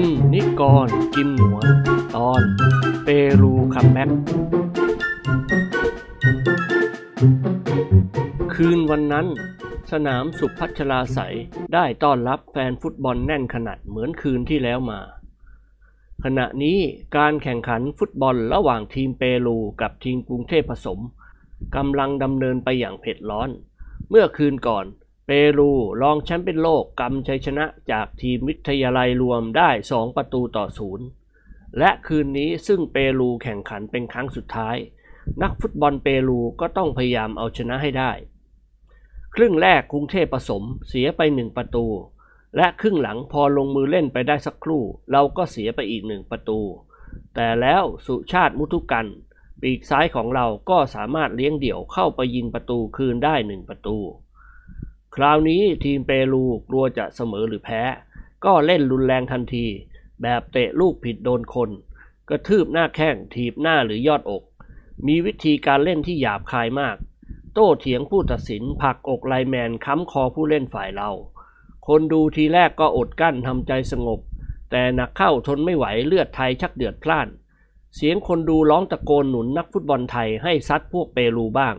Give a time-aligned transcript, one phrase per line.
[0.00, 0.02] พล
[0.34, 1.66] นิกร กิมหงวน
[2.16, 2.42] ตอน
[3.04, 3.08] เป
[3.40, 4.10] รู come back
[8.54, 9.26] คืนวันนั้น
[9.92, 11.34] สนามศุภชลาศัย
[11.74, 15.00] ได้ต้อนรับแฟนฟุตบอลแน่นขนัดเหมือนคืนที่แล้วมา
[16.24, 16.78] ขณะนี้
[17.16, 21.00] การแข่งขันฟุตบอลระหว่างทีมเปรูกับทีมกรุงเทพผสม
[21.76, 23.50] กำลังดำเนินไปอย่างเผ็ดร้อน
[24.10, 24.86] เมื่อคืนก่อน
[25.26, 25.70] เปรู
[26.02, 31.06] รองแชมป์เป็นโลกกำชัยชนะจากทีมวิทยาลัยรวมได้ 2 ประตูต่อศูนย์
[31.78, 34.76] และคืนนี้ซึ่งเปรูแข่งขันเป็นครั้งสุดท้าย
[35.42, 38.12] นักฟุตบอลเปรูก็ต้องพยายามเอาชนะให้ได้
[39.34, 41.86] ครึ่งแรกกรุงเทพผสมเสียไปหนึ่งประตู
[42.56, 46.60] และครึ่งหลังพอลงมือเล่นไปได้สักครู่ เราก็เสียไปอีกหนึ่งประตู
[47.34, 49.06] แต่แล้วสุชาติมุทุกัน
[49.62, 53.98] ปีกซ้ายของเราก็สามารถเลี้ยงเดี่ยวเข้าไปยิงประตูคืนได้หนึ่งประตู
[55.16, 57.82] คราวนี้ทีมเปรูกลัวจะเสมอหรือแพ้
[58.44, 59.66] ก็เล่นรุนแรงทันที
[60.22, 61.70] แบบเตะลูกผิดโดนคน
[62.28, 64.42] กระทืบหน้าแข้งถีบหน้าหรือยอดอก
[65.06, 66.96] มีวิธีการเล่นที่หยาบคายมาก
[67.54, 71.10] โต้เถียงผู้ตัดสินผลักอกไลแมนค้ำคอผู้เล่นฝ่ายเรา
[71.86, 74.20] คนดูทีแรกก็อดกั้นทำใจสงบ
[74.70, 77.28] แต่หนักเข้าทนไม่ไหวเลือดไทยชักเดือดพล่าน
[77.96, 81.74] เสียงคนดูร้องตะโกนหนุนนักฟุตบอลไทยให้ซัดพวกเปรูบ้าง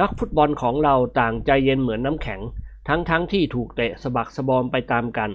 [0.00, 2.40] นักฟุตบอลของเราต่างใจเย็นเหมือนน้ำแข็ง
[2.88, 5.30] ทั้งๆทที่ถูกเตะสะบักสะบอมไปตามกัน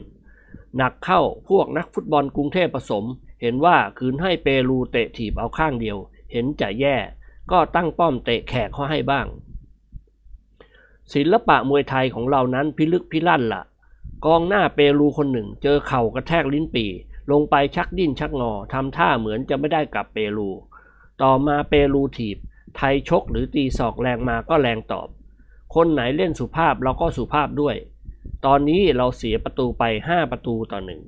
[0.77, 3.05] หนักเข้าพวกนักฟุตบอลกรุงเทพผสม
[3.41, 5.97] เห็นว่าคืนให้เปรูเตะถีบเอาข้างเดียว
[6.31, 6.95] เห็นจะแย่
[7.51, 9.27] ก็ตั้งป้อมเตะแขกเขาให้บ้าง
[11.13, 13.63] ศิลปะมวยไทยของเรานั้นพิลึกพิลั่นละ่ะ
[14.25, 16.85] กองหน้าเปรูคนหนึ่งเจอเข่ากระแทกลิ้นปี
[17.31, 20.49] ลงไปชักดิ้นชักงอทำท่าเหมือนจะไม่ได้กลับเปรู
[21.21, 22.37] ต่อมาเปรูถีบ
[22.77, 25.07] ไทยชกหรือตีศอกแรงมาก็แรงตอบ
[25.75, 27.75] คนไหนเล่นสุภาพเราก็สุภาพด้วย
[28.45, 31.01] ตอนนี้เราเสียประตูไป 5 ประตูต่อหนึ่ง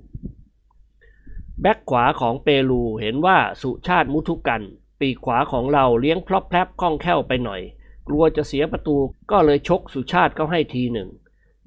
[1.62, 4.62] แบ็กขวาของเปรูเห็นว่าสุชาติมุทุกันต์
[5.00, 7.62] ปีกขวาของเราเลี้ยงพล็อบแพล็บคล่องแคล่วไปหน่อย
[8.07, 8.95] กลัวจะเสียประตู
[9.31, 11.09] ก็เลยชกสุชาติเขาให้ทีหนึ่ง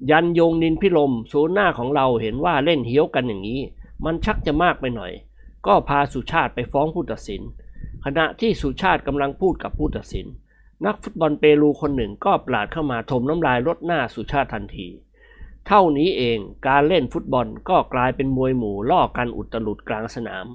[0.09, 3.61] ยรรยงนิลภิรมย์ ศูนย์หน้าของเราเห็นว่าเล่นเหี้ยมกันอย่างนี้
[4.05, 5.11] มันชักจะมากไปหน่อย
[5.67, 7.41] ก็พาสุชาติไปฟ้องผู้ตัดสิน
[8.09, 10.27] ขณะที่สุชาติกำลังพูดกับผู้ตัดสิน
[10.85, 14.87] นักฟุตบอลเปรูคนหนึ่งก็ปราดเข้ามาถมน้ำลายลดหน้าสุชาติทันที
[15.67, 20.45] เท่านี้เองการเล่นฟุตบอลก็กลายเป็นมวยหมู่ล่อกันอุตลุดกลางสนาม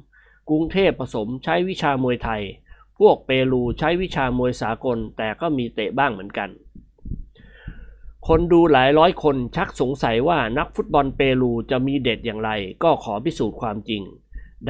[0.49, 2.43] กรุงเทพผสมใช้วิชามวยไทย
[2.99, 6.51] พวกเปรูใช้วิชามวยสากลแต่ก็มีเตะบ้างเหมือนกัน
[8.29, 12.51] คนดูหลายร้อยคนชักสงสัยว่านักฟุตบอลเปรูจะมีเด็ดอย่างไร
[12.83, 14.05] ก็ขอพิสูจน์ความจริง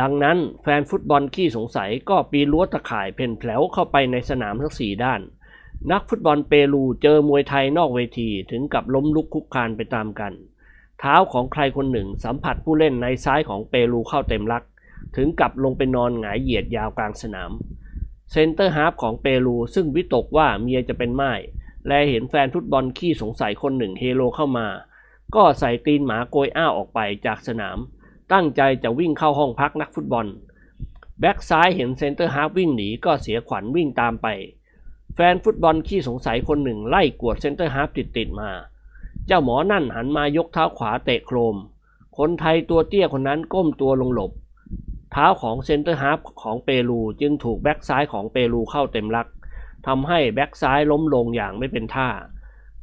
[0.01, 5.21] ดังนั้นแฟนฟุตบอลขี้สงสัยก็ปีนรั้วตาข่ายเผ่นแผล็วเข้าไปในสนามทั้งสี่ด้าน
[5.93, 10.33] นักฟุตบอลเปรูเจอมวยไทยนอกเวทีถึงกับล้มลุกคลุกคลานไปตามกัน
[10.99, 14.65] เท้าของใครคนหนึ่งสัมผัสผู้เล่นในซ้ายของเปรูเข้าเต็มรัก
[15.17, 17.51] ถึงกับลงไปนอนหงายเหยียดยาวกลางสนาม
[18.33, 21.33] เซนเตอร์ฮาล์ฟของเปรูซึ่งวิตกว่าเมียจะเป็นหม้าย
[21.87, 24.69] และเห็นแฟนฟุตบอลขี้สงสัยคนหนึ่งเฮโลเข้ามา
[25.35, 27.79] ก็ใส่ตีนหมาโกยอ้าวออกไปจากสนาม
[28.33, 30.27] ตั้งใจจะวิ่งเข้าห้องพักนักฟุตบอล
[31.21, 34.27] แบ็กซ้ายเห็นเซนเตอร์ฮาล์ฟวิ่งหนีก็เสียขวัญวิ่งตามไป
[35.15, 38.51] แฟนฟุตบอลขี้สงสัยคนหนึ่งไล่กวดเซนเตอร์ฮาล์ฟติดๆมา
[39.27, 41.57] เจ้าหมอนั่นหันมายกเท้าขวาเตะโครม
[42.19, 44.33] คนไทยตัวเตี้ยคนนั้นก้มตัวลงหลบ
[45.13, 49.27] เท้าของเซนเตอร์ฮาล์ฟของเปรูจึงถูกแบ็กซ้ายของเปรูเข้าเต็มรัก
[49.87, 52.09] ทำให้แบ็กซ้ายล้มลงอย่างไม่เป็นท่า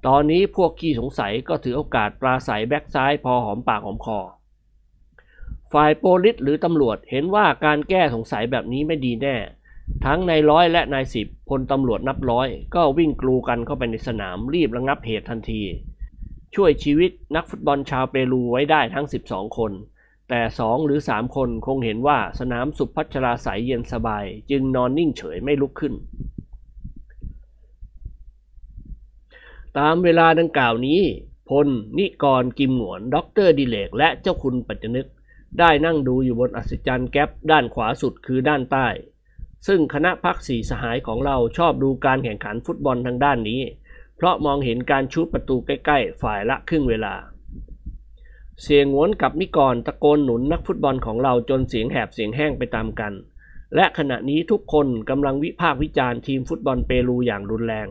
[0.08, 4.20] ตอนนี้พวกขี้สงสัยก็ถือโอกาสปราศัยแบ็กซ้ายพอหอมปากหอมคอ
[5.74, 9.36] ฝ่ายโปลิสหรือตำรวจเห็นว่าการแก้สงสัยแบบนี้ไม่ดีแน่
[10.06, 15.62] ทั้งนายร้อยและนายสิบพลตำรวจนับร้อย ก็วิ่งกลูกันเข้าไปในสนามรีบระงับเหตุทันที
[16.56, 19.72] ช่วยชีวิตนักฟุตบอลชาวเปรูไว้ได้ทั้ง 12 คน
[20.30, 25.94] แต่สองหรือสามคนคงเห็นว่าสนามสุพัชราสายเย็นสบาย จึงนอนนิ่งเฉยไม่ลุกขึ้น
[29.78, 31.02] ตามเวลาดังกล่าวนี้
[31.50, 31.68] พล
[31.98, 35.08] นิกร กิมหงวน ด็อกเตอร์ดิเรก และเจ้าคุณปัจจนึก
[35.60, 38.88] ได้นั่งดูอยู่บนอัฒจันทร์แก๊ปด้านขวาสุดคือด้านใต้
[39.68, 43.62] ซึ่งคณะพรรคสี่สหายของเราชอบดูการแข่งขันฟุตบอลทางด้านนี้
[44.18, 47.16] เพราะมองเห็นการชู้ตประตูใกล้ๆ ฝ่ายละครึ่งเวลา
[48.64, 53.14] เสี่ยหงวนกับนิกรตะโกนหนุนนักฟุตบอลของเราจนเสียงแหบเสียงแห้งไปตามกัน
[53.76, 57.88] และขณะนี้ทุกคนกำลังวิพากษ์วิจารณ์ทีมฟุตบอลเปรูอย่างรุนแรง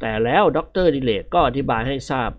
[0.00, 2.30] แต่แล้วดรดิเลกก็อธิบายให้ทราบ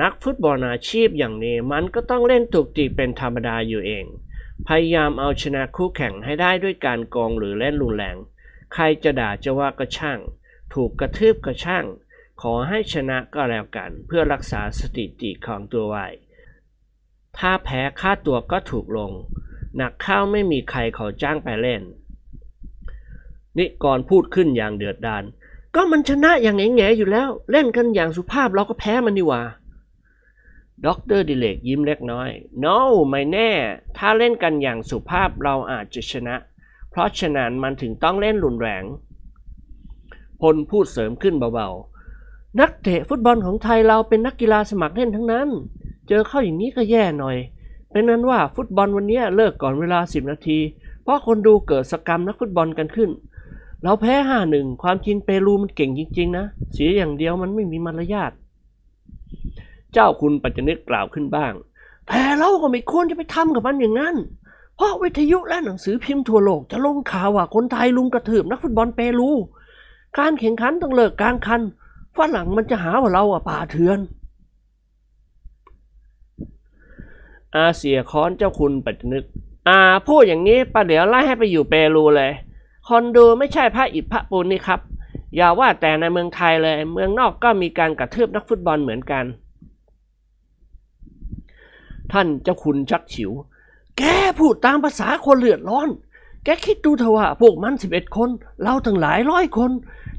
[0.00, 4.04] นักฟุตบอลอาชีพอย่างนี้มันก็ต้องเล่นถูกตีเป็นธรรมดาอยู่เอง
[4.66, 8.16] พยายามเอาชนะคู่แข่งให้ได้ด้วยการกองหรือเล่นรุนแรง
[8.72, 10.18] ใครจะด่าจะว่าก็ช่าง
[10.74, 11.84] ถูกกระทืบก็ช่าง
[12.40, 16.06] ขอให้ชนะก็แล้วกัน เพื่อรักษาสถิติของตัวไว้
[17.38, 19.12] ถ้าแพ้ค่าตัวก็ถูกลง
[19.76, 21.82] หนักข้าวไม่มีใครเขาจ้างไปเล่น
[23.58, 25.24] นิกรพูดขึ้นอย่างเดือดดาล
[25.78, 29.42] ก็มันชนะอย่างแง่ๆอยู่แล้ว เล่นกันอย่างสุภาพเราก็แพ้มันนี่หว่า
[30.86, 32.30] ด็อกเตอร์ดิเรกยิ้มเล็กน้อย
[32.64, 32.78] no
[33.08, 33.50] ไม่แน่
[33.96, 36.36] ถ้าเล่นกันอย่างสุภาพเราอาจจะชนะ
[36.90, 38.84] เพราะฉะนั้นมันถึงต้องเล่นรุนแรง
[40.40, 45.48] พลพูดเสริมขึ้นเบาๆ นักเตะฟุตบอลของไทยเราเป็นนักกีฬาสมัครเล่นทั้งนั้น
[46.08, 47.36] เจอเข้าอย่างนี้ก็แย่หน่อย
[47.90, 50.58] เป็นอันว่าฟุตบอลวันนี้เลิกก่อนเวลา 10 นาที
[51.02, 53.10] เพราะคนดูเกิดสกรรมนักฟุตบอลกันขึ้น
[53.86, 58.32] เราแพ้ห้าหนึ่งความจริงเปรูมันเก่งจริง ๆ นะ เสียอย่างเดียวมันไม่มีมารยาท
[59.92, 61.52] เจ้าคุณปัจจนึกกล่าวขึ้นบ้าง
[62.06, 64.16] แต่เราก็ไม่ควรจะไปทำกับมันอย่างนั้น
[64.76, 69.30] เพราะวิทยุและหนังสือพิมพ์ทั่วโลกจะลงข่าวว่าคนไทยลุมกระถืบนักฟุตบอลเปรู
[70.18, 71.60] การแข่งขันต้องเลิกกลางคัน
[72.16, 73.98] ฝรั่งมันจะหาว่าเราอะป่าเถื่อน
[77.54, 79.24] อาเสียค้อนเจ้าคุณปัจจนึก
[79.68, 82.32] อ่าพูดอย่างนี้ป้าเดี๋ยวไล่ให้ไปอยู่เปรูเลย
[82.88, 84.80] คนดูไม่ใช่พระอิฐพระปูนนี่ครับ
[85.36, 89.24] อย่าว่าแต่ในเมืองไทยเลย เมืองนอกก็มีการกระทืบนักฟุตบอลเหมือนกัน
[92.12, 93.30] ท่านเจ้าคุณชักฉิว
[93.98, 94.02] แก
[94.38, 95.88] พูดตามภาษาคนเลือดร้อน
[96.44, 98.30] แกคิดดูเถอะว่าพวกมันสิบเอ็ดคน
[98.62, 99.70] เราถึงหลายร้อยคน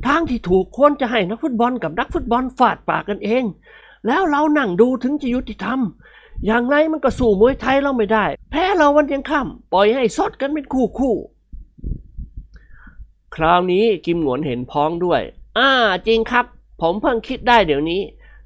[0.08, 3.44] ทางที่ถูกควรจะให้นักฟุตบอลกับนักฟุตบอลฟาดปากกันเอง
[4.08, 5.80] แล้วเรานั่งดูถึงจะยุติธรรม
[6.46, 11.16] อย่างไรมันก็สู้มวยไทยเราไม่ได้ แพ้เราวันยังค่ำปล่อยให้ซดกันเป็นคู่คู่
[13.38, 15.22] คราวนี้กิมหงวนเห็นพ้องด้วย
[15.58, 15.70] อ่า
[16.08, 16.46] จริงครับ
[16.82, 18.02] ผมเพิ่งคิดได้เดี๋ยวนี้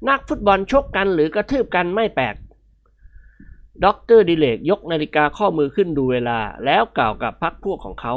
[0.08, 2.34] นักฟุตบอลชกกันหรือกระทืบกันไม่แปลก
[3.84, 8.14] ด็อกเตอร์ดิเรกยกนาฬิกาข้อมือขึ้นดูเวลา แล้วกล่าวกับพรรคพวกของเขา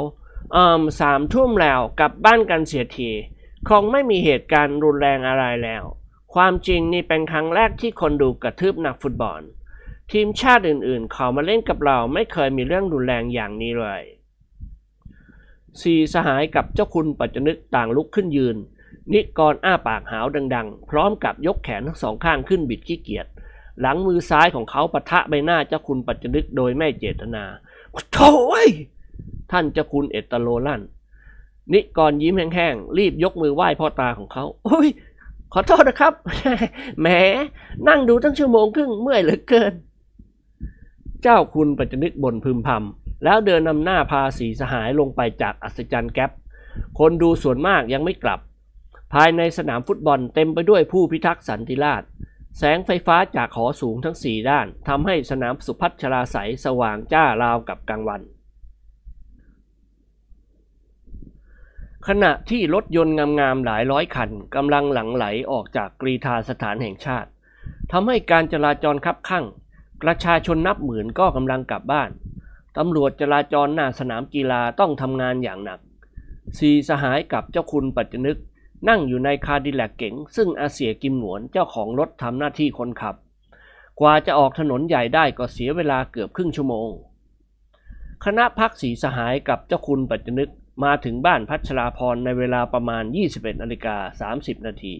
[0.54, 3.10] อืมสามทุ่มแล้วกลับบ้านกันเสียที
[3.68, 5.82] คงไม่มีเหตุการณ์รุนแรงอะไรแล้ว
[6.34, 9.40] ความจริงนี่เป็นครั้งแรกที่คนดูกระทืบนักฟุตบอล
[10.12, 14.02] ทีมชาติอื่นๆ เขามาเล่นกับเราไม่เคยมีเรื่องรุนแรงอย่างนี้เลย
[15.82, 18.56] สี่สหายกับเจ้าคุณปัจจนึกต่างลุกขึ้นยืน
[19.12, 23.26] นิกรอ้าปากหาวดัง ๆ พร้อมกับยกแขนทั้งสองข้างขึ้นบิดขี้เกียจ
[23.80, 27.44] หลังมือซ้ายของเขาปะทะใบหน้าเจ้าคุณปัจจนึกโดยไม่เจตนา
[28.12, 28.32] โถ่
[28.64, 28.66] ย
[29.50, 30.82] ท่านเจ้าคุณเอตโลลั่น
[31.72, 34.88] นิกรยิ้มแห้งๆ รีบยกมือไหว้พ่อตาของเขา โอ้ย
[35.52, 36.12] ขอโทษนะครับ
[37.00, 37.08] แหม
[37.88, 39.72] นั่งดูตั้งชั่วโมงครึ่งเมื่อยเหลือเกิน
[41.22, 46.30] เจ้าคุณปัจจนึกบ่นพึมพำ แล้วเดินนำหน้าพาสีสหายลงไปจากอัศจรรย์แก๊ป
[46.98, 48.40] คนดูส่วนมากยังไม่กลับ
[49.14, 52.08] ภายในสนามฟุตบอลเต็มไปด้วยผู้พิทักษ์สันติราษฎร์
[52.58, 58.22] แสงไฟฟ้าจากหอสูงทั้งสี่ด้านทำให้สนามสุพัชราใสสว่างจ้าราวกับกลางวัน
[62.08, 67.28] ขณะที่รถยนต์งามๆหลายร้อยคันกำลังหลั่งไหลออกจากกรีฑาสถานแห่งชาติ
[67.92, 69.44] ทำให้การจราจรคับคั่ง
[70.02, 72.10] ประชาชนนับหมื่นก็กำลังกลับบ้าน
[72.78, 75.80] ตำรวจจราจรหน้าสนามกีฬาต้องทำงานอย่างหนัก
[76.58, 78.38] สี่สหายกับเจ้าคุณปัจจนึก
[78.88, 83.16] นั่งอยู่ใน Cadillac เก๋ง ซึ่งอาเสี่ยกิมหงวนเจ้าของรถทำหน้าที่คนขับ
[84.00, 86.90] กว่าจะออกถนนใหญ่ได้ก็เสียเวลาเกือบครึ่งชั่วโมง
[88.24, 90.50] คณะพักสีสหายกับเจ้าคุณปัจจนึก
[90.84, 94.94] มาถึงบ้านพัชราพรในเวลาประมาณ 21นาฬิกา30 นาที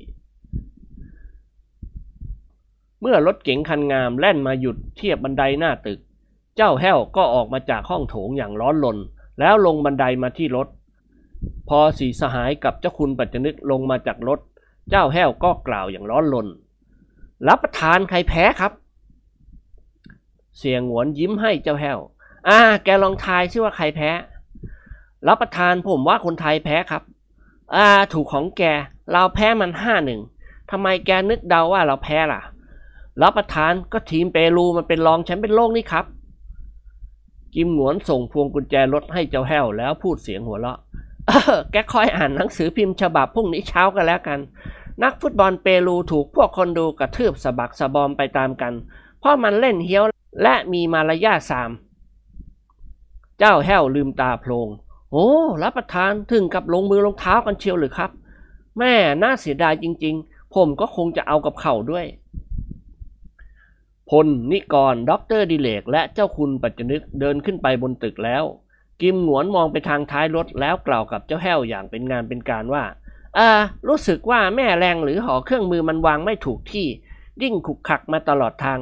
[3.00, 6.00] เมื่อรถเก๋งคันงามแล่นมาหยุดเทียบบันไดหน้าตึก
[6.56, 8.98] เจ้าแห้วก็ออกมาจากห้องโถงอย่างร้อนรน
[9.40, 10.68] แล้วลงบันไดมาที่รถ
[11.68, 14.40] พอสีสหายกับเจ้าคุณปัจจนึกลงมาจากรถ
[14.90, 16.48] เจ้าแห้วก็กล่าวอย่างร้อนรน
[17.48, 18.72] รับประทานใครแพ้ครับ
[20.58, 21.98] เสียงหวนยิ้มให้เจ้าแห้ว
[22.48, 24.10] อ่า แกลองทายซิว่าใครแพ้
[25.28, 27.02] รับประทานผมว่าคนไทยแพ้ครับ
[27.74, 28.62] อ่า ถูกของแก
[29.12, 30.20] เราแพ้มันห้าหนึ่ง
[30.70, 32.40] ทำไมแกนึกเดาว่าเราแพ้ล่ะ
[33.22, 36.04] รับประทานก็ทีมเปรูมันเป็นรองแชมป์เป็นโลกนี่ครับ
[37.56, 40.78] กิมหนวนส่งพวงกุญแจรถให้เจ้าแห้วแล้วพูดเสียงหัวเราะ
[41.72, 44.40] แกคอยอ่านหนังสือพิมพ์ฉบับพรุ่งนี้เช้ากันแล้วกัน
[45.02, 48.72] นักฟุตบอลเปรูถูกพวกคนดูกระทืบสะบักสะบอมไปตามกัน
[49.20, 50.04] เพราะมันเล่นเฮี้ยว
[50.42, 51.70] และมีมารยาททราม
[53.38, 54.68] เจ้าแห้วลืมตาโพลง
[55.12, 55.26] โอ้
[55.62, 58.10] รับประทานถึงกับลงมือลงเท้ากันเชียวหรือครับ
[58.78, 62.06] แหมน่าเสียดายจริง ๆ ผมก็คงจะเอากับเขาด้วย
[64.10, 68.44] พล นิกรด็อกเตอร์ดิเรก และเจ้าคุณปัจจนึกเดินขึ้นไปบนตึกแล้ว
[69.00, 72.84] กิมหนวนมองไปทางท้ายรถแล้วกล่าวกับเจ้าแห้วอย่างเป็นงานเป็นการว่า
[73.38, 73.48] อ่า
[73.88, 76.86] รู้สึกว่าแม่แรงหรือหอเครื่องมือมันวางไม่ถูกที่
[77.40, 78.78] ดิ้งขุกขักมาตลอดทาง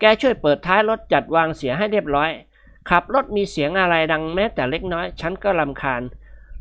[0.00, 2.30] แกช่วยเปิดท้ายรถจัดวางเสียให้เรียบร้อย
[2.90, 6.02] ขับรถมีเสียงอะไรดังแม้แต่เล็กน้อย ฉันก็ลำคาญ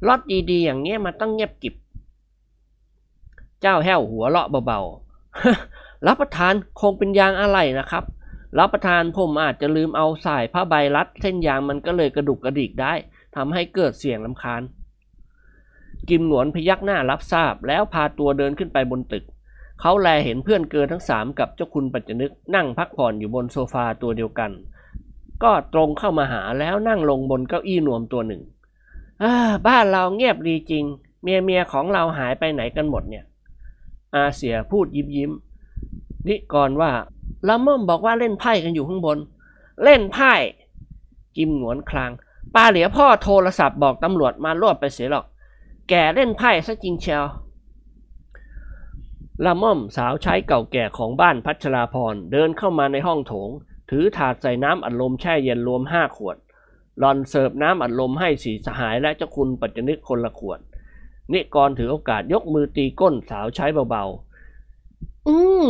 [0.07, 0.19] รถ
[0.51, 1.75] ดีๆ อย่างเงี้ยมันต้องเงียบกิบ
[3.61, 8.03] เจ้าแห้วหัวเราะเบาๆ รับประทานคงเป็นยางอะไรนะครับ
[8.59, 12.93] รับประทานผมอาจจะลืมเอาสายผ้าใบรัด เส้นยางมันก็เลยกระดุกกระดิกได้
[13.35, 14.61] ทำให้เกิดเสียงลำคาญ
[16.09, 19.23] กิมหนวนพยักหน้ารับทราบแล้วพาตัวเดินขึ้นไปบนตึก
[19.81, 24.51] เขาแลเห็นเพื่อนเกินทั้งสามกับเจ้าคุณปัจจนึกนั่งพักผ่อนอยู่บนโซฟาตัวเดียวกัน
[25.43, 28.41] ก็ตรงเข้ามาหาแล้วนั่งลงบนเก้าอี้นวมตัวหนึ่ง
[29.67, 30.83] บ้านเราเงียบดีจริง
[31.23, 33.25] เมียเมียของเราหายไปไหนกันหมดเนี่ย
[34.13, 35.31] อาเสียพูดยิ้มยิ้ม
[36.29, 36.91] นิกรว่า
[37.47, 39.17] ละม่อมบอกว่าเล่นไพ่กันอยู่ข้างบน
[39.83, 40.33] เล่นไพ่
[41.37, 42.11] กิมหนวนคลาง
[42.55, 45.25] ปาเหลียพ่อโทรศัพท์บอกตำรวจมารวบไปเสียหรอก
[45.89, 47.25] แกเล่นไพ่ซะจริงเชียว
[49.45, 53.49] ละม่อมสาวใช้เก่าแก่ของบ้านพัชราพรเดินเข้ามาในห้องโถง
[53.89, 56.37] ถือถาดใส่น้ำอัดลมแช่เย็นรวมห้าขวด
[56.99, 60.59] หลอนเสิร์ฟน้ำอัดลมให้สีสหายและเจ้าคุณปัจจนึกคนละขวด
[61.31, 65.67] นิกรถือโอกาสยกมือตีก้นสาวใช้เบาๆ อืม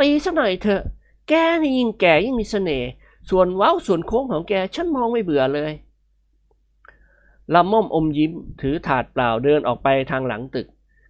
[0.00, 0.82] ตีสักหน่อยเถอะ
[1.28, 2.88] แกนี่ยิ่งแก่ยิ่งมีเสน่ห์
[3.30, 5.72] ส่วนเว้าส่วนโค้งของแกฉันมองไม่เบื่อเลย
[7.54, 10.66] ลำม่อมอมยิ้มถือถาดเปล่าเดินออกไปทางหลังตึก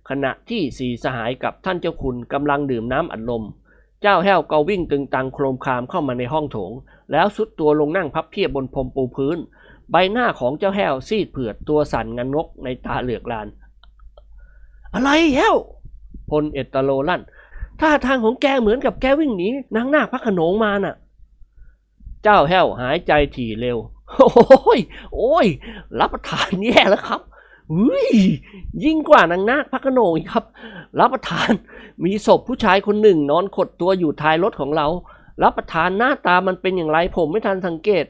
[0.09, 3.45] ขณะที่สีสหายกับท่านเจ้าคุณกำลังดื่มน้ำอัดลม
[4.03, 6.73] เจ้าแห้วก็วิ่งตึงตังโครมคามเข้ามาในห้องโถง
[7.13, 9.39] แล้วสุดตัวลงนั่งพับเพียบบนพรมปูพื้น
[9.91, 13.47] ใบหน้าของเจ้าแห้วซีดเผือดตัวสั่นงันงกในตาเหลือกลาน
[14.95, 15.57] อะไรแห้ว
[16.31, 17.23] พลเอตโลลั่น
[17.81, 20.95] ท่าทางของแกเหมือนกับแกวิ่งหนีนางนาคพระขนงมาน่ะ
[22.23, 23.79] เจ้าแห้วหายใจถี่เร็ว
[24.17, 24.81] โอ้ย
[25.15, 25.47] โอ้ย
[26.01, 27.21] รับประทานแย่แล้วครับ
[27.73, 28.11] อุ้ย
[28.85, 30.45] ยิ่งกว่านางนาคพระขนงครับ
[31.01, 31.51] รับประทาน
[32.05, 34.87] มีศพผู้ชายคนหนึ่ง นอนขดตัวอยู่ท้ายรถของเรา
[35.43, 38.05] รับประทานหน้าตามันเป็นอย่างไรผมไม่ทันสังเกต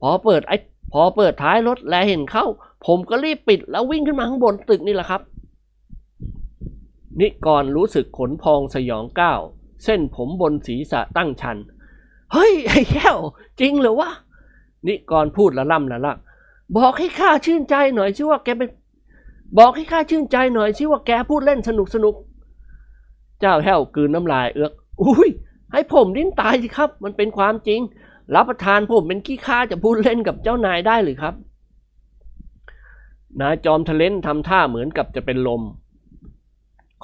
[0.00, 0.56] พอเปิดไอ้
[0.92, 2.46] พอเปิดท้ายรถและเห็นเข้า
[2.86, 5.20] ผมก็รีบปิดแล้ววิ่งขึ้นมาข้างบนตึกนี่แหละครับ
[7.20, 9.40] นิกรรู้สึกขนพองสยองก้าว
[9.84, 11.56] เส้นผมบนศีรษะตั้งชัน
[12.32, 13.18] เฮ้ย ไอ้แก้ว
[13.60, 14.10] จริงเหรอวะ
[14.86, 16.18] นิกรพูดละล่ำละลัก
[16.76, 18.68] บอกให้ข้าชื่นใจหน่อยชิว่าแกเป็น
[19.58, 22.14] บอกให้ข้าชื่นใจหน่อยชิว่าแกพูดเล่นสนุกสนุก
[23.40, 25.30] เจ้าแห้วกืนน้ำลายเอือก อุ้ย
[25.72, 27.80] ให้ผมดิ้นตายสิครับ มันเป็นความจริง
[28.34, 31.34] รับประทานผมเป็นขี้ข้าจะพูดเล่นกับเจ้านายได้หรือครับ
[33.40, 35.62] นายจอมทะเลนทำท่าเหมือนกับจะเป็นลม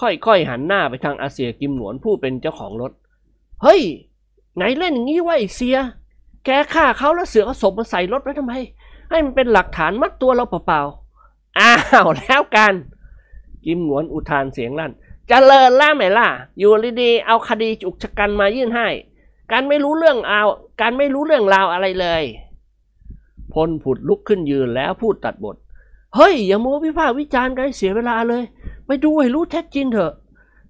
[0.00, 2.92] ค่อยๆหันหน้าไปทางอาเซียกิมหนวนผู้เป็นเจ้าของรถ
[3.62, 3.82] เฮ้ย
[4.56, 5.78] ไงเล่นอย่างนี้วะไอเซีย
[6.44, 8.54] แกฆ่าเขาแล้วเสือเอาศพมาใส่รถไว้ทำไม
[9.11, 11.72] ให้มันเป็นหลักฐานมัดตัวเราเปล่าๆ อ้า
[12.04, 12.75] วแล้วกัน
[13.64, 14.94] กิมหนวนอุทานเสียงลั่นจ
[15.28, 16.72] เจริญล่าไหมล่ะ อยู่
[17.02, 18.88] ดีๆเอาคดีจุกชะกันมายื่นให้
[19.52, 20.42] การไม่รู้เรื่องเอา
[20.80, 22.22] การไม่รู้เรื่องราวอะไรเลย
[23.52, 25.56] พลผุดลุกขึ้นยืนแล้วพูดตัดบท
[26.16, 28.42] เฮ้ยอย่าโม้วิพากษ์วิจารณ์กันเสียเวลาเลย
[28.86, 30.12] ไปดูให้รู้แท้จริงเถอะ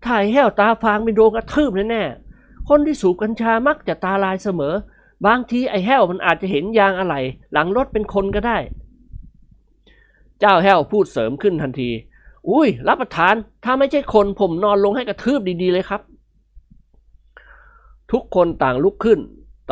[0.06, 4.74] ถ่ายแห้วตาฟางไปโดนกระทืบแน่ๆคนที่สูบกัญชามักจะตาลายเสมอ
[5.26, 7.14] บางทีไอ้แห้วมันอาจจะเห็นยางอะไร
[7.52, 8.58] หลังรถเป็นคนก็ได้
[10.40, 11.90] เจ้าแห้วพูดเสริมขึ้นทันที
[12.48, 16.00] อุ้ย รับประทาน ถ้าไม่ใช่คนผมนอนลงให้กระทืบดีๆเลยครับ
[18.12, 19.20] ทุกคนต่างลุกขึ้น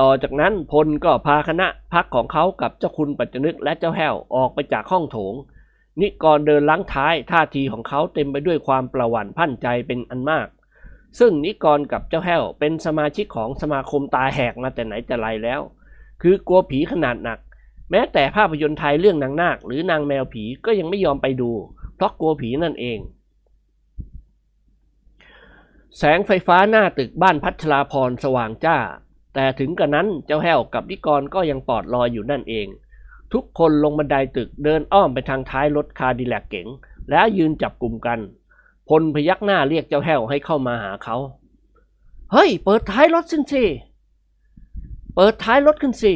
[0.00, 5.34] ต่อจากนั้นพลก็พาคณะพักของเขากับเจ้าคุณปัจจนึกและเจ้าแห้วออกไปจากห้องโถง
[6.00, 10.48] นิกรเดินล้างท้ายท่าทีของเขาเต็มไปด้วยความประหวั่นพันใจเป็นอันมาก
[11.18, 15.60] ซึ่งนิกรกับเจ้าแห้วเป็นสมาชิกของสมาคมตาแหกมาแต่ไหนแต่ไรแล้ว
[16.22, 17.38] คือกลัวผีขนาดหนัก
[17.90, 21.50] แม้แต่ภาพยนตร์ไทยเรื่องนางนาค หรือนางแมวผีก็ยังไม่ยอมไปดู
[21.96, 22.98] เพราะกลัวผีนั่นเอง
[25.98, 28.78] แสงไฟฟ้าหน้าตึกบ้านพัชราพรสว่างจ้า
[29.34, 32.66] แต่ถึงกระนั้นเจ้าแห้วกับนิกรก็ยังปลอดลอยอยู่นั่นเอง
[33.32, 36.66] ทุกคนลงบันไดตึกเดินอ้อมไปทางท้ายรถคาดิแลกเก๋ง
[37.10, 38.18] แล้วยืนจับกลุ่มกัน
[38.88, 41.16] พลพยักหน้าเรียกเจ้าแห้วให้เข้ามาหาเขา
[42.32, 43.64] เฮ้ย เปิดท้ายรถสินสิ
[45.14, 46.12] เปิดท้ายรถขึ้นสิ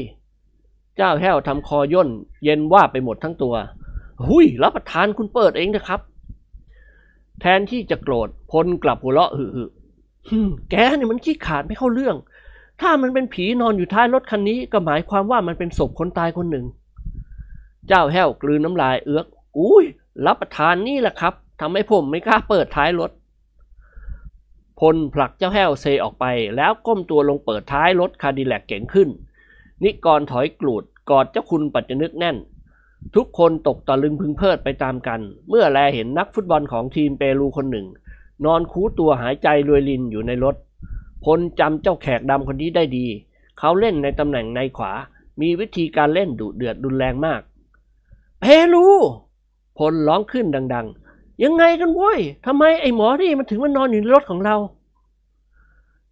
[0.96, 2.08] เจ้าแห้วทำคอย่น
[2.44, 3.54] เย็นว่าไปหมดทั้งตัว
[4.26, 6.00] หุยรับประทานคุณเปิดเองนะครับ
[7.40, 9.48] แทนที่จะโกรธพลกลับหัวเราะหึ่
[10.70, 12.16] แกนี่มันขี้ขาดไม่เข้าเรื่อง
[12.80, 16.66] ถ้ามันเป็นผีนอนอยู่ท้ายรถคันนี้ก็หมายความว่ามันเป็นศพคนตายคนหนึ่ง
[17.88, 19.26] เจ้าแห้วกลืนน้ำลายเอื้อก
[19.58, 19.84] อุ้ย
[20.26, 23.10] รับประทานนี่แหละครับทำให้ผมไม่กล้าเปิดท้ายรถ
[24.80, 26.24] พลผลักเจ้าแห้วเซออกไป
[26.56, 29.08] แล้วก้มตัวลงเปิดท้ายรถคาดิแลกเก่งขึ้น
[29.82, 32.36] นิกรถอยกลูดกอดเจ้าคุณปัจจนึกแน่น
[33.14, 37.86] ทุกคนตกตะลึงพึงเพลิดไปตามกัน เมื่อแลเห็นนักฟุตบอลของทีมเปรูคนหนึ่ง
[38.44, 40.56] นอนคูตัวหายใจรวยลินอยู่ในรถ
[41.24, 43.06] พลจำเจ้าแขกดำคนนี้ได้ดี
[43.58, 44.92] เขาเล่นในตำแหน่งในขวา
[45.40, 47.40] มีวิธีการเล่นดุเดือดรุนแรงมาก
[48.44, 48.86] เฮลู
[49.78, 54.56] พลร้องขึ้นดัง ๆ ยังไงกันว้ยทำไมไอ้หมอนี่มันถึงมานอนอยู่ในรถของเรา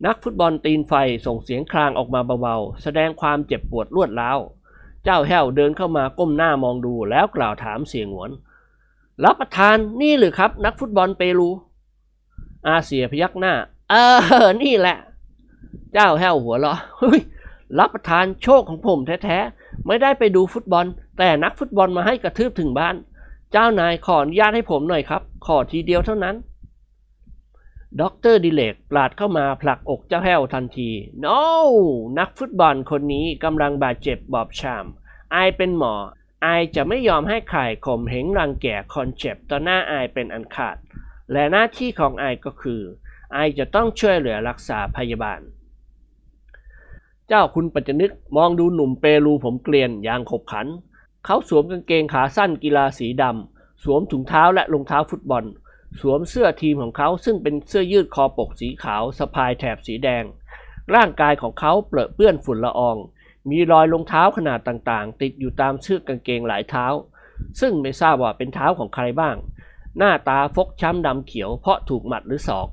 [0.07, 0.95] นักฟุตบอลตีนไฟ
[1.27, 4.39] ส่งเสียงครางออกมาเบาๆ แสดงความเจ็บปวดรวดร้าว
[5.05, 8.31] เจ้าแห้วเดินเข้ามาก้มหน้ามองดูแล้วกล่าวถามเสียงหวน
[9.25, 11.49] รับประทานนี่หรือครับ นักฟุตบอลเปรู
[12.67, 13.55] อาเสียพยักหน้า
[13.91, 13.95] เอ
[14.45, 14.97] อ นี่แหละ
[15.93, 17.21] เจ้าแห้วหัวเราะเฮ้ย
[17.79, 20.87] รับประทานโชคของผมแท้ๆ ไม่ได้ไปดูฟุตบอล
[21.19, 22.97] แต่นักฟุตบอลมาให้กระทืบถึงบ้าน
[23.53, 26.37] เจ้านายขออนุญาตให้ผมหน่อยครับ ขอทีเดียวเท่านั้น
[28.01, 30.91] ด็อกเตอร์ดิเรกปราดเข้ามาผลักอกเจ้าแห้วทันที
[31.25, 31.39] no
[32.19, 35.95] นักฟุตบอลคนนี้กำลังบาดเจ็บบอบช้ำ I เป็นหมอ
[36.43, 40.77] I จะไม่ยอมให้ใครข่มเหงรังแกคนเจ็บต่อหน้า I เป็นอันขาด
[41.33, 42.83] และหน้าที่ของ I ก็คือ
[43.33, 45.41] ไอจะต้องช่วยเหลือรักษาพยาบาล
[47.29, 50.67] เจ้าคุณปัจจนึกมองดูหนุ่มเปรูผมเกลียนอย่างขบขัน
[51.25, 55.45] เขาสวมกางเกงขาสั้นกีฬาสีดำ สวมถุงเท้าและรองเท้าฟุตบอล
[56.01, 60.25] สวมเสื้อทีมของเขาซึ่งเป็นเสื้อยืดคอปกสีขาวสะพายแถบสีแดง
[60.95, 62.97] ร่างกายของเขาเปรอะเปื้อนฝุ่นละออง
[63.51, 66.87] มีรอยรองเท้าขนาดต่างๆ ติดอยู่ตามเชือกกางเกงหลายเท้า
[67.61, 69.37] ซึ่งไม่ทราบว่าเป็นเท้าของใครบ้าง
[69.99, 72.69] หน้าตาฟกช้ำดำเขียวเพราะถูกหมัดหรือศอก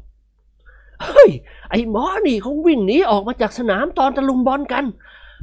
[1.04, 1.30] เฮ้ย
[1.70, 4.86] ไอ้หมอนี่เขาวิ่งหนีออกมาจากสนามตอนตะลุมบอลกัน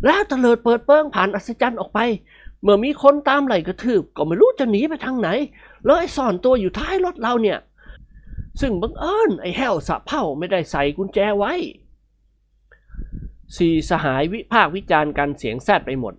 [0.05, 1.99] แล้วตะเลิดเปิดเปิงผ่านอัศจรรย์ออกไป
[2.63, 5.29] เมื่อมีคนตามไหลกระทืบก็ไม่รู้จะหนีไปทางไหน
[5.87, 7.59] เลยซ่อนตัวอยู่ท้ายรถเราเนี่ย
[8.61, 11.53] ซึ่งบังเอิญไอ้แห้วสะเผ่าไม่ได้ใส่กุญแจไว้
[13.57, 16.15] สี่สหายวิพากวิจารณ์กันเสียงแซดไปหมด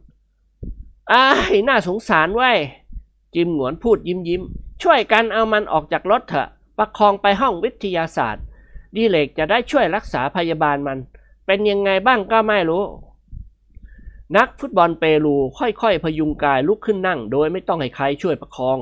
[1.11, 2.51] อ้ายน่าสงสารไว้
[3.35, 4.41] จิมหงวนพูดยิ้มยิ้ม
[4.83, 8.43] ช่วยกันเอามันออกจากรถเถอะ ประคองไปห้องวิทยาศาสตร์
[8.95, 10.97] ดีเลกจะได้ช่วยรักษาพยาบาลมัน
[11.45, 12.83] เป็นยังไงบ้างก็ไม่รู้
[14.37, 18.79] นักฟุตบอลเปรูค่อยๆ พยุงกายลุกขึ้นนั่ง โดยไม่ต้องให้ใครช่วยประคอง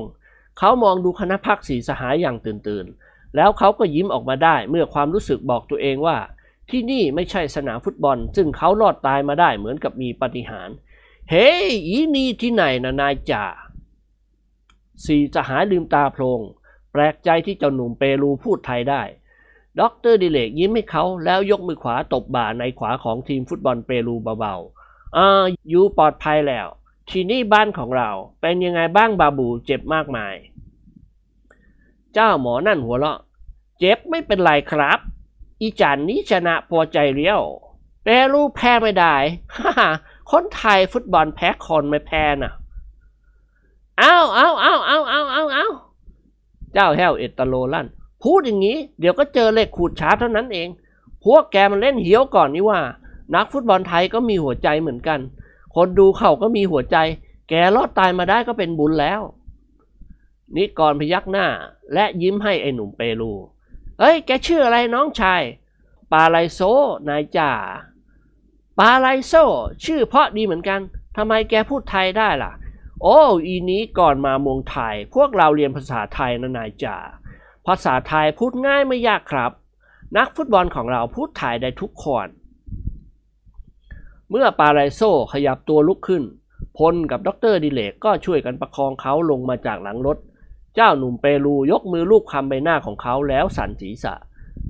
[0.58, 6.16] เขามองดูคณะพักสีสหายอย่างตื่นตื่นๆแล้วเขาก็ยิ้มออกมาได้เมื่อความรู้สึกบอกตัวเองว่า
[6.70, 10.68] ที่นี่ไม่ใช่สนามฟุตบอล ซึ่งเขารอดตายมาได้เหมือนกับมีปาฏิหาร
[11.30, 13.44] เฮ้ยอีนี่ที่ไหนนะนายจ๋า
[15.06, 16.40] สี่สหายลืมตาโพลง
[16.92, 19.02] แปลกใจที่เจ้าหนุ่มเปรูพูดไทยได้
[19.80, 26.66] ด็อกเตอร์ดิเรกยิ้มให้เขาแล้วยกมือขวาตบบ่าในขวาของทีมฟุตบอลเปรูเบาๆอ่า you ปลอดภัยแล้ว
[27.10, 28.10] ที่นี่บ้านของเรา
[28.40, 30.34] เป็นยังไงบ้างบาบูเจ็บมากมาย
[32.14, 33.18] เจ้าหมอนั่นหัวเราะ
[33.78, 34.98] เจ็บไม่เป็นไรครับ
[35.60, 37.40] อีฉันนี้ชนะพอใจเลี้ยว
[38.02, 39.14] เปรูแพ้ไม่ได้
[39.56, 39.72] ฮ่า
[40.30, 42.52] คนไทยฟุตบอลแพ้คนไม่แพ้น่ะ
[43.98, 45.66] เอาเอาเอาเอาเอาเอาเอา
[46.72, 47.86] เจ้าแห้วเอตโลลั่น
[48.26, 50.68] พูดอย่างนี้ เดี๋ยวก็เจอเลขขูดชาร์เท่านั้นเอง
[51.24, 52.80] พวกแกมันเล่นเหี้ยวก่อนนี่ว่า
[53.34, 55.20] นักฟุตบอลไทยก็มีหัวใจเหมือนกัน
[55.74, 56.96] คนดูเขาก็มีหัวใจ
[57.48, 59.20] แกรอดตายมาได้ก็เป็นบุญแล้ว
[60.56, 61.46] นิกรพยักหน้า
[61.94, 63.32] และยิ้มให้ไอ้หนุ่มเปรู
[63.98, 65.42] เฮ้ย แกชื่ออะไรน้องชาย
[66.12, 66.60] ปาไลโซ
[67.08, 67.52] นายจ่า
[68.78, 69.32] ปาไลโซ
[69.84, 70.80] ชื่อเพราะดีเหมือนกัน
[71.16, 72.52] ทำไมแกพูดไทยได้ล่ะ
[73.02, 76.96] โอ้ อีนี้ก่อนมาเมืองไทย พวกเราเรียนภาษาไทยนะนายจ่า
[77.66, 79.52] ภาษาไทยพูดง่ายไม่ยากครับ
[80.16, 82.28] นักฟุตบอลของเราพูดไทยได้ทุกคน
[84.30, 85.00] เมื่อปาไลโซ
[85.32, 86.22] ขยับตัวลุกขึ้น
[86.78, 90.18] พลกับดรดิเลกก็ช่วยกันประคองเขาลงมาจากหลังรถ
[90.74, 94.14] เจ้าหนุ่มเปรูยกมือลูบคำใบหน้าของเขาแล้วสั่นศีรษะ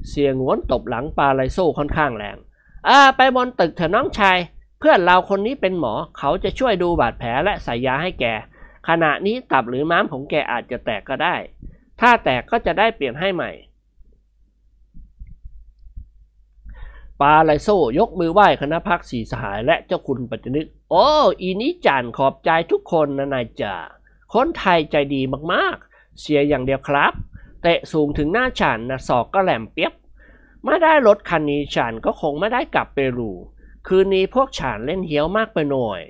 [0.09, 2.37] เสียงหวนตบหลังปาไลโซค่อนข้างแรง
[2.89, 4.39] อ่าไปบนตึกเถอะน้องชาย
[4.79, 8.25] เพื่อนเราคนนี้เป็นหมอเขาจะช่วยดูบาดแผลและใส่ยาให้แก
[8.89, 11.35] ขณะนี้ตับหรือม้ามของแกอาจจะแตกก็ได้
[12.01, 13.51] ถ้าแตกก็จะได้เปลี่ยนให้ใหม่
[17.21, 21.07] ปาไลโซยกมือไหว้คณะพักสีสหายและเจ้าคุณปัจจนึก โอ้
[21.41, 23.77] อีนี้จันขอบใจทุกคนนะนายจ่า
[24.35, 27.13] คนไทยใจดีมากๆ เสียอย่างเดียวครับ
[27.63, 29.93] เตะสูงถึงหน้าฉันนะศอกก็แหลมเปียบ
[30.65, 33.33] ไม่ได้รถคันนี้ฉันก็คงไม่ได้กลับเปรู
[33.87, 36.01] คืนนี้พวกฉันเล่นเหี้ยวมากไปหน่อย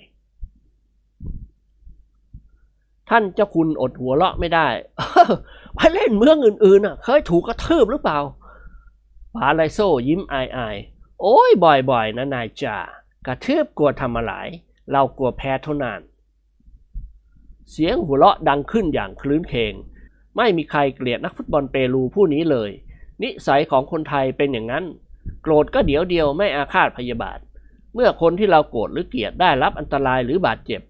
[3.10, 4.68] ท่านเจ้าคุณอดหัวเราะไม่ได้
[5.76, 8.18] ไปเล่นเมืองอื่นๆน่ะเคยถูกกระทืบหรือเปล่า
[9.34, 12.78] ปาไลโซยิ้มอายๆโอ้ยบ่อยๆนะนายจ่า
[13.26, 14.32] กระทืบกลัวทำอะไร
[14.92, 16.00] เรากลัวแพ้เท่านั้น
[17.70, 19.74] เสียงหัวเราะดังขึ้นอย่างคลื้นเคง
[20.36, 22.70] ไม่มีใครเกลียดนักฟุตบอลเปรูผู้นี้เลย
[23.22, 24.84] นิสัยของคนไทยเป็นอย่างนั้น
[25.42, 27.38] โกรธก็เดี๋ยวเดียวไม่อาฆาตพยาบาท
[27.94, 30.80] เมื่อคนที่เราโกรธหรือเกลียดได้รับอันตรายหรือบาดเจ็บ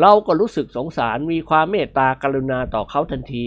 [0.00, 3.46] เราก็รู้สึกสงสารมีความเมตตากรุณาต่อเขาทันที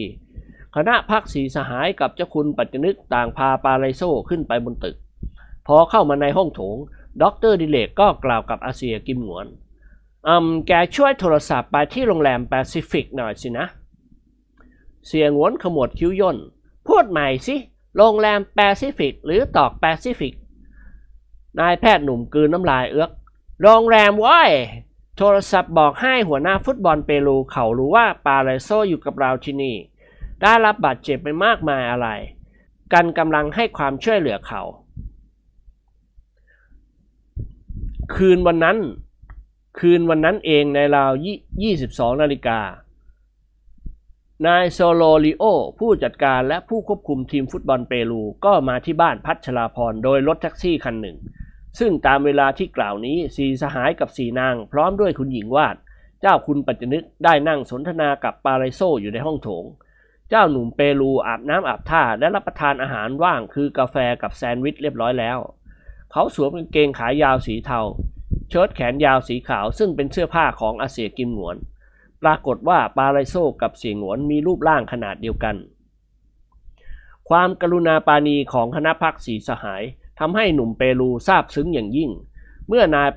[0.79, 4.95] คณะพักสีสหายกับเจ้าคุณปัจจนึกต่างพาปาไลโซขึ้นไปบนตึก
[5.67, 6.77] พอเข้ามาในห้องโถง
[7.21, 9.45] ด็อกเตอร์ดิเรกก็กล่าวกับอาเสี่ยกิมหงวน
[10.27, 13.65] อืมแกช่วยโทรศัพท์ไปที่โรงแรมแปซิฟิกหน่อยสินะ
[15.07, 16.37] เสี่ยหงวนขมวดคิ้วย่น
[16.87, 17.55] พูดใหม่สิ
[17.97, 20.33] โรงแรมแปซิฟิกหรือตอกแปซิฟิก
[21.59, 23.11] นายแพทย์หนุ่มกืนน้ำลายเอื้อก
[23.61, 24.51] โรงแรมโว้ย
[25.17, 29.77] โทรศัพท์บอกให้หัวหน้าฟุตบอลเปรูเขารู้ว่าปาไรโซอยู่กับเราที่นี่
[30.41, 32.09] ได้รับบาดเจ็บไปมากมายอะไร
[32.93, 34.61] กันกำลังให้ความช่วยเหลือเขา
[38.15, 38.77] คืนวันนั้น
[39.79, 41.11] คืนวันนั้นเองในราว
[41.65, 42.59] 22 นาฬิกา
[44.47, 45.43] นายโซโลลิโอ
[45.79, 51.17] ผู้จัดการและผู้ควบคุมทีมฟุตบอลเปรู ก็มาที่บ้านพัชราพรโดยรถแท็กซี่คันหนึ่ง
[51.79, 55.75] ซึ่งตามเวลาที่กล่าวนี้สีสหายกับสีนาง พร้อมด้วยคุณหญิงวาด
[56.21, 59.65] เจ้าคุณปัจจนึกได้นั่งสนทนากับปาไรโซอยู่ในห้องโถง
[60.29, 65.37] เจ้าหนุ่มเปรูอาบน้ำอาบท่าและรับประทานอาหารว่างคือกาแฟกับแซนด์วิชเรียบร้อยแล้ว
[66.11, 67.79] เขาสวมกางเกงขายาวสีเทา
[68.49, 71.57] เชิ้ตแขนยาวสีขาวซึ่งเป็นเสื้อผ้าของอาเซียกิมหงวน
[72.21, 75.55] ปรากฏว่าปาไรโซกับเสียงหงวนมีรูปร่างขนาดเดียวกัน
[77.29, 79.83] ความกรุณาปานีของคณะพักสีสหาย
[80.19, 82.11] ทำให้หนุ่มเปรูซาบซึ้งอย่างยิ่ง
[82.67, 83.09] เมื่อนาย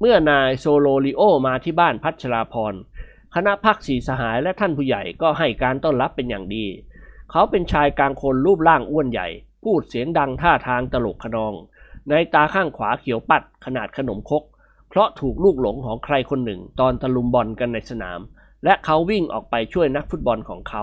[0.00, 2.74] เมื่อนายโซโลลิโอมาที่บ้านพัชราพร
[3.34, 6.66] คณะพรรคสี่สหายและท่านผู้ใหญ่ก็ให้การต้อนรับเป็นอย่างดี
[7.30, 9.28] เขาเป็นชายกลางคนรูปร่างอ้วนใหญ่
[9.64, 11.54] พูดเสียงดังท่าทางตลกคะนอง
[12.08, 14.42] ในตาข้างขวาเขียวปัดขนาดขนมครก
[14.88, 18.20] เพราะถูกลูกหลงของใครคนหนึ่ง ตอนตะลุมบอนกันในสนาม
[18.64, 20.82] และเขาวิ่งออกไปช่วยนักฟุตบอลของเขา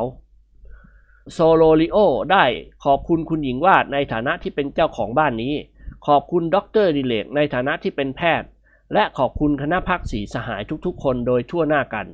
[1.34, 1.98] โซโลลิโอ
[2.32, 2.46] ได้
[2.84, 5.54] ขอบคุณคุณหญิงวาดในฐานะที่เป็นเจ้าของบ้านนี้
[6.08, 8.50] ขอบคุณด็อกเตอร์ดิเรกในฐานะที่เป็นแพทย์
[8.94, 12.08] และขอบคุณคณะพรรคสี่สหายทุกๆ คนโดยทั่วหน้ากัน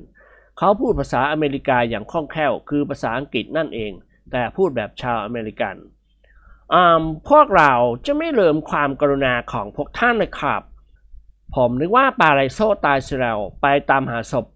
[0.58, 3.92] เขาพูดภาษาอเมริกาอย่างคล่องแคล่ว คือภาษาอังกฤษนั่นเอง
[4.32, 5.76] แต่พูดแบบชาวอเมริกัน
[6.74, 7.72] อ่าพวกเรา
[8.06, 10.62] จะไม่ลืมความกรุณาของพวกท่านเลยครับ
[11.54, 14.46] ผมนึกว่าปาไรโซตายเสียแล้วไปตามหาศพ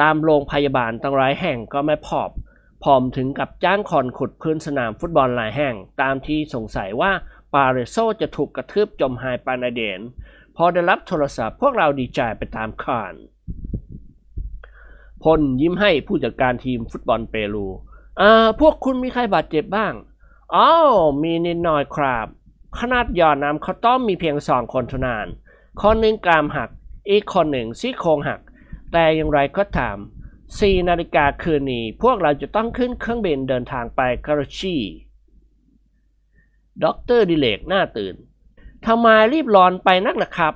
[0.00, 2.30] ตามโรงพยาบาลตั้งหลายแห่งก็ไม่พบ
[2.84, 7.12] ผมถึงกับจ้างคอนขุดพื้นสนามฟุตบอลหลายแห่ง ตามที่สงสัยว่า
[7.54, 10.00] ปาเรโซจะถูกกระทืบจมหายไปในเดน
[10.56, 13.14] พอได้รับโทรศัพท์พวกเราดีใจไปตามคาน
[15.22, 17.66] พลยิ้มให้ผู้จัดการทีมฟุตบอลเปรู
[18.20, 19.94] อ่าพวกคุณมีใครบาดเจ็บบ้าง
[20.54, 20.68] อ๋อ
[21.22, 22.26] มีนิดหน่อยครับ
[22.78, 25.26] ขนาดยอดน้ำข้าวต้มมีเพียงสองคนเท่านั้น
[25.80, 26.70] คนหนึ่งกรามหัก
[27.10, 28.40] อีกคนหนึ่งซี่โครงหัก
[28.92, 29.96] แต่อย่างไรก็ตาม
[30.42, 34.76] 4นาฬิกาคืนนี้ พวกเราจะต้องขึ้นเครื่องบินเดินทางไปการาจี
[36.84, 38.14] ด็อกเตอร์ดิเรกหน้าตื่น
[38.86, 40.54] ทำไมรีบร้อนไปนักล่ะครับ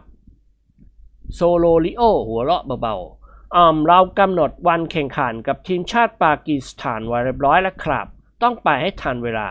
[1.35, 3.23] โซโลลิโอหัวเราะเบาๆ
[3.88, 8.07] เรากำหนดวันแข่งขันกับทีมชาติปากีสถานไว้เรียบร้อยแล้วครับ
[8.42, 9.48] ต้องไปให้ทันเวลา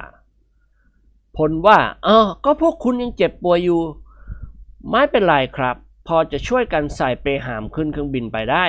[1.38, 3.82] พลว่า เออ ก็พวกคุณยังเจ็บป่วยอยู่
[4.92, 5.76] ไม่เป็นไรครับ
[6.08, 8.66] พอจะช่วยกันใส่เปหามขึ้นเครื่องบินไปได้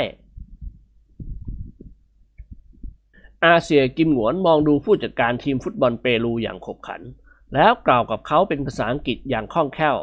[3.44, 7.02] อาเซียกิมหวนมองดูผู้จัดการทีมฟุตบอลเปรูอย่างขบขัน
[7.54, 9.96] แล้วกล่าวกับเขาเป็นภาษาอังกฤษอย่างคล่องแคล่ว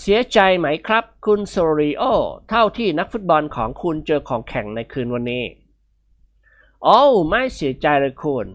[0.00, 2.02] เสียใจไหมครับ คุณโซริโอ
[2.48, 5.44] เท่าที่นักฟุตบอลของคุณเจอของแข่งในคืนวันนี้
[6.84, 8.46] โอ้ไม่เสียใจเลยคุณ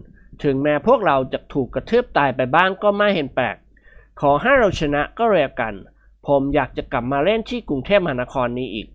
[0.42, 3.56] ถึงแม้พวกเราจะถูกกระทืบตายไปบ้างก็ไม่เห็นแปลก
[4.20, 5.74] ขอให้เราชนะก็แล้วกัน
[6.26, 8.88] ผมอยากจะกลับมาเล่นที่กรุงเทพมหานครนี้อีก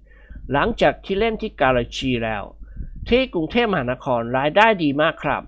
[0.51, 2.43] หลังจากที่เล่นที่การาจีแล้ว
[3.09, 5.43] ที่กรุงเทพมหานครรายได้ดีมากครับ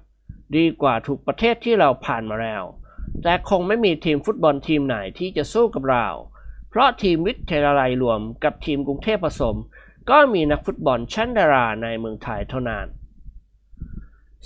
[0.55, 2.63] ดีกว่าทุกประเทศที่เราผ่านมาแล้ว
[3.23, 6.07] แต่คงไม่มีทีมฟุตบอลทีมไหนที่จะสู้กับเรา เพ
[6.77, 9.57] ราะทีมวิทยาลัยรวมกับทีมกรุงเทพผสม
[10.09, 12.85] ก็มีนักฟุตบอลชั้นดาราในเมืองไทยเท่านั้น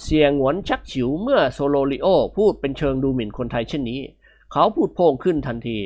[0.02, 4.02] เสี่ยหงวนชักฉิวเมื่อโซโลลิโอพูดเป็นเชิงดูหมิ่นคนไทยเช่นนี้
[4.52, 5.80] เขาพูดโพล่งขึ้นทันที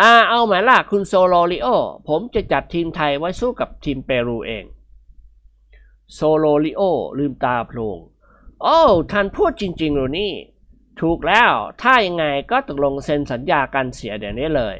[0.00, 1.68] อ่าเอาหมล่ะคุณโซโลลิโอ
[2.08, 4.64] ผมจะจัดทีมไทยไว้สู้กับทีมเปรูเอง
[6.14, 6.82] โซโลลิโอ
[7.18, 7.98] ลืมตาโพลง
[8.62, 8.78] โอ้
[9.12, 10.32] ท่านพูดจริงๆหรือนี่
[11.00, 11.52] ถูกแล้ว
[11.82, 14.76] ถ้ายังไงก็ตกลงเซ็นสัญญากันเสียเดี๋ยวนี้เลย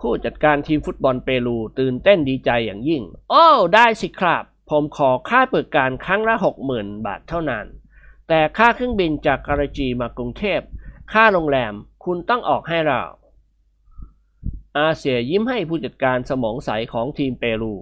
[0.00, 7.66] ผู้จัดการทีมฟุตบอลเปรูตื่นเต้นดีใจอย่างยิ่ง โอ้ ได้สิครับ ผมขอค่าเปิดการครั้งละหกหมื่นบาทเท่านั้น
[8.28, 10.60] แต่ค่าเครื่องบินจากการาจีมากรุงเทพ
[11.12, 13.02] ค่าโรงแรมคุณต้องออกให้เรา
[14.78, 17.74] อาเซียยิ้มให้ผู้จัดการสมองใสของทีมเปรู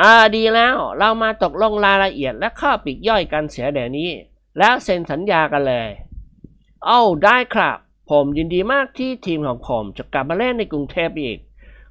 [0.00, 4.10] อ่าดีแล้วเรามาตกลงรายละเอียดและข้อปลีกย่อยกันเสียเดี๋ยวนี้
[4.58, 5.88] แล้วเซ็นสัญญากันเลย
[6.86, 7.78] เอ้าได้ครับ
[8.10, 11.38] ผมยินดีมากที่ทีมของผมจะกลับมาเล่นในกรุงเทพอีก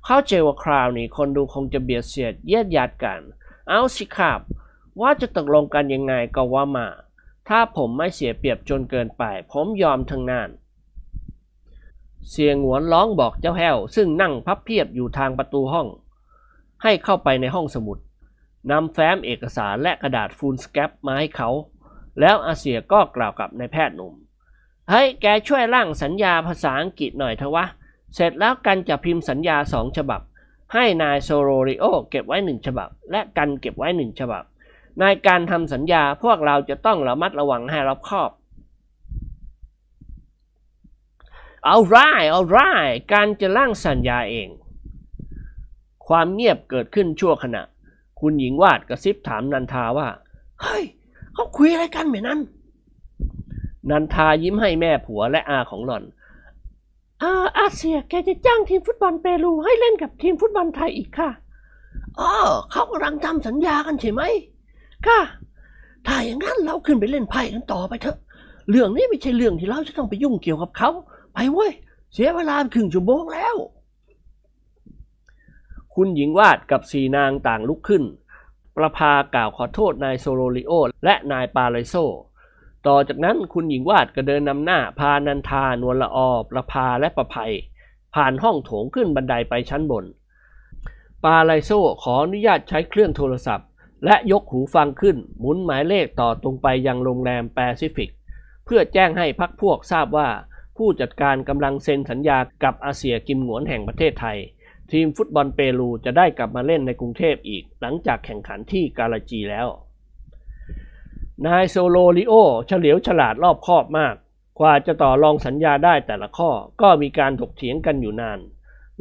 [0.06, 3.22] เข้าใจว่าคราวนี้คนดูคงจะเบียดเสียดเยียดยัดกัน
[3.70, 4.40] เอาสิครับ
[5.02, 6.88] ว่าจะตกลงกันยังไงก็ว่ามา
[7.48, 10.50] ถ้าผมไม่เสียเปรียบจนเกินไป ผมยอมทั้งนั้น
[12.30, 15.88] เสียงหวนร้องบอกเจ้าแห้ว ซึ่งนั่งพับเพียบอยู่ทางประตูห้อง
[16.84, 17.98] ให้เข้าไปในห้องสมุด
[18.72, 21.50] นำแฟ้มเอกสารและกระดาษฟูลสแคปมาให้เขา
[22.20, 24.14] แล้วอาเซียก็กล่าวกับนายแพทย์หนุ่ม
[24.89, 27.65] เฮ้ยแกช่วยร่างสัญญาภาษาอังกฤษหน่อยเถอะวะ
[28.15, 30.21] เสร็จแล้วกันจะพิมพ์สัญญาสองฉบับ
[30.73, 34.43] ให้นายโซโรริโอเก็บไว้หนึ่งฉบับ และกันเก็บไว้หนึ่งฉบับ
[35.00, 38.32] ในการทำสัญญาพวกเราจะต้องระมัดระวังให้รอบคอบ
[41.65, 41.95] เอาไร
[42.32, 42.58] เอาไร
[43.13, 44.50] การจะร่างสัญญาเอง
[46.08, 47.62] ความเงียบเกิดขึ้นชั่วขณะ
[48.19, 50.08] คุณหญิงวาดกระซิบถามนันทาว่า
[50.62, 50.84] เฮ้ย
[51.34, 52.39] เขาคุยอะไรกันเหมือนนั้น
[53.89, 56.04] นันทายิ้มให้แม่ผัวและอาของหล่อน
[57.23, 61.30] อาอาเซียแกจะจ้างทีมฟุตบอลเปรูให้เล่นกับทีมฟุตบอลไทยอีกค่ะ
[62.19, 62.34] อ๋อ
[62.71, 64.21] เขากำลังทำสัญญากันใช่ไหม
[65.08, 65.19] ค่ะ
[66.06, 68.17] ถ้าอย่างนั้นเราขึ้นไปเล่นไพ่กันต่อไปเถอะ
[68.69, 70.89] เรื่องนี้ไม่ใช่เรื่องที่เราจะต้องไปยุ่งเกี่ยวกับเขา
[71.34, 71.71] ไปเว้ย
[72.13, 73.56] เสียเวลาครึ่งชั่วโมงแล้ว
[75.93, 78.04] คุณหญิงวาดกับสีนางต่างลุกขึ้น
[78.76, 80.71] ประภากล่าวขอโทษนายโซโลริโอ
[81.06, 81.95] และนายปาเลโซ
[82.88, 87.54] ต่อจากนั้นคุณหญิงวาดก็เดินนำหน้าพานันทานวลละออประภาและประภัย
[88.16, 90.06] ผ่านห้องโถงขึ้นบันไดไปชั้นบน
[91.24, 91.72] ปาไลโซ
[92.04, 93.68] ขออนุญาตใช้เครื่องโทรศัพท์
[94.06, 98.10] และยกหูฟังขึ้นหมุนหมายเลขต่อตรงไปยังโรงแรมแปซิฟิก
[98.66, 100.30] เพื่อแจ้งให้พรรคพวกทราบว่า
[100.78, 104.38] ผู้จัดการกำลังเซ็นสัญญากับอาเสี่ยกิมหงวนแห่งประเทศไทย
[104.92, 109.68] ทีมฟุตบอลเปรูจะได้กลับมาเล่นในกรุงเทพอีก หลังจากแข่งขันที่การาจีแล้ว
[111.45, 112.34] นายโซโลริโอ
[112.67, 114.15] เฉลียวฉลาดรอบคอบมาก
[114.60, 116.50] กว่าจะต่อรองสัญญาได้แต่ละข้อ
[116.82, 118.39] ก็มีการถกเถียงกันอยู่นาน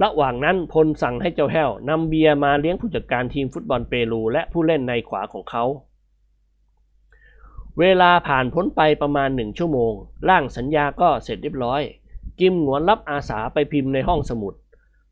[0.03, 5.65] ระหว่างนั้นพลสั่งให้เจ้าแห้วนำเบียร์มาเลี้ยงผู้จัดการทีมฟุตบอลเปรูและผู้เล่นในขวาของเขา
[7.79, 9.93] เวลาผ่านพ้นไปประมาณหนึ่งชั่วโมง
[10.29, 11.83] ร่างสัญญาก็เสร็จเรียบร้อย
[12.41, 14.55] กิมหงวนรับอาสาไปพิมพ์ในห้องสมุด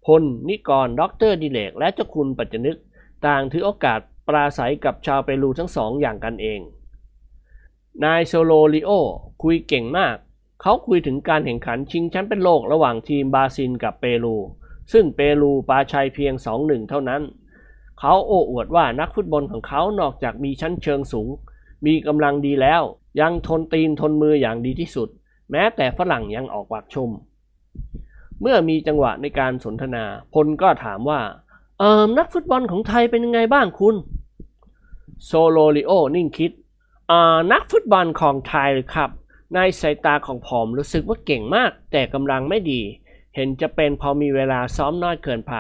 [0.07, 2.79] พล นิกร ด็อกเตอร์ดิเรก และเจ้าคุณปัจจนึก
[3.27, 6.63] ต่างถือโอกาสปราศัยกับชาวเปรูทั้งสองอย่างกันเอง
[8.03, 8.91] นายโซโลริโอ
[9.43, 10.17] คุยเก่งมาก
[10.63, 14.37] เขาคุยถึงการแข่งขันชิงแชมป์เป็นโลกระหว่างทีมบราซิลกับเปรู
[14.93, 17.23] ซึ่งเปรูปาชัยเพียง 2-1 เท่านั้น
[17.99, 21.29] เขาโอ้อวดว่านักฟุตบอลของเขานอกจากมีชั้นเชิงสูง
[21.87, 22.83] มีกำลังดีแล้ว
[23.21, 25.09] ยังทนตีนทนมืออย่างดีที่สุด
[25.51, 27.11] แม้แต่ฝรั่งยังออกปากชม
[28.41, 30.05] เมื่อมีจังหวะในการสนทนา
[30.35, 31.21] พลก็ถามว่า
[31.79, 33.95] เออนักฟุตบอลของไทยเป็นยังไงบ้างคุณ
[35.25, 36.53] โซโลริโอนิ่งคิด
[37.53, 39.11] นักฟุตบอลของไทยครับ
[39.55, 42.83] ในสายตาของผมรู้สึกว่าเก่งมาก แต่กำลังไม่ดี
[43.35, 45.55] เห็นจะเป็นพอมีเวลาซ้อมน้อยเกินไป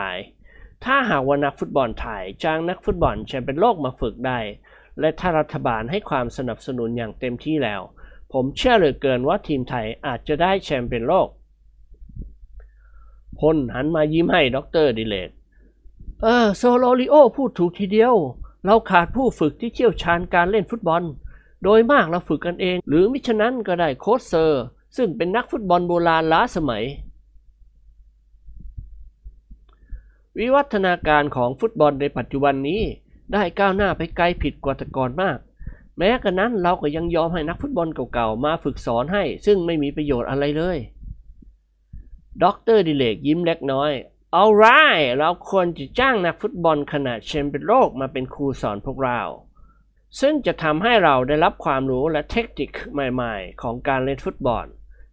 [0.84, 4.38] ถ้าหากว่านักฟุตบอลไทยจ้างนักฟุตบอลแชมป์เป็นโลกมาฝึกได้
[5.00, 7.80] และถ้ารัฐบาลให้ความสนับสนุนอย่างเต็มที่แล้ว
[8.32, 11.28] ผมเชื่อเหลือเกินว่าทีมไทยอาจจะได้แชมเปี้ยนโลก
[13.38, 15.30] พลหันมายิ้มให้ด็อกเตอร์ดิเรก
[16.22, 18.14] เออ โซโลริโอพูดถูกทีเดียว
[18.64, 21.02] เราขาดผู้ฝึกที่เชี่ยวชาญการเล่นฟุตบอล
[21.64, 24.64] โดยมากเราฝึกกันเอง หรือมิฉะนั้นก็ได้โค้ชเซอร์
[24.96, 26.84] ซึ่งเป็นนักฟุตบอลโบราณล้าสมัย
[30.38, 32.82] วิวัฒนาการของฟุตบอลในปัจจุบันนี้
[33.32, 35.38] ได้ก้าวหน้าไปไกลผิดกว่าแต่ก่อนมาก
[35.98, 40.78] แม้กระนั้นเราก็ยังยอมให้นักฟุตบอลเก่าๆ มาฝึกสอนให้ ซึ่งไม่มีประโยชน์อะไรเลย
[42.42, 43.92] ด็อกเตอร์ดิเรกยิ้มเล็กน้อย
[44.32, 44.64] all right
[45.18, 49.20] เราควรจะจ้างนักฟุตบอลขนาดแชมเปี้ยนโลกมาเป็นครูสอนพวกเรา
[50.20, 54.66] ซึ่งจะทำให้เราได้รับความรู้และเทคนิคใหม่ๆ ของการเล่นฟุตบอล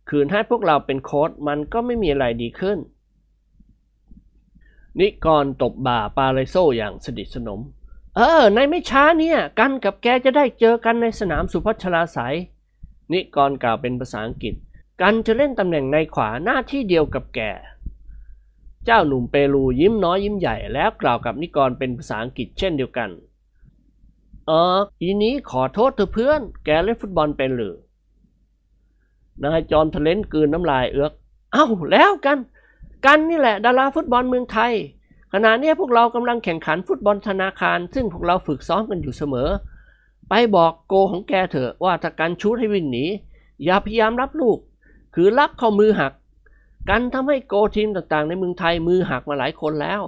[0.09, 2.77] ขืนให้พวกเราเป็นโค้ชมันก็ไม่มีอะไรดีขึ้น
[4.99, 7.61] นิกรตบบ่าปาเลโซอย่างสนิทสนม
[8.15, 12.35] เออ ในไม่ช้าเนี่ย กันกับแกจะได้เจอกันในสนามสุพัชลาสาย
[13.11, 14.55] นิกรกล่าวเป็นภาษาอังกฤษ
[15.01, 17.39] กันจะเล่นตำแหน่งในขวาหน้าที่เดียวกับแก
[18.85, 23.09] เจ้าหนุ่มเปรูยิ้มน้อยยิ้มใหญ่แล้วกล่าวกับนิกรเป็นภาษาอังกฤษเช่นเดียวกัน
[24.51, 27.75] อออีนี้ขอโทษเธอเพื่อน แกเล่นฟุตบอลเป็นหรือ
[29.43, 31.13] นายจอมทะเลนกืนน้ำลายเอือก
[31.51, 32.37] เอ้าแล้วกัน
[33.05, 34.73] กันนี่แหละ ดาราฟุตบอลเมืองไทย
[35.33, 39.49] ขณะนี้พวกเรากำลังแข่งขันฟุตบอลธนาคาร ซึ่งพวกเราฝึกซ้อมกันอยู่เสมอ
[40.29, 43.05] ไปบอกโกล์ของแกเถอะว่าถ้ากันชู้ตให้วิ่งหนี
[43.63, 44.57] อย่าพยายามรับลูก
[45.15, 46.13] ขืนรับเข้ามือหัก
[46.89, 50.01] กันทำให้โกล์ทีมต่างๆ ในเมืองไทยมือหักมาหลายคนแล้ว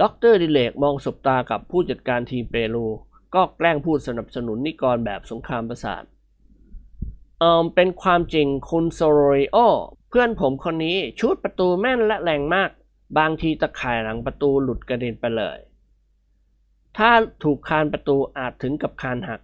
[0.00, 2.86] ด็อกเตอร์ดิเรกมองสบตากับผู้จัดการทีมเปรู
[3.34, 6.04] ก็แกล้งพูดสนับสนุนนิกรแบบสงครามประสาท
[7.40, 9.56] เออเป็นความจริงคุณโซโรริโอ
[10.08, 12.70] เพื่อนผมคนนี้ชุดประตูแม่นและแรงมาก
[13.18, 15.58] บางทีตะข่ายหลังประตูหลุดกระเด็นไปเลย
[16.96, 17.10] ถ้า
[17.42, 19.40] ถูกคานประตูอาจถึงกับคานหัก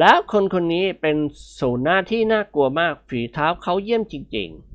[0.00, 1.16] แล้วคนคนนี้เป็น
[1.60, 4.69] ศูนย์หน้าที่น่ากลัวมากฝีเท้าเขาเยี่ยมจริง ๆ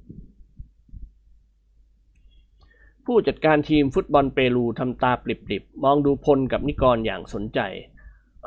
[3.06, 7.60] ผู้จัดการทีมฟุตบอลเปรูทำตาปริบๆ มองดูพลกับนิกรอย่างสนใจ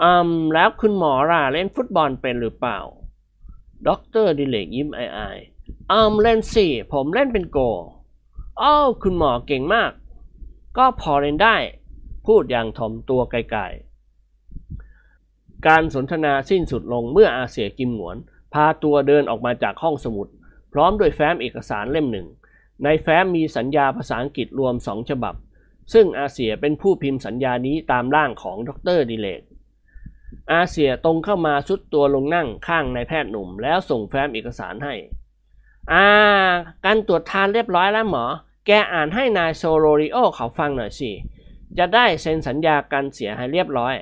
[0.02, 2.78] อืม แล้วคุณหมอล่ะเล่นฟุตบอลเป็นหรือเปล่า
[3.88, 7.58] ด็อกเตอร์ดิเรกยิ้มอายๆอ้าวเล่นสิ ผมเล่นเป็นโกล์
[8.62, 9.92] อ้าวคุณหมอเก่งมาก
[10.76, 11.56] ก็พอเล่นได้
[12.26, 18.16] พูดอย่างถ่อมตัวไกลๆ การสนทนาสิ้นสุดลงเมื่ออาเสี่ยกิมหงวน
[18.54, 20.28] พาตัวเดินออกมาจากห้องสมุด
[20.72, 22.26] พร้อมด้วยแฟ้มเอกสารเล่มหนึ่ง
[22.84, 25.34] ในแฟ้มมีสัญญาภาษาอังกฤษรวมสองฉบับ
[25.92, 29.42] ซึ่งอาเสี่ยเป็นผู้พิมพ์สัญญานี้ตามร่างของดรดิเรก
[30.52, 34.94] อาเสี่ยตรงเข้ามาทรุดตัวลงนั่งข้างนายแพทย์หนุ่ม แล้วส่งแฟ้มเอกสารให้
[35.92, 36.06] อ่า
[36.84, 38.24] การตรวจทานเรียบร้อยแล้วหมอ
[38.66, 41.10] แกอ่านให้นายโซโรริโอเขาฟังหน่อยสิ
[41.78, 43.94] จะได้เซ็นสัญญากันเสียให้เรียบร้อย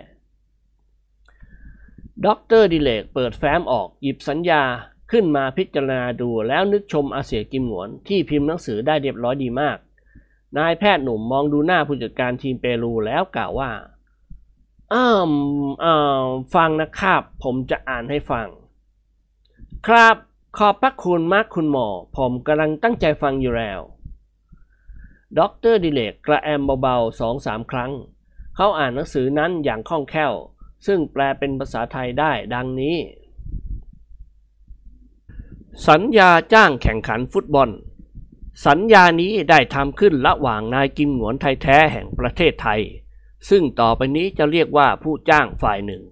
[2.27, 4.63] ด็อกเตอร์ดิเรกเปิดแฟ้มออกหยิบสัญญา
[5.11, 9.79] ขึ้นมาพิจารณาดูแล้วนึกชมอาเสี่ยกิมหงวน ที่พิมพ์หนังสือได้เรียบร้อยดีมาก
[10.59, 13.71] นายแพทย์หนุ่มมองดูหน้าผู้จัดการทีมเปรูแล้วกล่าวว่า
[14.93, 15.31] อ้าม
[15.85, 18.49] อ้าวฟังนะครับ ผมจะอ่านให้ฟัง
[19.87, 20.17] ครับ
[20.59, 23.81] ขอบพระคุณมากคุณหมอ ผมกำลังตั้งใจฟังอยู่แล้ว
[25.39, 27.93] ด็อกเตอร์ดิเรกกระแอมเบาๆสองสามครั้ง
[28.57, 30.33] เขาอ่านหนังสือนั้นอย่างคล่องแคล่ว
[30.87, 32.97] ซึ่งแปลเป็นภาษาไทยได้ดังนี้
[35.85, 37.71] สัญญาจ้างแข่งขันฟุตบอล
[38.67, 42.81] สัญญานี้ได้ทำขึ้นระหว่างนายกิมหนวนไทยแท้แห่งประเทศไทย
[43.49, 46.03] ซึ่งต่อไปนี้จะเรียกว่าผู้จ้างฝ่ายหนึ่ง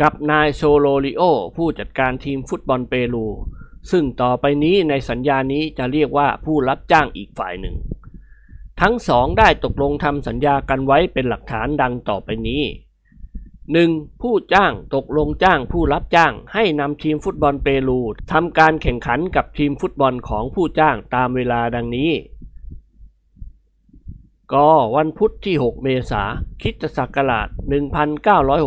[0.00, 1.22] กับนายโซโลริโอ
[1.56, 3.26] ผู้จัดการทีมฟุตบอลเปรู
[3.90, 7.76] ซึ่งต่อไปนี้ในสัญญานี้จะเรียกว่าผู้รับจ้างอีกฝ่ายหนึ่ง
[8.80, 12.62] ทั้งสองได้ตกลงทำสัญญากันไว้เป็นหลักฐานดังต่อไปนี้
[13.78, 14.22] 1.
[14.22, 18.00] ผู้จ้างตกลงจ้างผู้รับจ้าง ให้นำทีมฟุตบอลเปรู
[18.32, 22.10] ทำการแข่งขันกับทีมฟุตบอลของผู้จ้างตามเวลาดังนี้
[24.52, 26.22] ก็วันพุธที่ 6 เมษา
[26.62, 27.48] คริดศักราช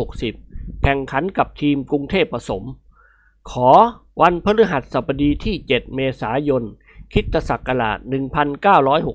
[0.02, 2.64] 1960 แข่งขันกับทีมกรุงเทพผสม
[3.50, 3.70] ขอ
[4.20, 6.62] วันพฤหัสบดีที่ 7 เมษายน
[7.12, 7.98] คริดศักราช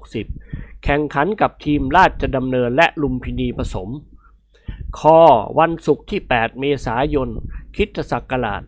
[0.04, 3.90] 1960 แข่งขันกับทีมราชดำเนินและลุมพินีผสม
[4.98, 5.20] คอ
[5.60, 7.30] วันศุกร์ที่ 8 เมษายน
[7.76, 8.62] คริสตศักราช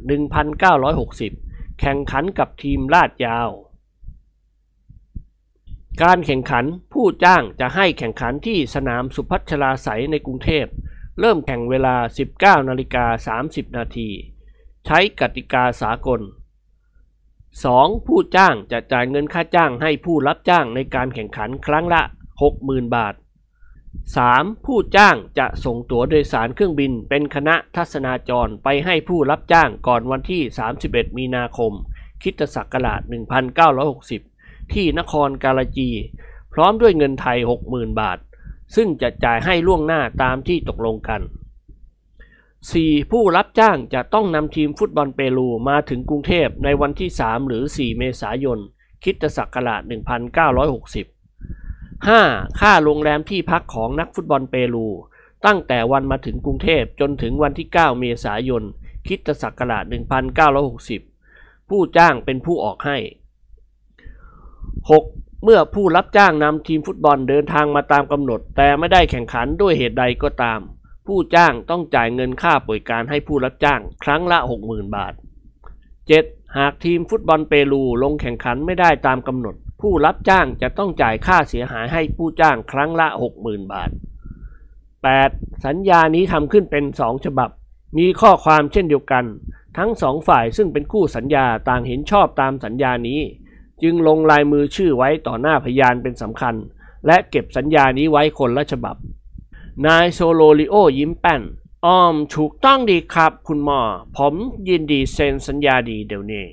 [1.28, 3.50] 1960 แข่งขันกับทีมลาดยาว
[6.04, 10.66] การแข่งขันผู้จ้างจะให้แข่งขันที่สนามสุพัชลาไสในกรุงเทพ
[11.20, 11.96] เริ่มแข่งเวลา
[12.34, 14.10] 19นาฬิกา30 นาที
[14.86, 16.22] ใช้กติกาสากล
[17.54, 18.08] 2.
[18.08, 22.02] ผู้จ้างจะจ่ายเงินค่าจ้างให้ผู้รับจ้างในการแข่งขันครั้งละ
[22.50, 23.14] 60,000 บาท
[24.00, 24.66] 3.
[24.66, 30.42] ผู้จ้างจะส่งตั๋วโดยสารเครื่องบินเป็นคณะทัศนาจรไปให้ผู้รับจ้างก่อนวันที่
[30.80, 31.72] 31 มีนาคม
[32.22, 33.02] คริสตศักราช
[33.88, 35.90] 1960 ที่นครกาลจี
[36.54, 37.38] พร้อมด้วยเงินไทย
[37.70, 38.20] 60,000 บาท
[38.76, 41.22] ซึ่งจะจ่ายให้ล่วงหน้าตามที่ตกลงกัน
[41.96, 43.12] 4.
[43.12, 48.60] ผู้รับจ้างจะต้องนำทีมฟุตบอลเปรูมาถึงกรุงเทพในวันที่ 3 หรือ 4 เมษายน
[49.04, 49.82] คริสตศักราช
[50.68, 51.21] 1960
[52.10, 52.60] 5.
[52.60, 54.88] ค่าโรงแรมที่พักของนักฟุตบอลเปรู
[55.46, 58.64] ตั้งแต่วันมาถึงกรุงเทพจนถึงวันที่ 9 เมษายน
[59.08, 59.84] คริสตศักราช
[60.78, 62.98] 1960 ผู้จ้างเป็นผู้ออกให้
[64.60, 65.44] 6.
[65.44, 70.60] เมื่อผู้รับจ้างนำทีมฟุตบอลเดินทางมาตามกำหนด แต่ไม่ได้แข่งขันด้วยเหตุใดก็ตาม
[71.08, 74.38] ผู้จ้างต้องจ่ายเงินค่าป่วยการให้ผู้รับจ้างครั้งละ
[74.68, 75.14] 60,000 บาท
[75.86, 76.58] 7.
[76.58, 83.08] หากทีมฟุตบอลเปรูลงแข่งขันไม่ได้ตามกำหนด ผู้รับจ้างจะต้องจ่ายค่าเสียหายให้ผู้จ้างครั้งละ
[83.40, 83.90] 60,000 บาท
[84.98, 85.66] 8.
[85.66, 87.50] สัญญานี้ทำขึ้นเป็น 2 ฉบับ
[87.98, 89.26] มีข้อความเช่นเดียวกัน
[89.78, 93.20] ทั้งสองฝ่ายซึ่งเป็นคู่สัญญาต่างเห็นชอบตามสัญญานี้
[93.84, 96.56] จึงลงลายมือชื่อไว้ต่อหน้าพยานเป็นสำคัญ
[97.08, 98.96] และเก็บสัญญานี้ไว้คนละฉบับ
[99.88, 101.42] นายโซโลริโอยิ้มแป้น
[101.86, 103.82] อ้อมถูกต้องดีครับคุณหมอ
[104.18, 104.34] ผม
[104.70, 106.46] ยินดีเซ็นสัญญาดีเดี๋ยวนี้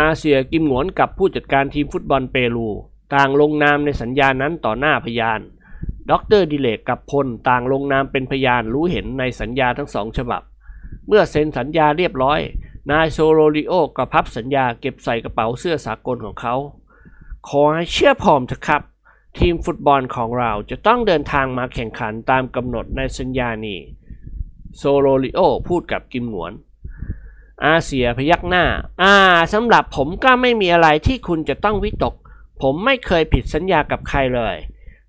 [0.00, 2.68] อาเสี่ยกิมหงวนกับผู้จัดการทีมฟุตบอลเปรู
[3.14, 5.40] ต่างลงนามในสัญญานั้นต่อหน้าพยาน
[6.10, 10.42] ดร.ดิเรกกับพลต่างลงนามเป็นพยานรู้เห็นในสัญญาทั้งสองฉบับ
[11.06, 12.40] เมื่อเซ็นสัญญาเรียบร้อย
[12.90, 16.54] นายโซโรริโอก็พับสัญญาเก็บใส่กระเป๋าเสื้อสากลของเขา
[17.48, 18.82] ขอให้เชื่อผมเถอะครับ
[19.38, 23.78] ทีมฟุตบอลของเราจะต้องเดินทางมาแข่งขันตามกำหนดในสัญญานี้
[24.76, 26.52] โซโลริโอพูดกับกิมหนวน
[27.64, 28.64] อาเซียพยักหน้า
[29.02, 29.14] อ่า
[29.52, 32.14] สำหรับผมก็ไม่มีอะไรที่คุณจะต้องวิตก
[32.62, 34.56] ผมไม่เคยผิดสัญญากับใครเลย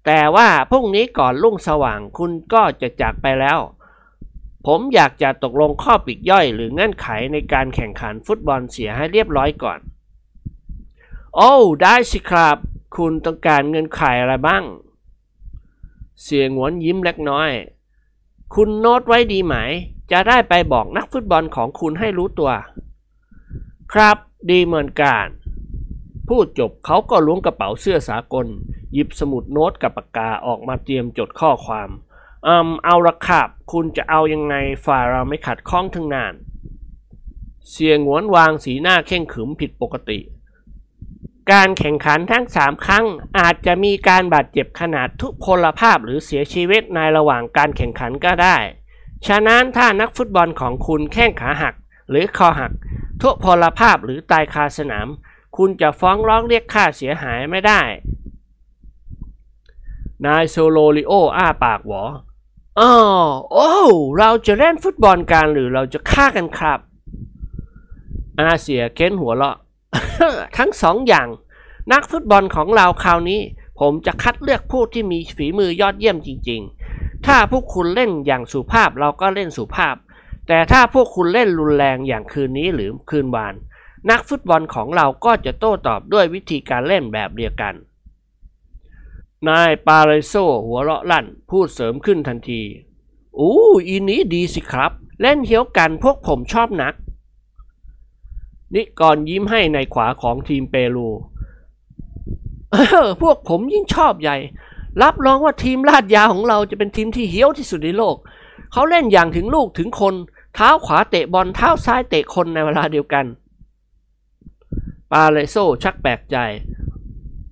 [0.06, 3.60] แต่ว่าพรุ่งนี้ก่อนรุ่งสว่างคุณก็จะจากไปแล้ว
[4.66, 9.80] ผมอยากจะตกลงข้อปลีกย่อย หรือเงื่อนไขในการแข่งขันฟุตบอลเสียให้เรียบร้อยก่อน
[11.36, 12.58] โอ้ได้สิครับ
[12.96, 14.64] คุณต้องการเงินไขอะไรบ้าง
[16.24, 17.52] เสียงหวนยิ้มเล็กน้อย
[18.54, 19.56] คุณโน้ตไว้ดีไหม
[20.12, 22.52] จะได้ไปบอกนักฟุตบอลของคุณให้รู้ตัว
[23.94, 24.18] ครับ
[24.50, 25.26] ดีเหมือนกัน
[26.28, 28.46] พูดจบเขาก็ล้วงกระเป๋าเสื้อสากล
[28.94, 31.90] หยิบสมุดโน้ตกับปากกาออกมาเตรียมจดข้อความ
[32.48, 34.56] อืมเอาละครับคุณจะเอายังไง
[34.86, 36.34] ฝ่ายเราไม่ขัดข้องทั้งนาน
[37.72, 40.20] เสียงหวนวางสีหน้าเข่งขึมผิดปกติ
[41.52, 43.06] การแข่งขันทั้งสามครั้ง
[43.40, 48.58] อาจจะมีการบาดเจ็บขนาดทุพพลภาพหรือเสียชีวิตในระหว่างการแข่งขันก็ได้
[49.26, 51.76] ฉะนั้นถ้านักฟุตบอลของคุณแข้งขาหัก
[52.10, 52.72] หรือคอหัก
[53.22, 55.08] ทุพพลภาพหรือตายคาสนาม
[55.58, 57.82] คุณจะฟ้องร้องเรียกค่าเสียหายไม่ได้
[60.26, 62.04] นายโซโลริโออ้าปากหวอ
[62.80, 62.94] อ๋อ
[63.52, 63.70] โอ้
[64.20, 66.80] เราจะเล่นฟุตบอลกันหรือเราจะฆ่ากันครับ
[68.40, 69.56] อาเสียเค้นหัวเราะ
[70.58, 71.28] ทั้งสองอย่าง
[71.92, 73.40] นักฟุตบอลของเราคราวนี้
[73.80, 76.77] ผมจะคัดเลือกผู้ที่มีฝีมือยอดเยี่ยมจริง ๆ
[77.26, 79.96] ถ้าพวกคุณเล่นอย่างสุภาพเราก็เล่นสุภาพ
[80.48, 83.54] แต่ถ้าพวกคุณเล่นรุนแรงอย่างคืนนี้หรือคืนวาน
[84.10, 87.76] นักฟุตบอลของเราก็จะโต้ตอบด้วยวิธีการเล่นแบบเดียวกัน
[89.48, 90.34] นายปาเรโซ
[90.66, 92.62] หัวเราะลั่นพูดเสริมขึ้นทันที
[93.40, 93.56] อู้
[93.88, 94.92] อีนี้ดีสิครับ
[95.22, 96.94] เล่นเหี้ยวกันพวกผมชอบนัก
[98.74, 101.10] นิกรยิ้มให้ในขวาของทีมเปรู
[102.72, 104.38] เออพวกผมยิ่งชอบใหญ่
[105.02, 108.16] รับรองว่าทีมลาดยาวของเราจะเป็นทีมที่เหี้ยวที่สุดในโลก
[108.72, 110.16] เขาเล่นอย่างถึงลูกถึงคน
[110.56, 113.26] เท้าขวาเตะบอลเท้าซ้ายเตะคนในเวลาเดียวกัน
[115.12, 116.38] ปาเลโซชักแปลกใจ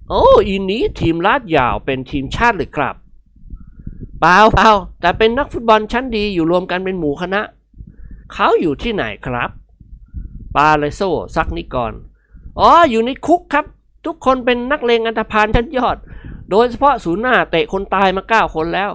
[0.10, 2.96] โอ้อีนี้ทีมลาดยาวเป็นทีมชาติหรือครับ
[4.20, 4.72] เปล่าเปล่า
[5.02, 7.42] แต่เป็นนักฟุตบอลชั้นดีอยู่รวมกันเป็นหมู่คณะ
[8.34, 9.50] เขาอยู่ที่ไหนครับ
[10.56, 11.02] ปาเลโซ
[11.36, 11.94] ซักนิกร
[12.60, 13.66] อ๋ออยู่ในคุกครับ
[14.06, 15.98] ทุกคนเป็นนักเลงอันธพาลชั้นยอด
[16.50, 18.92] โดยเฉพาะศูนย์หน้าเตะคนตายมาเก้าคนแล้ว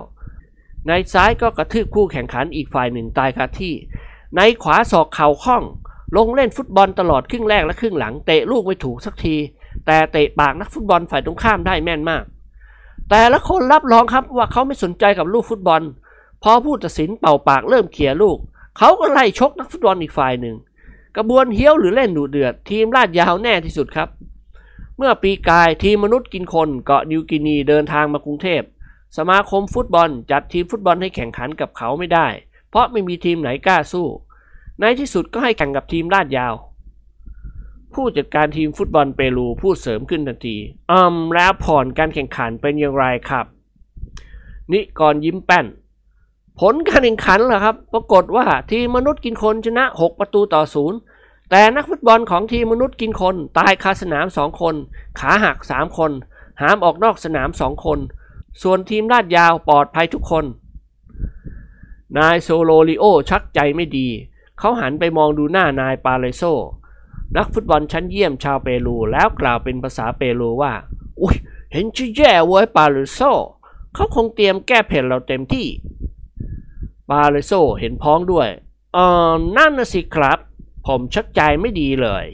[0.86, 3.74] ในซ้ายก็กระทืบคู่แข่งขันอีกฝ่ายหนึ่งตายคาที่
[4.36, 5.62] ในขวาศอกเข่าข้อง
[6.16, 9.36] ลงเล่นฟุตบอลตลอดครึ่งแรกและครึ่งหลังเตะลูกไม่ถูกสักที
[9.86, 12.24] แต่เตะปากนักฟุตบอลฝ่ายตรงข้ามได้แม่นมาก
[13.10, 15.82] แต่ละคนรับรองครับว่าเขาไม่สนใจกับลูกฟุตบอล
[16.42, 18.38] พอผู้ตัดสินเป่าปากเริ่มเขี่ยลูก
[18.78, 20.56] เขาก็ไล่ชกนักฟุตบอลอีกฝ่ายหนึ่ง
[21.16, 24.08] กระบวนเฮี้ยวหรือเล่นดุเดือด ทีมลาดยาวแน่ที่สุดครับ
[25.02, 28.62] เมื่อปีกายทีมมนุษย์กินคนเกาะนิวกินีเดินทางมากรุงเทพ
[29.16, 32.26] สมาคมฟุตบอลจัดทีมฟุตบอลให้แข่งขันกับเขาไม่ได้
[32.70, 34.06] เพราะไม่มีทีมไหนกล้าสู้
[34.80, 36.54] ในที่สุดก็ให้แข่งกับทีมลาดยาว
[37.94, 40.56] ผู้จัดการทีมฟุตบอลเปรูพูดเสริมขึ้นทันที
[40.90, 43.46] อืมแล้วผ่อนการแข่งขันเป็นอย่างไรครับ
[44.72, 45.66] นิกรยิ้มแป้น
[46.60, 50.98] ผลการแข่งขันเหรอครับ ปรากฏว่าทีมมนุษย์กินคนชนะ 6 ประตูต่อศูนย์
[51.50, 54.74] แต่นักฟุตบอลของทีมมนุษย์กินคน ตายคาสนาม 2 คน
[55.18, 56.12] ขาหัก 3 คน
[56.60, 57.98] หามออกนอกสนาม 2 คน
[58.62, 60.44] ส่วนทีมลาดยาวปลอดภัยทุกคน
[62.18, 64.08] นายโซโลริโอชักใจไม่ดี
[64.58, 66.42] เขาหันไปมองดูหน้านายปาเลโซ
[67.36, 70.72] นักฟุตบอลชั้นเยี่ยมชาวเปรูแล้วกล่าวเป็นภาษาเปรูว่า
[71.20, 71.36] อุ้ย
[71.72, 73.20] เห็นชื่อแย่เว้ยปาเลโซ
[73.94, 75.66] เขาคงเตรียมแก้เผ็ดเราเต็มที่
[77.10, 78.48] ปาเลโซเห็นพ้องด้วย
[78.94, 78.98] เอ
[79.30, 80.38] อนั่นน่ะสิครับ
[80.86, 82.26] ผมชักใจไม่ดีเลย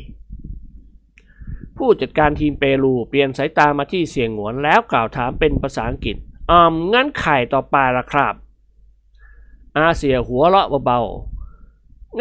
[1.76, 6.16] ผู้จัดการทีมเปรูเปลี่ยนสายตามาที่เสียงหวนแล้วกล่าวถามเป็นภาษาอังกฤษ
[6.50, 8.34] อืมงั้นไข่ต่อไปละครับ
[9.76, 11.36] อาเสียหัวเราะเบาๆ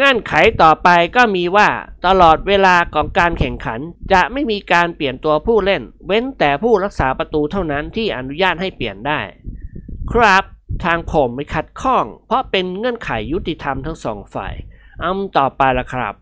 [0.00, 1.68] งื่อนไขต่อไปก็มีว่า
[2.06, 3.80] ตลอดเวลาของการแข่งขัน
[4.12, 9.20] จะไม่มีการเปลี่ยนตัวผู้เล่น เว้นแต่ผู้รักษาประตูเท่านั้นที่อนุญาตให้เปลี่ยนได้
[10.12, 10.44] ครับ
[10.84, 14.54] ทางผมไม่ขัดข้อง เพราะเป็นเงื่อนไขยุติธรรมทั้งสองฝ่าย
[15.04, 16.14] อำต่อไปละครับ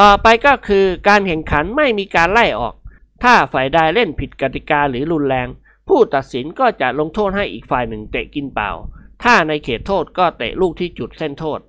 [0.00, 2.74] ต่อไปก็คือการแข่งขันไม่มีการไล่ออก
[3.22, 5.48] ถ้าฝ่ายใดเล่นผิดกติกาหรือรุนแรง
[5.88, 8.70] ผู้ตัดสินก็จะลงโทษให้อีกฝ่ายหนึ่งเตะกินเปล่า
[9.22, 11.60] ถ้าในเขตโทษก็เตะลูกที่จุดเส้นโทษ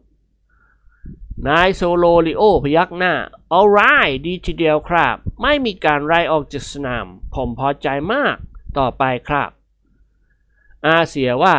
[1.48, 3.14] นายโซโลริโอพยักหน้า
[3.58, 8.36] alright ดีทีเดียวครับ ไม่มีการไล่ออกจากสนาม ผมพอใจมาก
[8.78, 9.50] ต่อไปครับ
[10.86, 11.56] อาเสียว่า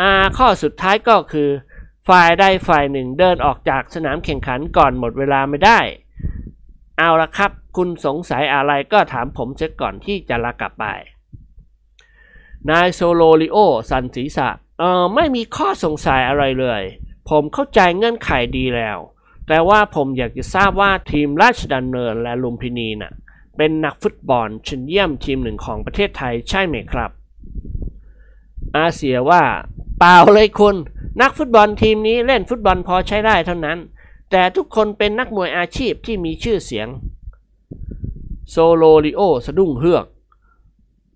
[0.00, 1.50] อ้าข้อสุดท้ายก็คือ
[2.08, 5.80] ฝ่ายใดฝ่ายหนึ่งเดินออกจากสนามแข่งขันก่อนหมดเวลาไม่ได้
[6.98, 10.84] เอาละครับ คุณสงสัยอะไรก็ถามผมเสียก่อนที่จะลากลับไป
[12.70, 13.56] นายโซโลริโอ
[13.90, 14.48] สั่นศีรษะ
[14.78, 16.82] เออไม่มีข้อสงสัยอะไรเลย
[17.28, 18.98] ผมเข้าใจเงื่อนไขดีแล้ว
[19.48, 23.12] แต่ว่าผมอยากจะทราบว่าทีมราชดำเนินและลุมพินีน่ะ
[23.56, 27.10] เป็นนักฟุตบอลชั้นเยี่ยมทีมหนึ่งของประเทศไทยใช่ไหมครับ
[28.76, 29.42] อาเสี่ยว่า
[29.98, 30.76] เปล่าเลยคุณ
[31.20, 33.78] นักฟุตบอลทีมนี้เล่นฟุตบอลพอใช้ได้เท่านั้น
[34.30, 36.88] แต่ทุกคนเป็นนักมวยอาชีพที่มีชื่อเสียง
[38.50, 40.06] โซโลริโอสะดุ้งเฮือก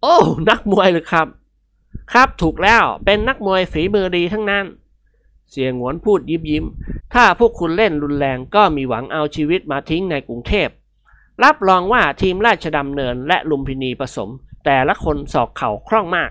[0.03, 0.17] โอ้
[0.51, 1.27] นักมวยเลยครับ
[2.13, 4.67] ครับถูกแล้วเป็นนักมวยฝีมือดีทั้งนั้น
[5.51, 6.65] เสี่ยหงวนพูดยิ้มยิ้ม
[7.15, 10.69] ถ้าพวกคุณเล่นรุนแรงก็มีหวังเอาชีวิตมาทิ้งในกรุงเทพ
[11.43, 14.31] รับรองว่าทีมราชดำเนินและลุมพินีผสม
[14.65, 16.31] แต่ละคนสอกเข่าคล่องมาก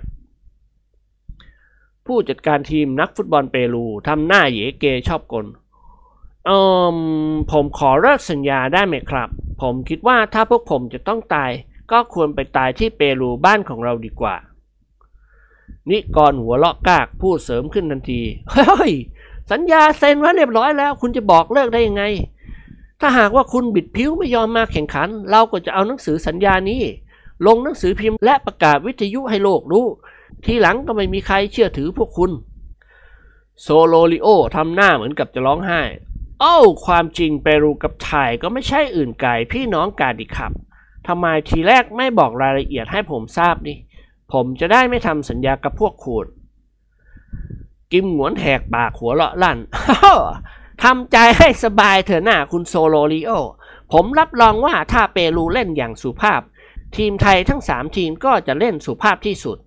[2.08, 5.46] ผู้จัดการทีมนักฟุตบอลเปรูทำหน้าเยเกชอบกล
[6.46, 6.58] เอื
[6.96, 6.98] ม
[7.52, 9.30] ผมขอเลิกสัญญาได้ไหมครับ
[9.62, 11.52] ผมคิดว่าถ้าพวกผมจะต้องตาย
[11.92, 14.36] ก็ควรไปตายที่เปรูบ้านของเราดีกว่า
[15.90, 18.94] นิกรหัวเลาะกากพูดเสริมขึ้นทันที เฮ้ย
[19.52, 22.04] สัญญาเซ็นไว้เรียบร้อยแล้ว คุณจะบอกเลิกได้ยังไง
[23.02, 26.82] ถ้าหากว่าคุณบิดผิวไม่ยอมมาแข่งขัน เราก็จะเอาหนังสือสัญญานี้
[27.46, 29.86] ลงหนังสือพิมพ์และประกาศวิทยุให้โลกรู้
[30.44, 32.32] ทีหลังก็ไม่มีใครเชื่อถือพวกคุณ
[33.62, 35.82] โซโลลิโอทำหน้าเหมือนกับจะร้องไห้
[36.42, 40.52] โอ้าความจริงเปรูกับไทยก็ไม่ใช่อื่นไกลพี่น้องกันดิครับ
[41.08, 43.78] ทำไมทีแรกไม่บอกรายละเอียดให้ผมทราบนี่
[44.34, 46.26] ผมจะได้ไม่ทำสัญญากับพวกคุณ
[47.92, 49.58] กิมหงวนแหกปากหัวเราะลั่น
[50.84, 53.32] ทำใจให้สบายเถอะน่าคุณโซโลลิโอ
[53.94, 56.42] ผมรับรองว่าถ้าเปรูเล่นอย่างสุภาพ
[56.98, 59.58] ทีมไทยทั้งสามทีมก็จะเล่นสุภาพที่สุด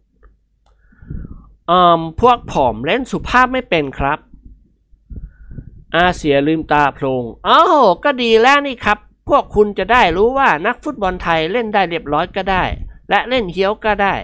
[1.70, 4.18] อืมพวกผอมเล่นสุภาพไม่เป็นครับ
[5.94, 8.98] อาเสียลืมตาโพลงอ้าวก็ดีแล้วนี่ครับ
[9.28, 12.64] พวกคุณจะได้รู้ว่านักฟุตบอลไทยเล่นได้เรียบร้อยก็ได้
[13.10, 14.14] และเล่นเฮี้ยวก็ได้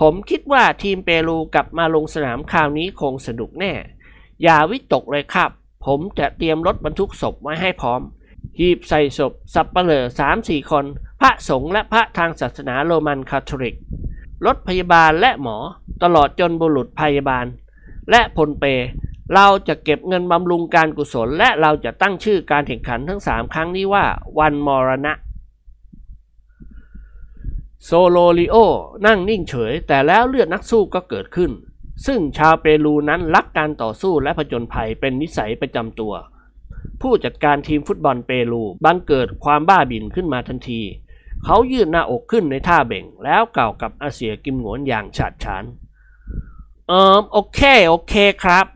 [0.00, 3.72] ผมคิดว่าทีมเปรูกลับมาลงสนามคราวนี้คงสนุกแน่
[4.42, 5.50] อย่าวิตกเลยครับ
[5.86, 8.00] ผมจะเตรียมรถบรรทุกศพไว้ให้พร้อม
[8.58, 10.84] หีบใส่ศพ สับเปลือสามสี่คน
[11.20, 13.76] พระสงฆ์และพระทางศาสนาโรมันคาทอลิก
[14.46, 15.56] รถพยาบาลและหมอ
[16.02, 17.46] ตลอดจนบุรุษพยาบาล
[18.10, 18.64] และพลเป
[19.34, 24.04] เราจะเก็บเงินบำรุงการกุศล และเราจะตั้งชื่อการแข่งขันทั้งสามครั้งนี้ว่า
[24.38, 25.12] วันมรณะ
[27.84, 28.56] โซโลลิโอ
[29.06, 31.50] นั่งนิ่งเฉย แต่แล้วเลือดนักสู้ก็เกิดขึ้น
[32.06, 36.14] ซึ่งชาวเปรูนั้นรักการต่อสู้และผจญภัยเป็นนิสัยประจำตัว
[37.02, 40.80] ผู้จัดการทีมฟุตบอลเปรูบังเกิดความบ้าบินขึ้นมาทันที
[41.44, 45.64] เขายืดหน้าอกขึ้นในท่าเบ่ง แล้วกล่าวกับอาเซียกิมหงวนอย่างฉาดฉาน
[46.88, 48.66] เอิมโอเค โอเคครับ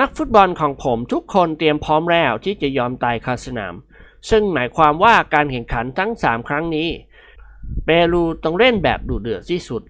[0.00, 3.74] นักฟุตบอลของผมทุกคนเตรียมพร้อมแล้วที่จะยอมตายคาสนาม
[4.30, 6.88] ซึ่งหมายความว่าการแข่งขันทั้ง 3 ครั้งนี้
[7.84, 9.82] เปรูต้องเล่นแบบดุเดือดที่สุด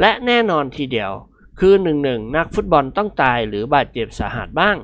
[0.00, 1.12] และแน่นอนทีเดียว
[1.60, 4.76] คือหนึ่งหนึ่งนักฟุตบอลต้องตายหรือบาดเจ็บสาหัสบ้าง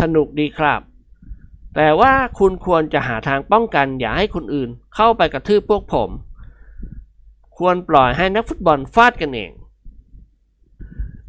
[0.00, 0.80] สนุกดีครับ
[1.76, 6.10] แต่ว่าคุณควรจะหาทางป้องกันอย่าให้คนอื่นเข้าไปกระทืบพวกผม
[7.56, 9.50] ควรปล่อยให้นักฟุตบอลฟาดกันเอง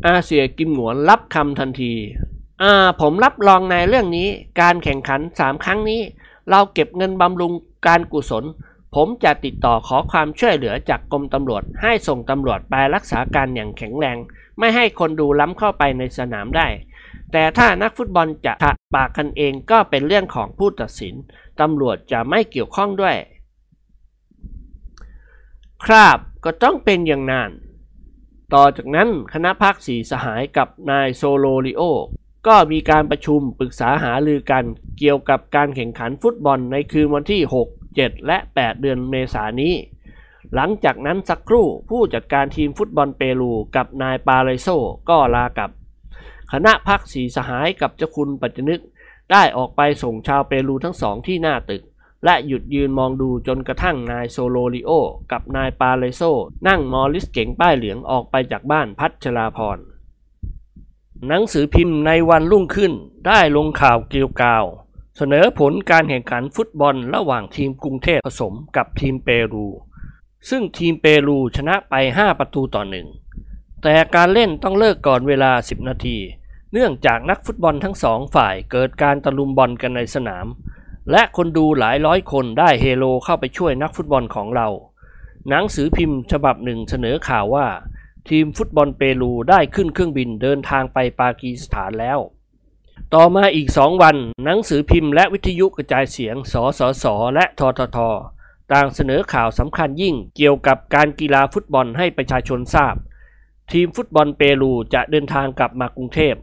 [0.08, 1.94] อาเซียกิมหงวนรับคำทันที
[2.62, 4.28] อ่าผมรับรองในเรื่องนี้
[4.62, 6.02] การแข่งขันสามครั้งนี้
[6.50, 7.52] เราเก็บเงินบำรุง
[7.88, 8.44] การกุศล
[8.96, 14.18] ผมจะติดต่อขอความช่วยเหลือจากกรมตำรวจ ให้ส่งตำรวจไปรักษาการอย่างแข็งแรง
[14.60, 16.68] ไม่ให้คนดูล้ำเข้าไปในสนามได้
[17.34, 21.16] แต่ถ้านักฟุตบอลจะถะปากกันเองก็เป็นเรื่องของผู้ตัดสิน
[21.60, 23.18] ตำรวจจะไม่เกี่ยวข้องด้วย
[25.86, 27.50] ครับก็ต้องเป็นอย่างนั้น
[28.54, 31.82] ต่อจากนั้นคณะพักสีสหายกับนายโซโลริโอ
[32.48, 34.64] ก็มีการประชุมปรึกษาหารือกัน
[35.00, 39.74] เกี่ยวกับการแข่งขันฟุตบอลในคืนวันที่ 6 7 และ 8 เดือนเมษายนนี้
[40.56, 44.68] หลังจากนั้นสักครู่ผู้จัดการทีมฟุตบอลเปรูกับนายปาเรโซ
[45.10, 45.72] ก็ลากลับ
[46.56, 48.82] คณะพรรคสี่สหายกับเจ้าคุณปัจจนึก
[49.32, 51.84] ได้ออกไปส่งชาวเปรูทั้งสองที่หน้าตึก
[52.26, 54.92] และหยุดยืนมองดูจนกระทั่งนายโซโลริโอ
[55.32, 56.22] กับนายปาเลโซ
[56.68, 59.78] นั่งมอริสเก๋งป้ายเหลืองออกไปจากบ้านพัชราพร
[61.28, 62.94] หนังสือพิมพ์ในวันรุ่งขึ้น
[63.28, 64.66] ได้ลงข่าวเกี่ยวกาว
[65.18, 69.68] เสนอผลการแข่งขันฟุตบอลระหว่างทีมกรุงเทพผสมกับทีมเปรู
[70.50, 73.08] ซึ่งทีมเปรูชนะไป 5 ประตูต่อหนึ่ง
[73.84, 76.18] แต่การเล่นต้องเลิกก่อนเวลา 10 นาที
[76.76, 80.46] เนื่องจากนักฟุตบอลทั้งสองฝ่ายเกิดการตะลุมบอลกันในสนาม
[81.12, 84.68] และคนดูหลายร้อยคนได้เฮโลเข้าไปช่วยนักฟุตบอลของเรา
[85.50, 87.68] หนังสือพิมพ์ฉบับหนึ่งเสนอข่าวว่า
[88.30, 92.20] ทีมฟุตบอลเปรูได้ขึ้นเครื่องบินเดินทางไปปากีสถานแล้ว
[93.14, 94.16] ต่อมาอีกสองวัน
[94.46, 97.98] หนังสือพิมพ์และวิทยุกระจายเสียง สสส และททท
[98.72, 102.96] ต่างเสนอข่าวสำคัญยิ่งเกี่ยวกับการกีฬาฟุตบอลให้ประชาชนทราบ
[103.72, 106.36] ทีมฟุตบอลเปรูจะเดินทางกลับมากรุงเทพ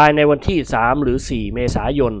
[0.00, 2.14] ภายในวันที่ 3 หรือ 4 เมษายน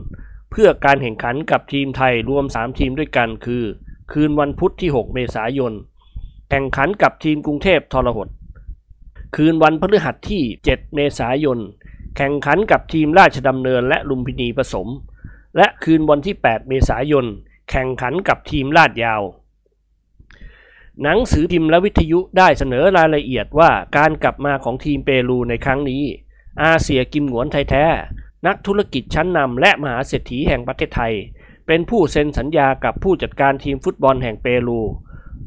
[0.50, 3.64] เพื่อการแข่งขันกับทีมไทยรวม 3 ทีมด้วยกันคือ
[4.12, 5.72] คืนวันพุธที่ 6 เมษายน
[6.50, 8.28] แข่งขันกับทีมกรุงเทพทรหด
[9.36, 11.58] คืนวันพฤหัสที่ 7 เมษายน
[12.16, 14.88] แข่งขันกับทีมราชดำเนินและลุมพินีผสม
[15.56, 17.26] และคืนวันที่ 8 เมษายน
[17.70, 19.22] แข่งขันกับทีมลาดยาว
[21.02, 26.04] หนังสือพิมพ์และวิทยุได้เสนอรายละเอียดว่าการกลับมาของทีมเปรูในครั้งนี้
[26.62, 27.84] อาเซียกิมหงวนไทยแท้
[28.46, 31.14] นักธุรกิจชั้นนำและมหาเศรษฐีแห่งประเทศไทย
[31.66, 34.80] เป็นผู้เซ็นสัญญากับผู้จัดการทีมฟุตบอลแห่งเปรู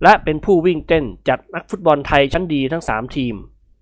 [0.04, 3.36] และเป็นผู้วิ่งเต้นจัดนักฟุตบอลไทยชั้นดีทั้ง 3 ทีม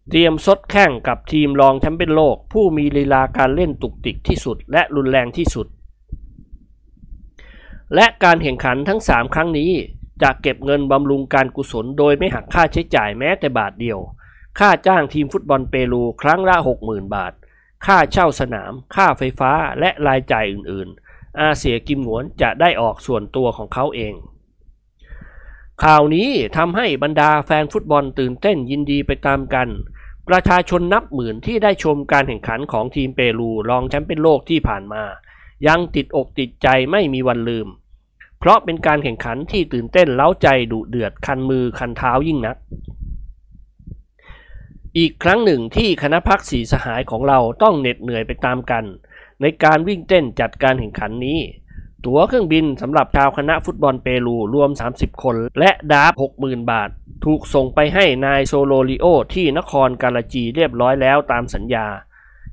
[0.10, 5.68] เตรียมซดแข่งกับทีมรองแชมป์เปี้ยนโลก ผู้มีลีลาการเล่นตุกติกที่สุด และรุนแรงที่สุด
[7.96, 9.72] และการแข่งขันทั้ง 3 ครั้งนี้
[10.22, 14.00] จะเก็บเงินบำรุงการกุศลโดยไม่หักค่าใช้จ่ายแม้แต่บาทเดียว
[14.60, 16.56] ค่าจ้างทีมฟุตบอลเปรูครั้งละ
[16.86, 17.34] 60,000 บาท
[17.86, 24.14] ค่าเช่าสนาม ค่าไฟฟ้าและรายจ่ายอื่นๆ อาเสียกิมหวนจะได้ออกส่วนตัวของเขาเอง
[25.84, 29.68] ข่าวนี้ทำให้บรรดาแฟนฟุตบอลตื่นเต้นยินดีไปตามกัน
[30.28, 35.04] ประชาชนนับหมื่นที่ได้ชมการแข่งขันของทีมเปรูรองแชมป์เปี้ยนโลกที่ผ่านมา
[35.68, 37.68] ยังติดอกติดใจไม่มีวันลืม
[38.40, 42.58] เพราะเป็นการแข่งขันที่ตื่นเต้นเล้าใจดุเดือดคันมือคันเท้ายิ่งนัก
[44.98, 48.84] อีกครั้งหนึ่งที่คณะพักสีสหายของเราต้องเหน็ดเหนื่อยไปตามกัน
[49.42, 51.40] ในการวิ่งเต้นจัดการแข่งขันนี้
[52.06, 56.90] ตั๋วเครื่องบินสำหรับชาวคณะฟุตบอลเปรูรวม 30 คน และดาบ60,000 บาท
[57.26, 61.88] ถูกส่งไปให้นายโซโลริโอที่นครกาลาจีเรียบร้อยแล้วตามสัญญา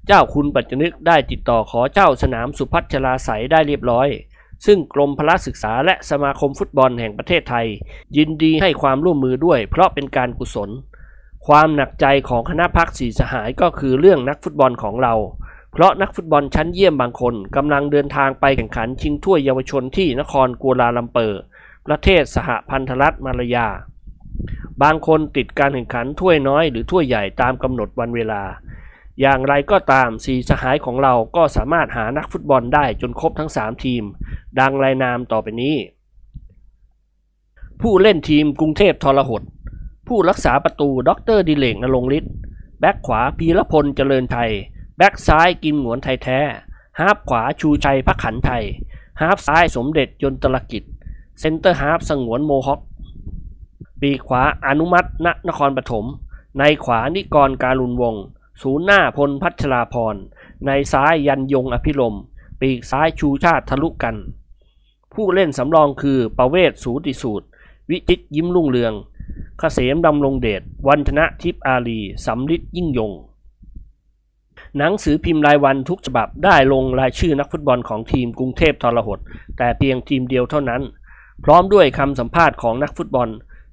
[0.06, 4.08] เจ้าคุณปัจจนึกได้ติดต่อขอเจ้าสนามสุพัชลาใสยได้เรียบร้อย
[4.66, 7.66] ซึ่งกรมพละศึกษาและสมาคมฟุตบอลแห่งประเทศไทย
[8.16, 10.70] ยินดีให้ความร่วมมือด้วยเพราะเป็นการกุศล
[11.46, 15.14] ความหนักใจของคณะพักสีสหายก็คือเรื่องนักฟุตบอลของเรา
[15.72, 21.40] เพราะนักฟุตบอลชั้นเยี่ยมบางคนกำลังเดินทางไปแข่งขันชิงถ้วยเยาวชนที่นครกัวลาลัมเปอร์
[21.86, 23.68] ประเทศสหพันธรัฐมาลายา
[24.82, 28.42] บางคนติดการแข่งขันถ้วยน้อยหรือถ้วยใหญ่ตามกำหนดวันเวลา
[29.20, 34.02] อย่างไรก็ตามสีสหายของเราก็สามารถหานักฟุตบอลได้จนครบทั้ง 3 ทีม
[34.58, 35.76] ดังรายนามต่อไปนี้
[37.80, 39.42] ผู้เล่นทีมกรุงเทพทรหด
[40.06, 42.32] ผู้รักษาประตูด็อกเตอร์ดิเรกณรงค์ฤทธิ์
[42.80, 44.50] แบ็กขวาพีรพลเจริญไทย
[44.96, 46.40] แบ็กซ้ายกิมหงวนไทยแท้
[47.00, 48.64] ฮาฟขวาชูชัยพักขันไทย
[49.20, 50.82] ฮาฟซ้ายสมเด็จยนตรกิจ
[51.40, 52.80] เซนเตอร์ฮาฟสงวนโมฮอค
[54.00, 56.06] ปีขวาอนุมัติณนครปฐม
[56.58, 58.24] ในขวานิกรการุณวงศ์
[58.62, 60.14] ศูนย์หน้าพลพัชราพร
[60.66, 62.16] ในซ้ายยันยงอภิรม
[62.60, 64.16] ปีกซ้ายชูชาติทะลุกัน
[65.14, 67.46] ผู้เล่นสำรองคือประเวศสูติสูตร
[67.90, 68.94] วิจิตยิ้มรุ่งเรือง
[69.58, 73.12] เกษมดำรงเดชวันชนะทิพอารีสำลิดยิ่งยง
[74.78, 79.18] หนังสือพิมพ์รายวันทุกฉบับได้ลงรายชื่อนักฟุตบอลของทีมกรุงเทพทรหด
[79.58, 80.82] แต่เพียงทีมเดียวเท่านั้น
[81.44, 83.28] พร้อมด้วยคำสัมภาษณ์ของนักฟุตบอล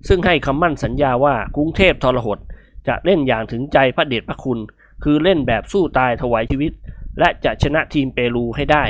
[0.08, 2.39] ซึ่งให้คำมั่นสัญญาว่ากรุงเทพทรหด
[2.88, 4.60] จะเล่นอย่างถึงใจพระเดชพระคุณ
[5.04, 6.72] คือเล่นแบบสู้ตายถวายชีวิต
[7.20, 8.84] และจะชนะทีมเปรูให้ได้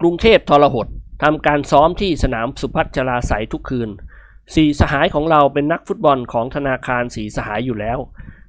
[0.00, 0.86] กรุงเทพทรหด
[1.22, 3.90] ทำการซ้อมที่สนามสุพัชราใสยทุกคืน
[4.54, 7.98] สีสหายของเราเป็นนักฟุตบอลของธนาคารสีสหายอยู่แล้ว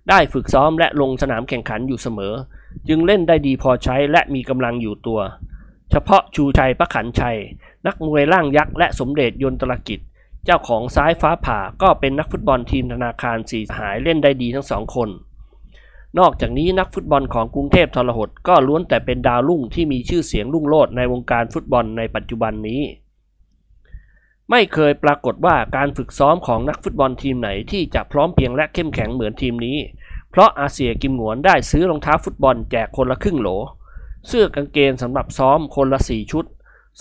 [0.09, 2.33] ได้ฝึกซ้อมและลงสนามแข่งขันอยู่เสมอ
[2.87, 5.19] จึงเล่นได้ดีพอใช้และมีกำลังอยู่ตัว
[5.91, 7.37] เฉพาะชูชัยพระขันชัย
[7.85, 9.99] นักมวยร่างยักษ์และสมเด็จยนตรกิจ
[10.45, 15.09] เจ้าของซ้ายฟ้าผ่าก็เป็นนักฟุตบอลทีมธนาคารสีสหายเล่นได้ดีทั้งสองคน
[16.17, 22.81] นอกจากนี้นักฟุตบอลของกรุงเทพทรหดก็ล้วนแต่เป็นดาวรุ่งที่มีชื่อเสียงรุ่งโรจน์ในวงการฟุตบอลในปัจจุบันนี้
[24.49, 29.77] ไม่เคยปรากฏว่าการฝึกซ้อมของนักฟุตบอลทีมไหนที่จะพร้อมเพียงและเข้มแข็งเหมือนทีมนี้
[30.31, 33.49] เพราะอาเซียกิมหงวนได้ซื้อรองเท้าฟุตบอลแจกคนละครึ่งโหล
[34.27, 36.45] เสื้อกางเกงสำหรับซ้อมคนละสี่ชุด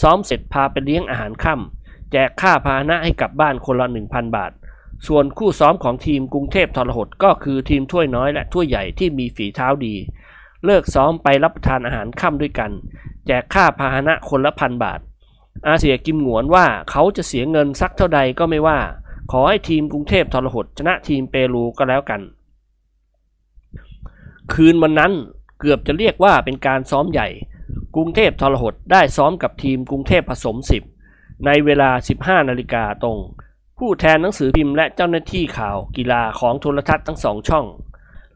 [0.00, 4.52] ซ้อมเสร็จพาไปเลี้ยงอาหารค่ำแจกค่าพาหนะให้กลับบ้านคนละ 1,000 บาท
[5.06, 9.94] ส่วนคู่ซ้อมของทีมกรุงเทพทรหดก็คือทีมถ้วยน้อยและถ้วยใหญ่ที่มีฝีเท้าดี
[10.64, 12.70] เลิกซ้อมไปรับประทานอาหารค่ำด้วยกัน
[13.26, 15.00] แจกค่าพาหนะคนละพันบาท
[15.66, 18.78] อาเซียกิมหงวนว่าเขาจะเสียเงินสักเท่าใดก็ไม่ว่า
[19.32, 22.20] ขอให้ทีมกรุงเทพทรหดชนะทีมเปรูก็แล้วกัน
[24.52, 25.12] คืนวันนั้น
[25.60, 27.28] เกือบจะเรียกว่าเป็นการซ้อมใหญ่
[27.94, 30.56] กรุงเทพทรหดได้ซ้อมกับทีมกรุงเทพผสม
[31.00, 31.90] 10 ในเวลา
[32.20, 33.18] 15 นาฬิกาตรง
[33.82, 37.66] ผู้แทนหนังสือพิมพ์และเจ้าหน้าที่ข่าวกีฬาของโทรทัศน์ทั้งสองช่อง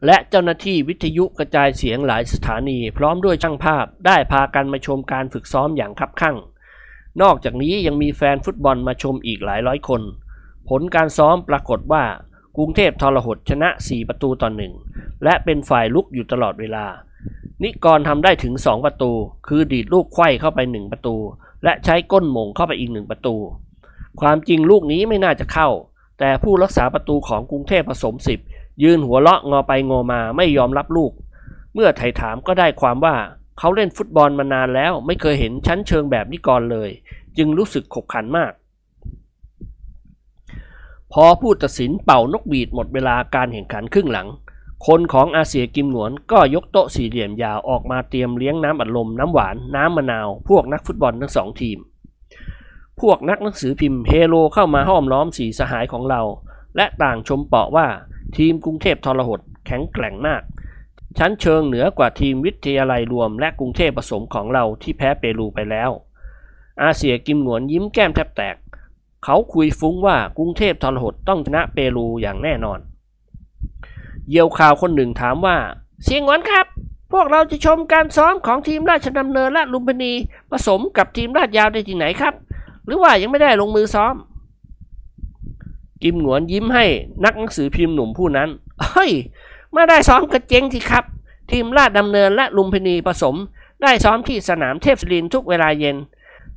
[0.05, 6.37] และเจ้าหน้าที่วิทยุกระจายเสียงหลายสถานี พร้อมด้วยช่างภาพได้พากันมาชมการฝึกซ้อมอย่างคับคั่ง
[7.21, 10.01] นอกจากนี้ยังมีแฟนฟุตบอลมาชมอีกหลายร้อยคน
[10.69, 12.03] ผลการซ้อมปรากฏว่า
[12.57, 14.73] กรุงเทพทรหดชนะ 4 ประตูต่อหนึ่ง
[15.23, 16.85] และเป็นฝ่ายลุกอยู่ตลอดเวลา
[17.63, 19.11] นิกรทำได้ถึง 2 ประตู
[19.47, 21.15] คือดีดลูกไขว้เข้าไป 1 ประตู
[21.63, 23.37] และใช้ก้นหม่งเข้าไปอีก 1 ประตู
[24.21, 25.69] ความจริงลูกนี้ไม่น่าจะเข้า
[26.19, 28.15] แต่ผู้รักษาประตูของกรุงเทพผสม
[28.47, 31.11] 10ยืนหัวเราะงอไปงอมาไม่ยอมรับลูก
[31.73, 33.15] เมื่อไถ่ถามก็ได้ความว่า
[33.59, 36.89] เขาเล่นฟุตบอลมานานแล้วไม่เคยเห็นชั้นเชิงแบบนิกรเลย
[37.37, 38.53] จึงรู้สึกขบขันมาก
[41.13, 44.27] พอผู้ตัดสินเป่านกบีดหมดเวลาการแข่งขันครึ่งหลัง
[44.87, 51.77] คนของอาเซียกิมหนวนก็ยกโต๊ะสี่เหลี่ยมยาวออกมาเตรียมเลี้ยงน้ำอัดลมน้ำหวานน้ำมะนาว พวกนักฟุตบอลทั้งสองทีม
[53.01, 56.21] พวกนักหนังสือพิมพ์เฮโลเข้ามาห้อมล้อมสีสหายของเรา
[56.77, 57.87] และต่างชมเปาะว่า
[58.37, 60.41] ทีมกรุงเทพทรหดแข็งแกร่งมาก
[61.17, 65.89] ชั้นเชิงเหนือกว่าทีมวิทยาลัยรวมและกรุงเทพผสมของเราที่แพ้เปรูไปแล้ว
[66.81, 68.55] อาเซียกิมหนวนยิ้มแก้มแทบแตก
[69.23, 72.79] เขาคุยฟุ้งว่ากรุงเทพทรหดต้องชนะเปรูอย่างแน่นอน
[74.29, 75.57] เยียวข่าวคนหนึ่งถามว่า
[76.03, 76.67] เสียงหวนครับ
[77.11, 80.13] พวกเราจะชมการซ้อมของทีมราชดำเนินและลุมพินี
[80.51, 82.33] ผสมกับทีมราชยาวได้ที่ไหนครับ
[82.85, 84.15] หรือว่ายังไม่ได้ลงมือซ้อม
[86.03, 86.85] กิมหนวนยิ้มให้
[87.23, 88.49] นักหนังสือพิมพ์หนุ่มผู้นั้น
[88.81, 89.11] เฮ้ย
[89.73, 91.03] ไม่ได้ซ้อมกระเจงที่ครับ
[91.51, 93.35] ทีมราชดำเนินและลุมพินีผสม
[93.81, 95.97] ได้ซ้อมที่สนามเทพศิรินทุกเวลาเย็น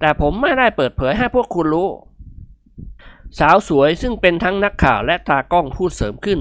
[0.00, 1.88] แต่ผมไม่ได้เปิดเผยให้พวกคุณรู้
[3.38, 6.38] สาวสวยซึ่งเป็นทั้งนักข่าวและตากล้องพูดเสริมขึ้น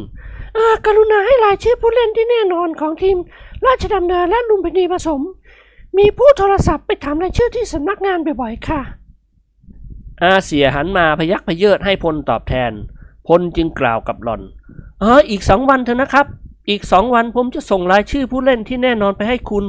[0.86, 3.18] กรุณาให้รายชื่อผู้เล่นที่แน่นอนของทีม
[3.66, 5.22] ราชดำเนินและลุมพินีผสม
[5.98, 8.82] มีผู้โทรศัพท์ไปถามรายชื่อที่สำนักงานบ่อยๆค่ะ
[10.24, 12.72] อาเสียหันมาพยักพเยิดให้พลตอบแทน
[13.28, 14.42] พลจึงกล่าวกับหล่อน
[15.02, 16.26] เอออีกสองวันเถอะนะครับ
[16.70, 19.66] อีกสองวันผมจะส่งรายชื่อผู้เล่นที่แน่นอนไปให้คุณ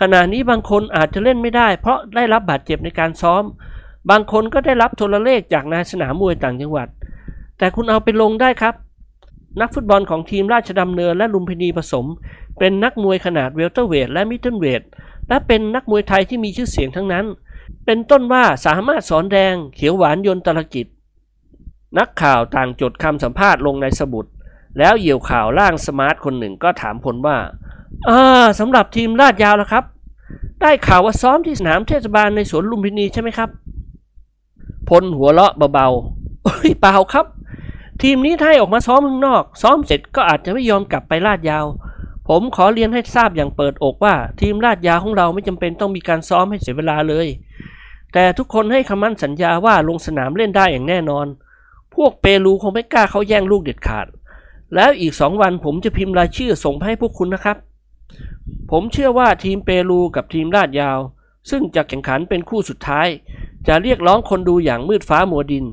[0.00, 3.42] ขณะนี้บางคนอาจจะเล่นไม่ได้ เพราะได้รับบาดเจ็บในการซ้อม
[4.10, 6.88] บางคนก็ได้รับโทรเลขจากนายสนามมวยต่างจังหวัด
[7.58, 8.74] แต่คุณเอาไปลงได้ครับ
[9.60, 12.06] นักฟุตบอลของทีมราชดำเนินและลุมพินีผสม
[12.58, 14.82] เป็นนักมวยขนาดเวลเตอร์เวทและมิดเดิลเวท
[15.28, 17.26] และเป็นนักมวยไทยที่มีชื่อเสียงทั้งนั้น
[17.86, 20.86] เป็นต้นว่าสามารถสอนแดงเขียวหวานยนตรกิจ
[21.98, 24.24] นักข่าวต่างจดคำสัมภาษณ์ลงในสมุด
[24.78, 27.36] แล้วเหยี่ยวข่าวร่างสมาร์ทคนหนึ่งก็ถามพลว่า
[28.08, 29.84] อ่าสำหรับทีมลาดยาวแล้วครับ
[30.60, 33.50] ได้ข่าวว่าซ้อมที่สนามเทศบาลในสวนลุมพินีใช่ไหมครับ
[34.88, 37.26] พลหัวเราะเบาๆโอ้ยเปล่าครับ
[38.02, 41.64] ทีมนี้ถ้าให้ออกมาซ้อมข้างนอก ซ้อมเสร็จก็อาจจะไม่ยอมกลับไปลาดยาว
[42.28, 47.26] ผมขอเรียนให้ทราบอย่างเปิดอกว่า ทีมลาดยาวของเราไม่จำเป็นต้องมีการซ้อมให้เสียเวลาเลย
[48.14, 51.26] แต่ทุกคนให้คำมั่นสัญญาว่าลงสนามเล่นได้อย่างแน่นอน
[51.94, 54.06] พวกเปรูคงไม่กล้าเขาแย่งลูกเด็ดขาด
[54.74, 57.56] แล้วอีกสองวันผมจะพิมพ์รายชื่อส่งให้พวกคุณนะครับ
[58.70, 60.98] ผมเชื่อว่าทีมเปรูกับทีมลาดยาว
[61.50, 63.08] ซึ่งจะแข่งขันเป็นคู่สุดท้าย
[63.66, 65.64] จะเรียกร้องคนดูอย่างมืดฟ้ามัวดิน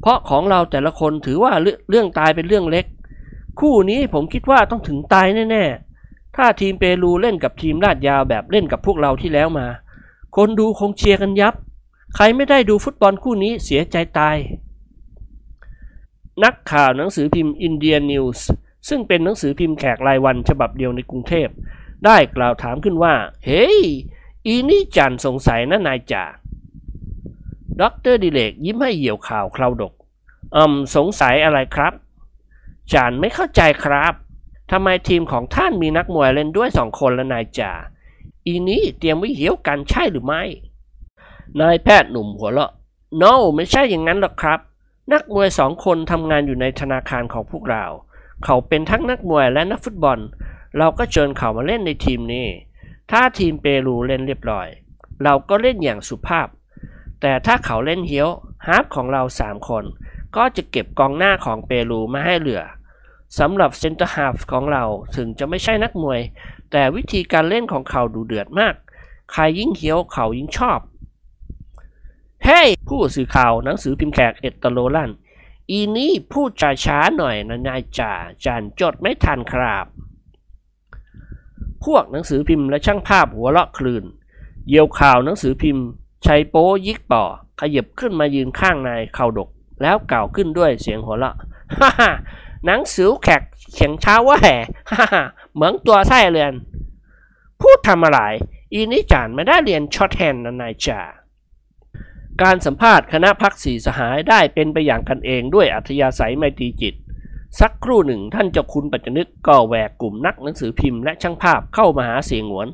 [0.00, 2.86] เพราะของเราแต่ละคนถือว่าเรื่องตายเป็นเรื่องเล็ก
[3.60, 9.66] คู่นี้ผมคิดว่าต้องถึงตายแน่ๆ ถ้าทีมเปรูเล่นกับทีมลาดยาวแบบเล่นกับพวกเราที่แล้วมา
[10.36, 11.54] คนดูคงเชียร์กันยับ
[12.14, 14.36] ใครไม่ได้ดูฟุตบอลคู่นี้เสียใจตาย
[16.44, 18.46] นักข่าวหนังสือพิมพ์อินเดียนิวส์
[18.88, 21.48] ซึ่งเป็นหนังสือพิมพ์แขกรายวันฉบับเดียวในกรุงเทพ
[22.04, 23.78] ได้กล่าวถามขึ้นว่า เฮ้ย
[24.46, 26.24] อีนี่ฉันสงสัยนะนายจ๋า
[27.80, 29.92] ด็อกเตอร์ดิเรกยิ้มให้เหี่ยวข่าวคราวดก
[30.56, 31.92] อืมสงสัยอะไรครับ
[32.92, 34.14] ฉันไม่เข้าใจครับ
[34.70, 37.72] ทำไมทีมของท่านมีนักมวยเล่นด้วยสองคนล่ะนายจ๋า
[38.46, 40.42] อีนี้เตรียมไว้เหี่ยวกันใช่หรือไม่
[41.60, 42.72] นายแพทย์หนุ่มหัวเราะ
[43.22, 44.60] no ไม่ใช่อย่างนั้นหรอกครับ
[45.12, 47.84] นักมวยสองคนทำงานอยู่ในธนาคารของพวกเรา
[48.44, 50.18] เขาเป็นทั้งนักมวยและนักฟุตบอล
[50.78, 52.46] เราก็เชิญเขามาเล่นในทีมนี้
[53.10, 54.68] ถ้าทีมเปรูเล่นเรียบร้อย
[55.24, 56.48] เราก็เล่นอย่างสุภาพ
[57.20, 58.28] แต่ถ้าเขาเล่นเฮี้ยว
[58.66, 59.84] ฮาร์ฟของเราสามคน
[60.36, 62.62] ก็จะเก็บกองหน้าของเปรูมาให้เหลือ
[63.38, 64.84] สำหรับเซนเตอร์ฮาร์ฟของเรา
[65.16, 66.20] ถึงจะไม่ใช่นักมวย
[66.72, 68.74] แต่วิธีการเล่นของเขาดูเดือดมาก
[69.32, 70.78] ใครยิ่งเฮี้ยวเขายิ่งชอบ
[72.44, 72.68] เฮ้ hey!
[72.88, 75.10] ผู้สื่อข่าวหนังสือพิมพ์แขกเอตโลลัน
[75.70, 76.50] อีนี่พูด
[76.84, 78.12] ช้าๆหน่อยนะนายจ่า
[78.44, 79.86] จานจดไม่ทันครับ
[81.84, 84.04] พวกหนังสือพิมพ์และช่างภาพหัวเราะคลื่น
[84.68, 85.86] เยี่ยวข่าวหนังสือพิมพ์
[86.26, 87.24] ชัยโป้ยิกป่อ
[87.60, 89.48] ขยับขึ้นมายืนข้างนายเข่าดก
[89.82, 91.36] แล้วกล่าวขึ้นด้วยเสียงหัวเราะ
[91.80, 92.10] ฮ่าฮ่า
[92.66, 94.56] หนังสือแขกเขียงเช้าว่าแห่
[94.90, 95.22] ฮ่าฮ่า
[95.54, 96.52] เหมือนตัวไส้เรือน
[97.60, 98.20] พูดทำอะไร
[98.72, 101.00] อีนี่จานไม่ได้เรียนช็อตแฮนด์นะนายจ่า
[102.42, 106.94] การสัมภาษณ์คณะพักสีสหายได้เป็นไปอย่างกันเองด้วยอัธยาศัยไมตรีจิต
[107.60, 112.68] สักครู่หนึ่งท่านเจ้าคุณปัจจนึกก็แหวกกลุ่มนักหนังสือพิมพ์และช่างภาพเข้ามาหาเสียงหวน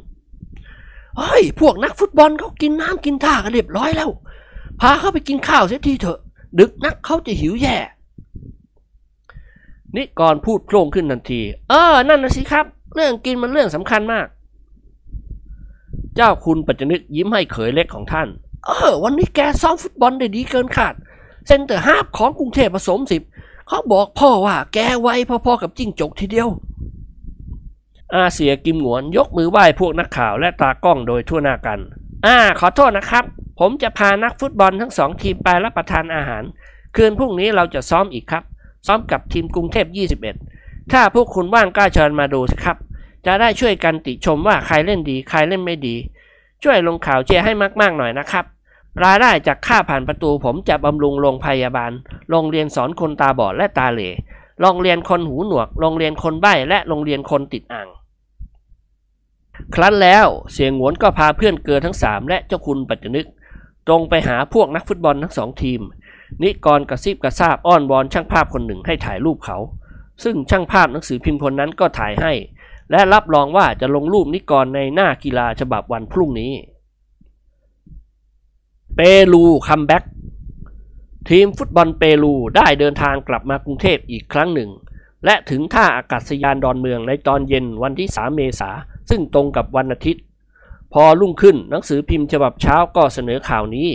[1.17, 4.11] เฮ้ยพวกนักฟุตบอลเขากินน้ำกินท่ากันเรียบร้อยแล้ว
[4.81, 6.19] พาเขาไปกินข้าวเสียทีเถอะ
[6.59, 7.77] ดึกนักเขาจะหิวแย่
[9.97, 14.27] นิกรพูดโพล่งขึ้นทันที เออ นั่นน่ะสิครับ เรื่องกินมันเรื่องสำคัญมาก
[16.17, 18.29] เจ้าคุณปัจจนึกยิ้มให้เขยเล็กของท่าน
[18.65, 20.95] เออ วันนี้แกซ้อมฟุตบอลได้ดีเกินคาด
[21.47, 23.23] เซนเตอร์ฮาฟของกรุงเทพผสมสิบ
[23.69, 26.49] เขาบอกพ่อว่าแกไวพอๆกับจิ้งจกทีเดียว
[28.15, 31.79] อาเสียกิมหวนยกมือไหว้พวกนักข่าวและตากล้องโดยทั่วหน้ากัน
[32.27, 33.25] อ่า ขอโทษนะครับ
[33.59, 36.43] ผมจะพานักฟุตบอลทั้งสองทีมไปรับประทานอาหาร
[36.97, 38.45] คืนพรุ่งนี้เราจะซ้อมอีกครับ
[38.87, 39.87] ซ้อมกับทีมกรุงเทพ
[40.39, 42.77] 21 ถ้าพวกคุณว่างกล้าเชิญมาดูสิครับ
[43.27, 45.95] จะได้ช่วยกันติชมว่าใครเล่นดี ใครเล่นไม่ดี
[46.65, 48.45] ช่วยลงข่าวเชียร์ให้มากๆหน่อยนะครับ
[49.05, 51.93] รายได้จากค่าผ่านประตูผมจะบำรุงโรงพยาบาล
[52.31, 54.11] โรงเรียนสอนคนตาบอดและตาเหล่
[54.61, 57.89] โรงเรียนคนหูหนวก โรงเรียนคนใบ้และโรงเรียนคนติดอ่าง
[59.75, 63.27] ครั้นแล้วเสี่ยหงวนก็พาเพื่อนเกลอทั้งสามและเจ้าคุณปัจจนึก
[63.87, 65.81] ตรงไปหาพวกนักฟุตบอลทั้งสองทีม
[66.43, 69.59] นิกรกระซิบกระซาบอ้อนวอนช่างภาพคนหนึ่งให้ถ่ายรูปเขา
[70.25, 72.33] ซึ่งช่างภาพหนังสือพิมพ์คนนั้นก็ถ่ายให้
[72.91, 76.53] และรับรองว่าจะลงรูปนิกรในหน้ากีฬาฉบับวันพรุ่งนี้
[78.97, 79.01] เป
[79.33, 80.05] รู comeback
[81.29, 84.71] ทีมฟุตบอลเปรูได้เดินทางกลับมากรุงเทพอีกครั้งหนึ่ง
[85.25, 88.71] และถึงท่าอากาศยานดอนเมืองในตอนเย็นวันที่ 3 เมษา
[89.11, 90.23] ซึ่งตรงกับวันอาทิตย์
[90.93, 93.89] พอรุ่งขึ้นหนังสือพิมพ์ฉบับเช้าก็เสนอข่าวนี้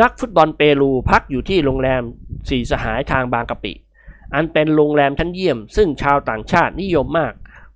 [0.00, 2.02] นักฟุตบอลเปรูพักอยู่ที่โรงแรม
[2.48, 3.72] สีสหายทางบางกะปิ
[4.34, 7.32] อันเป็นโรงแรมชั้นเยี่ยม ซึ่งชาวต่างชาตินิยมมาก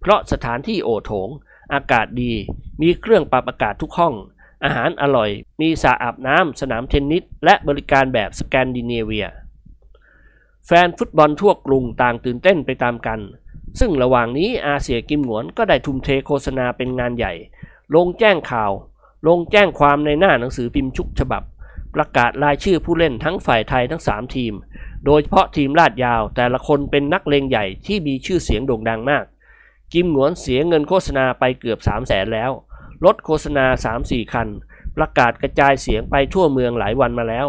[0.06, 1.28] เพราะสถานที่โอโถง
[1.74, 2.32] อากาศดี
[2.82, 4.14] มีเครื่องปรับอากาศทุกห้อง
[4.64, 5.30] อาหารอร่อย
[5.60, 9.26] มีสระอาบน้ำ สนามเทนนิส และบริการแบบสแกนดิเนเวีย
[10.66, 13.20] แฟนฟุตบอลทั่วกรุงต่างตื่นเต้นไปตามกัน
[13.80, 17.32] ซึ่งระหว่างนี้อาเซียกิมหนวนก็ได้ทุ่มเทโฆษณาเป็นงานใหญ่
[17.94, 18.72] ลงแจ้งข่าว
[19.26, 21.42] ลงแจ้งความในหน้าหนังสือพิมพ์ชุกฉบับ
[21.94, 24.52] ประกาศรายชื่อผู้เล่นทั้งฝ่ายไทยทั้ง 3 ทีม
[25.04, 29.24] โดยเฉพาะทีมลาดยาวแต่ละคนเป็นนักเลงใหญ่ที่มีชื่อเสียงโด่งดังมาก
[29.92, 32.50] กิมหนวนเสียเงินโฆษณาไปเกือบ 3 0 0แสนแล้ว
[33.04, 33.66] รถโฆษณา
[34.00, 34.48] 3-4 คัน
[34.96, 37.46] ประกาศกระจายเสียงไปทั่วเมืองหลายวันมาแล้ว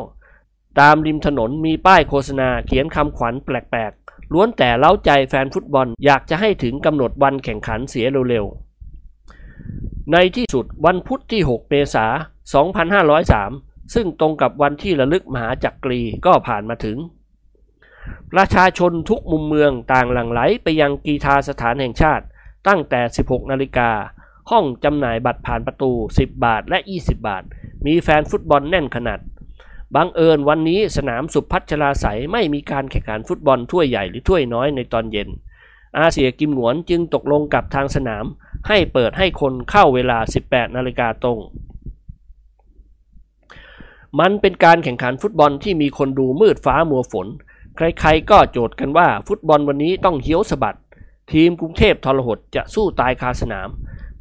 [0.79, 12.11] ตามริมถนนมีป้ายโฆษณาเขียนคำขวัญแปลกๆ ล้วนแต่เล้าใจแฟนฟุตบอลอยากจะให้ถึงกำหนดวันแข่งขันเสียเร็วๆ ในที่สุดวันพุธที่ 6 เมษาย
[13.05, 13.05] น
[13.45, 16.97] 2503 ซึ่งตรงกับวันที่ระลึกมหาจักรีก็ผ่านมาถึง
[18.33, 22.25] ประชาชนทุกมุมเมืองต่างหลั่งไหลไปยังกีฬาสถานแห่งชาติ
[22.67, 23.89] ตั้งแต่ 16 นาฬิกา
[24.51, 27.43] ห้องจำหน่ายบัตรผ่านประตู 10 บาทและ 20 บาท
[27.85, 29.19] มีแฟนฟุตบอลแน่นขนาด
[29.95, 35.29] บังเอิญวันนี้สนามสุพัชราใสยไม่มีการแข่งขันฟุตบอลถ้วยใหญ่หรือถ้วยน้อยในตอนเย็น
[35.97, 38.25] อาเซียกิมหนวนจึงตกลงกับทางสนาม
[38.67, 41.39] ให้เปิดให้คนเข้าเวลา 18 นาฬิกาตรง
[44.19, 47.27] มันเป็นการแข่งขันฟุตบอลที่มีคนดูมืดฟ้ามัวฝน
[47.77, 50.77] ใครๆก็โจทย์กันว่าฟุตบอลวันนี้ต้องเหี้ยวสะบัด
[51.31, 53.69] ทีมกรุงเทพทรหดจะสู้ตายคาสนาม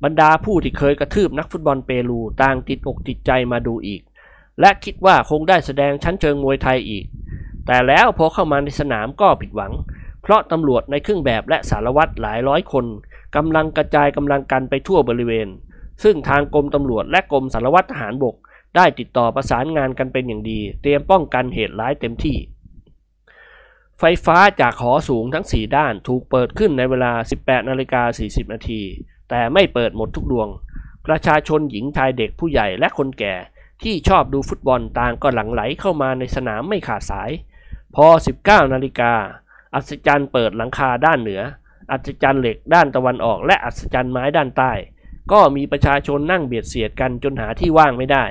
[0.05, 4.03] บรรดาผู้ที่เคยกระทืบนักฟุตบอลเปรูต่างติดอกติดใจมาดูอีก
[4.61, 7.05] และคิดว่าคงได้แสดงชั้นเชิงมวยไทยอีก
[7.67, 9.73] แต่แล้วพอเข้ามาในสนามก็ผิดหวัง
[10.23, 12.85] เพราะตำรวจในเครื่องแบบและสารวัตรหลายร้อยคน
[13.37, 15.49] กำลังกระจายกำลังกันไปทั่วบริเวณ
[16.03, 18.35] ซึ่งทางกรมตำรวจและกรมสารวัตรทหารบก
[18.77, 22.37] ได้ติดต่อประสานงานกันเป็นอย่างดี เตรียมป้องกันเหตุร้ายเต็มที่
[24.01, 28.83] ไฟฟ้าจากหอสูงทั้ง 4 ด้านถูกเปิดขึ้นในเวลา 18นาฬิกา40 นาที
[29.31, 30.49] แต่ไม่เปิดหมดทุกดวง
[31.07, 33.35] ประชาชนหญิงชายเด็กผู้ใหญ่และคนแก่
[33.83, 37.31] ที่ชอบดูฟุตบอลต่างก็หลั่งไหลเข้ามาในสนามไม่ขาดสาย
[37.95, 38.07] พอ
[38.41, 39.13] 19นาฬิกา
[39.75, 41.43] อัศจรรย์เปิดหลังคาด้านเหนือ
[41.91, 44.73] อัศจรรย์เหล็กด้านตะวันออก และอัศจรรย์ไม้ด้านใต้
[45.33, 48.25] ก็มีประชาชนนั่งเบียดเสียดกันจนหาที่ว่างไม่ได้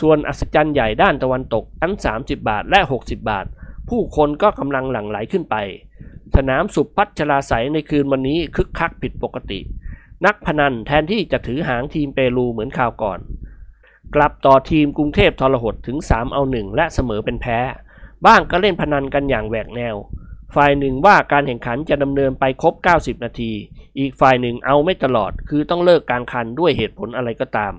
[0.00, 3.46] ส่วนอัศจรรย์ใหญ่ด้านตะวันตกทั้ง30 บาทและ 60 บาท
[3.88, 5.56] ผู้คนก็กำลังหลั่งไหลขึ้นไป
[6.36, 9.60] สนามสุพัชราใสในคืนวันนี้คึกคักผิดปกติ
[10.26, 13.18] นักพนันแทนที่จะถือหางทีมเปรูเหมือนข่าวก่อน
[14.14, 17.58] กลับต่อทีมกรุงเทพทรหดถึง 3 เอาหนึ่งและเสมอเป็นแพ้
[18.26, 19.96] บ้างก็เล่นพนันกันอย่างแหวกแนว
[20.54, 23.52] ฝ่ายหนึ่งว่าการแข่งขันจะดำเนินไปครบ 90 นาที
[23.98, 27.72] อีกฝ่ายหนึ่งเอาไม่ตลอด คือต้องเลิกการคันด้วยเหตุผลอะไรก็ตาม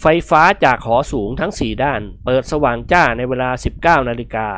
[0.00, 3.50] ไฟฟ้าจากหอสูงทั้ง 4 ด้าน เปิดสว่างจ้าในเวลา
[4.02, 4.48] 19 นาฬิกา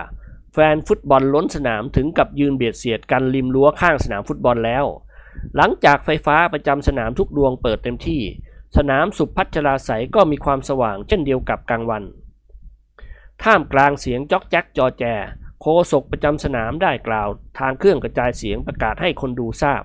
[0.52, 4.84] แฟนฟุตบอลล้นสนามถึงกับยืนเบียดเสียดกันริมรั้วข้างสนามฟุตบอลแล้ว
[5.56, 8.22] หลังจากไฟฟ้าประจำสนามทุกดวงเปิดเต็มที่
[8.76, 12.04] สนามสุพัชราใสก็มีความสว่างเช่นเดียวกับกลางวัน
[13.42, 15.04] ท่ามกลางเสียงจ๊อกแจ๊กจอแจ
[15.60, 17.28] โคศกประจำสนามได้กล่าว
[17.58, 19.82] ทางเครื่องกระจายเสียงประกาศให้คนดูทราบ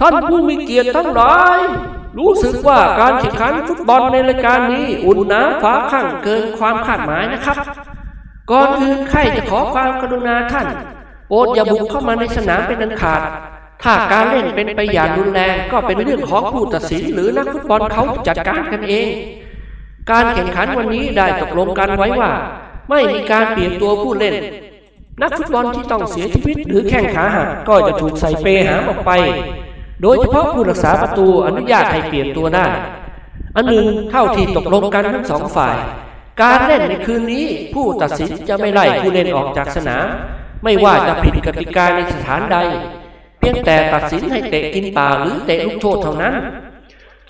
[0.00, 1.58] ท่านผู้มีเกียรติทั้งหลาย
[2.18, 7.56] รู้สึกว่าการแข่งขันฟุตบอลในรายการนี้ อุ่นหนาฟ้าข้างเกินความคาดหมายนะครับ
[8.50, 10.66] ก่อนอื่นใครจะขอความกรุณาท่าน
[11.28, 13.20] โปรดอย่าบุกเข้ามาในสนามเป็นอันขาด
[13.82, 19.06] ถ้าการเล่นเป็นไปอย่างรุนแรงก็เป็นเรื่องของผู้ตัดสินหรือนักฟุตบอลเขาจัดการกันเอง
[20.10, 22.30] การแข่งขันวันนี้ได้ตกลงกันไว้ว่า
[22.90, 24.34] ไม่มีการเปลี่ยนตัวผู้เล่น
[25.22, 29.12] นักฟุตบอลที่ต้องเสียชีวิตหรือแข้งขาหักก็จะถูกใส่เปหามออกไป
[30.02, 32.66] โดยเฉพาะผู้รักษาประตูอนุญาตให้เปลี่ยนตัวได้
[33.56, 35.76] อันหนึ่งเท่าที่ตกลงกันทั้งสองฝ่าย
[36.42, 40.06] การเล่นในคืนนี้ผู้ตัดสินจะไม่ไล่ผู้เล่นออกจากสนาม
[40.64, 42.56] ไม่ว่าจะผิดกติกาในสถานใด
[43.38, 46.34] เพียงแต่ตัดสินให้เตะกินป่าหรือเตะลูกโทษเท่านั้น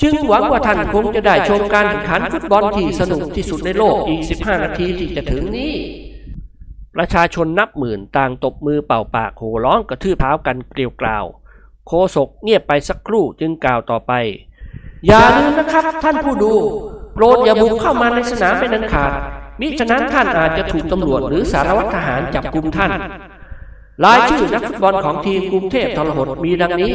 [0.02, 5.74] จึงหวังว่าท่านคงจะได้ชมการแข่งขันฟุตบอลที่สนุกที่สุดในโลกอีก 15 นาทีที่จะถึงนี้
[6.96, 11.24] ประชาชนนับหมื่นต่างตบมือเป่าปากโห่ร้องกระทืบเท้ากันเกลียวกล่าว
[11.86, 14.12] โคศกเงียบไปสักครู่จึงกล่าวต่อไป
[15.06, 16.52] อย่าลืมนะครับท่านผู้ดู
[17.14, 19.12] โปรดอย่าบุกเข้ามาในสนามเป็นอันขาด
[19.60, 22.92] มิฉะนั้นท่านอาจจะถูกตำรวจหรือสารวัตรทหารจับกุมท่าน
[24.04, 26.94] รายชื่อนักฟุตบอลของทีมกรุงเทพทรหดมีดังนี้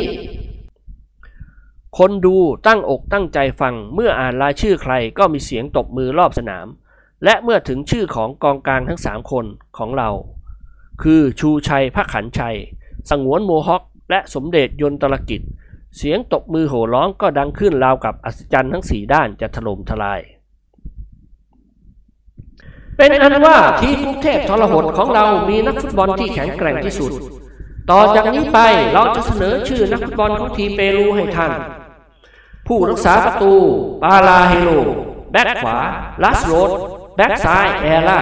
[1.97, 2.35] คนดู
[2.67, 6.67] ตั้งอกตั้งใจฟังเมื่ออ่านรายชื่อใครก็มีเสียงตบมือรอบสนาม
[7.23, 9.45] และเมื่อถึงชื่อของกองกลางทั้งสามคน
[9.77, 10.09] ของเรา
[11.03, 12.57] คือชูชัยพระขันชัย
[13.09, 15.41] สงวนโมฮอค และสมเด็จยนตรกิจ
[15.97, 20.20] เสียงตบมือโห่ร้องก็ดังขึ้นราวกับอัศจรรย์ทั้งสี่ด้านจะถล่มทลาย
[22.97, 27.12] เป็นอันว่าทีมกรุงเทพทรหดของเรามีนักฟุตบอลที่แข็งแกร่งที่สุด
[27.91, 28.60] ต่อจากนี้ไป
[28.93, 31.51] เราจะเสนอชื่อนักฟุตบอลของทีมเปรูให้ท่าน
[32.68, 33.53] ผู้รักษาประตู
[34.03, 34.70] ปาลาเฮโล
[35.32, 35.78] back ขวา
[36.24, 36.70] ลัสโรด
[37.15, 38.20] back ซ้ายแอร่า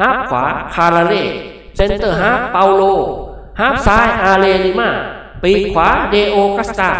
[0.00, 1.22] half ขวาคาราเล่
[1.76, 2.82] center half เปาโล
[3.60, 4.90] half ซ้ายอาเลลิมา
[5.44, 6.90] ปีกขวาเดโอกัสตา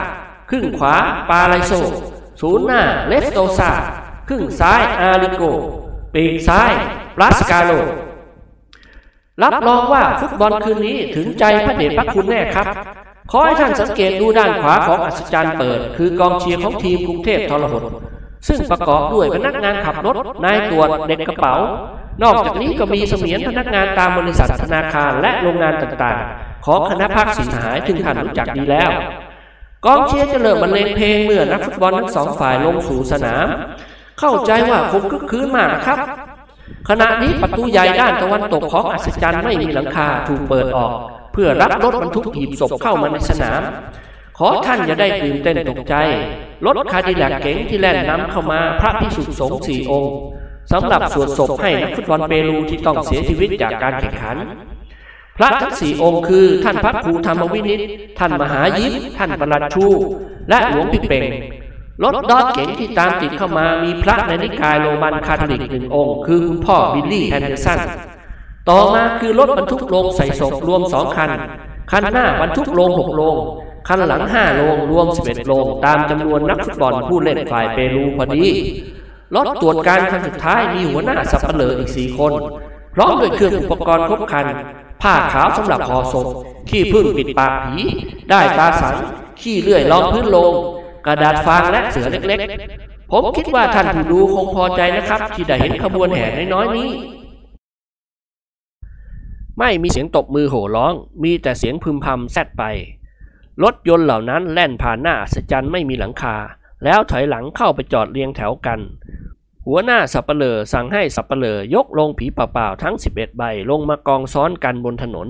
[0.51, 0.95] ครึ่งขวา
[1.30, 1.72] ปาไลโซ
[2.40, 3.70] ศูนย์หน้าเลสโตซา
[4.28, 5.42] ครึ่งซ้ายอาริโก
[6.14, 6.70] ปีกซ้าย
[7.16, 7.72] ปลัสกาโล
[9.42, 12.66] รับรองว่าฟุตบอลคืนนี้ถึงใจพระเดชพระคุณแน่ครับ
[13.30, 17.82] ขอให้ท่านสังเกตดูด้านขวาของอัศจรรย์เปิด คือกองเชียร์ของทีมกรุงเทพทรหด
[18.49, 21.55] ซึ่งประกอบด้วยพนักงานขับรถ นายตรวจเด็กกระเป๋า
[22.22, 28.90] นอกจากนี้ก็มีเสมียนพนักงานตามบริษัทธนาคารและโรงงานต่างๆ ของคณะภาคสีหายถึงท่านรู้จักดีแล้ว
[29.86, 33.46] กองเชียร์จะเริ่มบรรเลงเพลงเมื่อนักฟุตบอลทั้งสองฝ่ายลงสู่สนาม
[34.20, 35.98] เข้าใจว่าคงคึกคืนมากนะครับ
[36.88, 40.92] ขณะนี้ประตูใหญ่ด้านตะวันตกของอัศจรรย์ไม่มีหลังคาถูกเปิดออก
[41.32, 43.62] เพื่อรับรถบรรทุกหีบศพเข้ามาในสนาม
[44.38, 45.94] ขอท่านอย่าได้ตื่นเต้นตกใจ
[46.66, 50.12] รถ Cadillac เก๋งที่แล่นนำเข้ามาพระพิสุทธิสงฆ์สี่องค์
[50.72, 54.36] สำหรับสวดศพให้นักฟุตบอลเปรูที่ต้องเสียชีวิตจากการแข่งขัน
[55.37, 57.80] พระทั้งสี่องค์คือท่านพระครูธรรมวินิต
[58.18, 59.87] ท่านมหายิปท่านประหลัดชู
[60.49, 61.24] และหลวงพี่เป่ง
[62.05, 67.78] รถ Dodge เก๋งที่ตามติดเข้ามามีพระในนิกายโรมันคาทอลิกหนึ่งองค์ คือคุณพ่อบิลลี่แฮนเดอร์สัน
[68.68, 71.30] ต่อมาคือรถบรรทุกโลงใส่ศพรวมสองคัน
[71.91, 73.37] คันหน้าบรรทุกโลงหกโลง
[73.89, 78.47] คันหลังห้าโลงรวมสิบเอ็ดโลง ตามจำนวนนักฟุตบอลผู้เล่นฝ่ายเปรูพอดี
[79.35, 82.32] รถตรวจการคันสุดท้ายมีหัวหน้าสับเปลืออีกสี่คน
[82.95, 84.47] พร้อมด้วยเครื่องอุปกรณ์ครบคัน
[85.03, 86.26] ผ้าขาวสำหรับห่อศพ
[86.68, 87.76] ขี้ผึ้งปิดปากผี
[88.30, 88.95] ได้ตาสัง
[89.40, 90.53] ขี้เลื่อยรองพื้นโลง
[91.07, 96.90] กระดาษฟางและเสือเล็กๆ ผมคิดว่าท่านผู้ดูคงพอใจนะครับ ที่ได้เห็นขบวนแห่น้อยๆนี้
[99.59, 102.62] ไม่มีเสียงตบมือโห่ร้อง มีแต่เสียงพึมพำแซดไป
[103.62, 106.36] รถยนต์เหล่านั้นแล่นผ่านหน้าอัจรรย์ไม่มีหลังคา
[106.84, 108.78] แล้วถอยหลังเข้าไปจอดเรียงแถวกัน
[109.66, 115.28] หัวหน้าสับเปลอสั่งให้สับเปลอยกลงผีเปล่าๆทั้ง 11 ใบลงมากองซ้อนกันบนถนน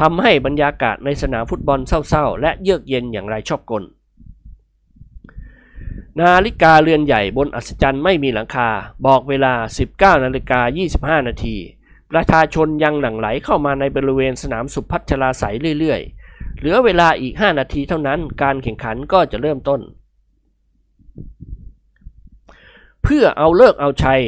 [0.00, 3.82] ทำให้บรรยากาศในสนามฟุตบอลเศร้าๆ และเยือกเย็นอย่างไรชอบกล
[6.20, 8.68] นาฬิกาเรือนใหญ่บนอัศจรรย์ไม่มีหลังคา
[9.06, 9.52] บอกเวลา
[9.88, 10.60] 19นาฬิกา
[11.18, 11.56] 25 นาที
[12.10, 15.44] ประชาชนยังหลั่งไหลเข้ามาในบริเวณสนามสุพัชราใส
[15.78, 19.80] เรื่อยๆ เหลือเวลาอีก 5 นาทีเท่านั้นการแข่งขันก็จะเริ่มต้น
[23.04, 24.22] เพื่อเอาเลิกเอาชัย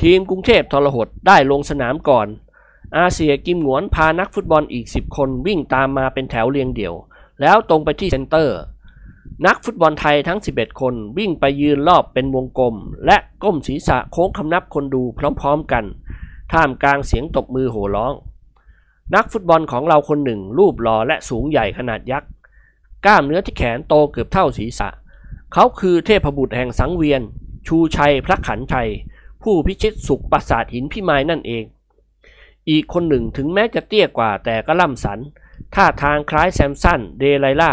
[0.00, 2.26] ทีมกรุงเทพทรหดได้ลงสนามก่อน
[2.96, 6.94] อาเซียกิมหงวนพานักฟุตบอลอีก 10 คนวิ่งตามมาเป็นแถวเรียงเดี่ยว
[7.40, 8.58] แล้วตรงไปที่เซนเตอร์
[9.46, 12.74] นักฟุตบอลไทยทั้ง 11 คนวิ่งไปยืนรอบเป็นวงกลม
[13.06, 15.02] และก้มศีรษะโค้งคำนับคนดู
[15.40, 15.84] พร้อมๆกัน
[16.52, 18.12] ท่ามกลางเสียงตบมือโห่ร้อง
[19.14, 22.30] นักฟุตบอลของเราคนหนึ่ง รูปหล่อและสูงใหญ่ขนาดยักษ์
[23.04, 24.88] กล้ามเนื้อที่แขนโตเกือบเท่าศีรษะ
[25.52, 27.22] เขาคือเทพบุตรแห่งสังเวียน
[27.66, 28.90] ชูชัยพระขันชัย
[29.42, 31.64] ผู้พิชิตสุขปราสาทหินพิมายนั่นเอง
[32.70, 35.18] อีกคนหนึ่งถึงแม้จะเตี้ยกว่าแต่ก็ล่ำสัน
[35.74, 37.72] ท่าทางคล้ายแซมสันเดไลล่า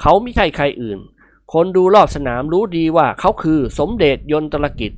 [0.00, 0.98] เขาไม่ใช่ใครอื่น
[1.52, 4.92] คนดูรอบสนามรู้ดีว่าเขาคือสมเด็จยนตรกิจ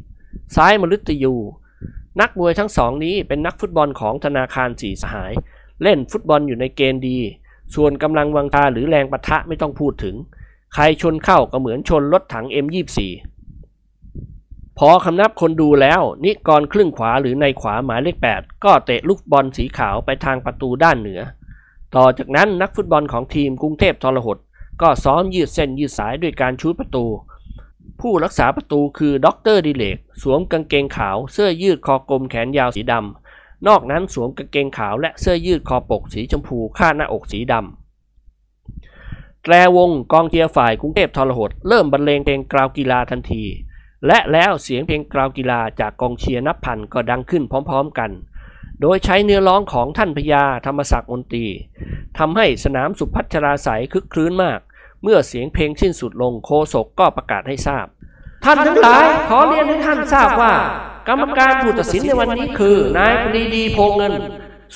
[0.56, 1.34] ซ้ายมฤตยู
[2.20, 5.32] นักมวยทั้งสองนี้เป็นนักฟุตบอลของธนาคารสีสหาย
[5.82, 7.18] เล่นฟุตบอลอยู่ในเกณฑ์ดี
[7.74, 10.14] ส่วนกำลังวังตาหรือแรงปะทะไม่ต้องพูดถึง
[10.74, 12.98] ใครชนเข้าก็เหมือนชนรถถัง M24
[14.78, 21.20] พอคำนับคนดูแล้ว นิกรครึ่งขวาหรือในขวาหมายเลข 8 ก็เตะลูกบอลสีขาวไปทางประตูด้านเหนือ
[21.96, 24.38] ต่อจากนั้นนักฟุตบอลของทีมกรุงเทพทรหด
[24.82, 27.04] ก็ซ้อมยืดเส้นยืดสายด้วยการชู้ตประตู
[28.00, 43.44] ผู้รักษาประตูคือด็อกเตอร์ดิเรก สวมกางเกงขาวเสื้อยืดคอกลมแขนยาวสีดำนอกนั้นสวมกางเกงขาวและเสื้อยืดคอปกสีชมพูคาดหน้าอกสีดำแตรวงกองเชียร์ฝ่ายกรุงเทพทรหด เริ่มบรรเลงเพลงกราวกีฬาทันที
[44.06, 48.10] และแล้วเสียงเพลงกราวกีฬาจากกองเชียร์นับพันก็ดังขึ้นพร้อมๆกัน
[48.80, 51.46] โดยใช้เนื้อร้องของท่านพญาธรรมศักดิ์มนตรี
[52.18, 54.60] ทำให้สนามสุพัชราสายคึกคลื้นมาก
[55.02, 57.86] เมื่อเสียงเพลงสิ้นสุดลงโคศกก็ประกาศให้ทราบ
[58.44, 60.52] ท่านทั้งหลายขอเรียนให้ท่านทราบว่า
[61.08, 64.14] กรรมการผู้ตัดสินในวันนี้คือนายปรีดีโพเงิน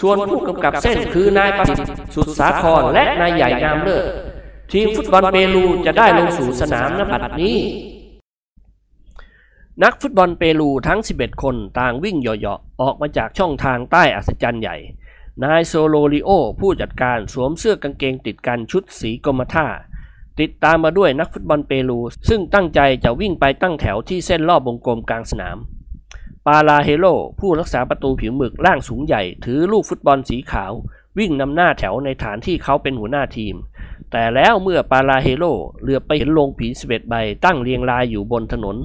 [0.01, 4.05] ส่วนผู้กำกับเส้นคือนายประสิทธิ์สุดสาครและนายใหญ่งามเลิศ
[4.73, 7.59] ทีมฟุตบอลเปรูจะได้ลงสู่สนามณบัดนี้
[9.85, 14.77] นักฟุตบอลเปรูทั้ง 11 คนต่างวิ่งเหยาะๆออกมาจากช่องทางใต้อัศจรรย์ใหญ่
[15.45, 19.67] นายโซโลริโอ ผู้จัดการสวมเสื้อกางเกงติดกันชุดสีกรมท่า
[20.41, 25.57] ติดตามมาด้วยนักฟุตบอลเปรู ซึ่งตั้งใจจะวิ่งไปตั้งแถวที่เส้นรอบวงกลมกลางสนาม
[26.47, 27.07] ปาลาเฮโล
[27.41, 30.73] ผู้รักษาประตูผิวหมึกร่างสูงใหญ่ ถือลูกฟุตบอลสีขาว
[31.19, 33.55] วิ่งนำหน้าแถวในฐานที่เขาเป็นหัวหน้าทีม
[34.13, 35.45] แต่แล้วเมื่อปาลาเฮโล
[35.81, 38.77] เหลือไปเห็นโลงผีสเวตใบตั้งเรียงรายอยู่บนถนน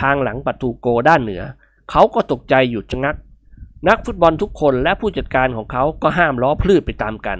[0.00, 1.42] ทางหลังประตูโกด้านเหนือ
[1.90, 3.16] เขาก็ตกใจหยุดชะงัก
[3.88, 7.38] นักฟุตบอลทุกคนและผู้จัดการของเขาก็ห้ามล้อพลืดไปตามกัน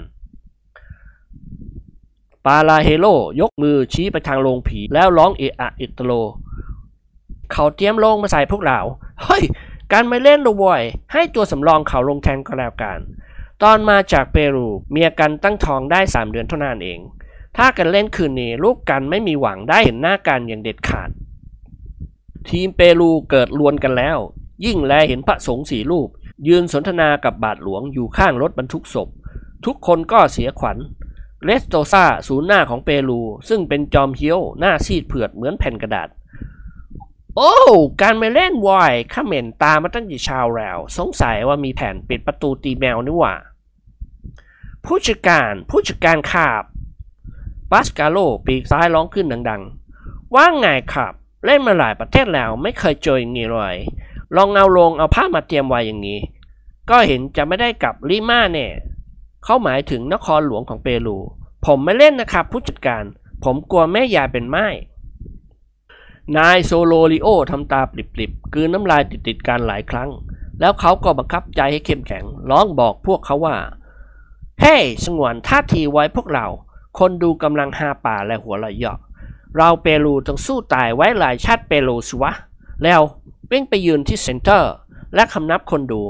[2.46, 3.06] ปาลาเฮโล
[3.40, 6.12] ยกมือชี้ไปทางโรงผีแล้วร้องเอะอะอิตโล
[7.52, 8.78] เขาเตรียมลงมาใส่พวกเรา
[9.22, 9.42] เฮ้ย
[9.92, 12.98] การไม่เล่นดูบ่อย ให้ตัวสำรองเขาลงแทนก็แล้วกัน
[13.62, 17.00] ตอนมาจากเปรูเมียกันตั้งท้องได้ 3 เดือนเท่านั้นเอง
[17.56, 21.10] ถ้ากันเล่นคืนนี้ลูกกันไม่มีหวังได้เห็นหน้ากันอย่างเด็ดขาด
[22.48, 24.18] ทีมเปรูเกิดลวนกันแล้ว
[24.64, 26.08] ยิ่งแลเห็นพระสงฆ์สี่รูป
[26.48, 29.08] ยืนสนทนากับบาทหลวงอยู่ข้างรถบรรทุกศพ
[29.64, 30.78] ทุกคนก็เสียขวัญ
[31.44, 36.08] เลสโตซาศูนย์หน้าของเปรู ซึ่งเป็นจอมเฮี้ยวหน้าซีดเผือดเหมือนแผ่นกระดาษ
[37.36, 37.52] โอ้
[38.00, 43.34] การไม่เล่นวอยข้าเหม็นตามมาตั้งแต่เช้าแล้ว สงสัยว่ามีแผนปิดประตูตีแมวนี่หว่า
[44.84, 46.64] ผู้จัดการผู้จัดการขาบ
[47.72, 51.12] ปาสกาโลปีกซ้ายร้องขึ้นดังๆ ว่าไงครับ
[51.44, 53.76] เล่นมาหลายประเทศแล้วไม่เคยเจออย่างนี้เลย
[54.36, 56.18] ลองเอาลงเอาผ้ามาเตรียมไว้อย่างนี้
[56.90, 58.66] ก็เห็นจะไม่ได้กลับลิมาแน่
[59.44, 61.18] เขาหมายถึงนครหลวงของเปรู
[61.66, 63.04] ผมไม่เล่นนะครับผู้จัดการ
[63.44, 64.66] ผมกลัวแม่ยายเป็นไม้
[66.36, 70.10] นายโซโลริโอทำตาปริบๆกลืนน้ำลายติดๆกันหลายครั้ง
[70.60, 73.56] แล้วเขาก็บังคับใจให้เข้มแข็ง ร้องบอกพวกเขาว่า
[74.60, 76.46] เฮ้ hey, สงวนท่าทีไว้พวกเรา
[76.98, 78.98] คนดูกำลังหาป่าและหัวเราะเยาะ
[79.56, 82.32] เราเปรูต้องสู้ตายไว้หลายชาติเปรูสิวะ
[82.84, 83.00] แล้ว
[83.50, 84.72] วิ่งไปยืนที่เซ็นเตอร์
[85.14, 86.02] และคำนับคนดู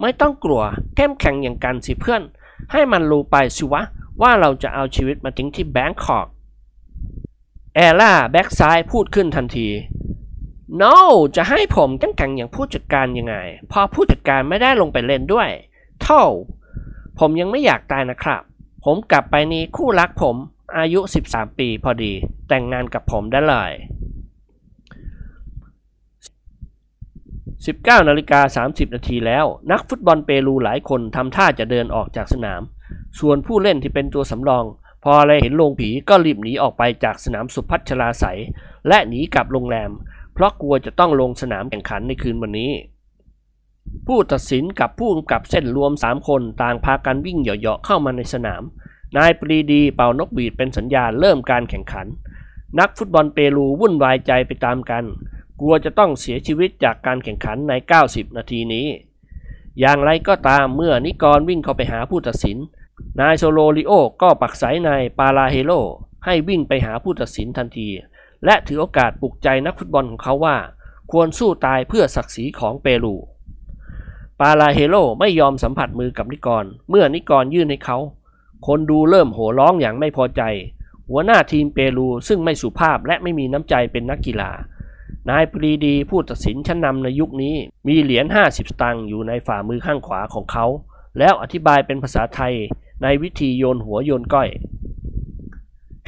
[0.00, 0.62] ไม่ต้องกลัว
[0.96, 2.22] เข้มแข็งอย่างกันสิเพื่อน
[2.72, 3.82] ให้มันรู้ไปสิวะ
[4.22, 6.26] ว่าเราจะเอาชีวิตมาทิ้งที่แบงคอก
[7.74, 9.68] แอล่าแบ็กซ้ายพูดขึ้นทันที
[10.80, 10.94] no
[11.36, 13.34] จะให้ผมเข้มแข็งอย่างผู้จัดการยังไง
[13.72, 15.48] พอผู้จัดการไม่ได้ลงไปเล่นด้วย
[16.02, 16.22] เท่า
[17.18, 18.42] ผมยังไม่อยากตายนะครับ
[18.84, 20.36] ผมกลับไปนี้คู่รักผม
[20.78, 22.12] อายุ 13 ปีพอดี
[22.48, 23.72] แต่งงานกับผมได้เลย
[27.64, 32.62] 19นาฬิกา30 นาทีแล้ว นักฟุตบอลเปรูหลายคนทำท่าจะเดินออกจากสนาม
[33.18, 34.64] ส่วนผู้เล่นที่เป็นตัวสำรอง
[35.02, 38.24] พออะไรเห็นโรงผีก็รีบหนีออกไปจากสนามสุพัชราใส
[38.88, 39.90] และหนีกลับโรงแรม
[40.34, 42.70] เพราะกลัวจะต้องลงสนามแข่งขันในคืนวันนี้
[44.06, 48.62] ผู้ตัดสินกับผู้กำกับเส้นรวม 3 คนต่างพากันวิ่งเหยาะๆเข้ามาในสนาม
[49.16, 52.06] นายปรีดีเป่านกหวีดเป็นสัญญาณเริ่มการแข่งขัน
[52.78, 55.04] นักฟุตบอลเปรูวุ่นวายใจไปตามกัน
[55.60, 57.72] กลัวจะต้องเสียชีวิตจากการแข่งขันใน
[58.04, 58.86] 90 นาทีนี้
[59.80, 62.58] อย่างไรก็ตามเมื่อนิกรวิ่งเข้าไปหาผู้ตัดสิน
[63.20, 63.92] นายโซโลริโอ
[64.22, 65.72] ก็ผลักไสนายปาลาเฮโล
[66.24, 67.88] ให้วิ่งไปหาผู้ตัดสินทันที
[68.44, 70.56] และถือโอกาสปลุกใจนักฟุตบอลของเขาว่า
[71.12, 73.14] ควรสู้ตายเพื่อศักดิ์ศรีของเปรู
[74.44, 77.98] ปาลาเฮโลไม่ยอมสัมผัสมือกับนิกร เมื่อนิกรยื่นให้เขา
[78.66, 80.42] คนดูเริ่มโห่ร้องอย่างไม่พอใจ
[81.08, 84.50] หัวหน้าทีมเปรูซึ่งไม่สุภาพและไม่มีน้ำใจเป็นนักกีฬา
[85.30, 87.54] นายปรีดีผู้ตัดสินชั้นนำในยุคนี้
[87.86, 90.66] มีเหรียญ 50 สตางค์อยู่ในฝ่ามือข้างขวาของเขา
[91.18, 92.54] แล้วอธิบายเป็นภาษาไทย
[93.02, 94.48] ในวิธีโยนหัวโยนก้อย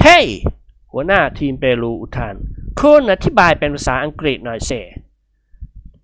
[0.00, 0.26] เฮ้ hey!
[0.92, 2.34] หัวหน้าทีมเปรูอุทาน
[2.80, 4.72] คุณอธิบายเป็นภาษาอังกฤษหน่อยเส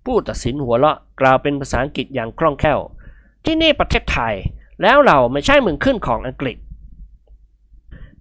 [0.05, 2.79] ผู้ตัดสินหัวเราะกล่าวเป็นภาษาอังกฤษอย่างคล่องแคล่ว
[3.45, 4.35] ที่นี่ประเทศไทย
[4.81, 6.57] แล้วเราไม่ใช่เมืองขึ้นของอังกฤษ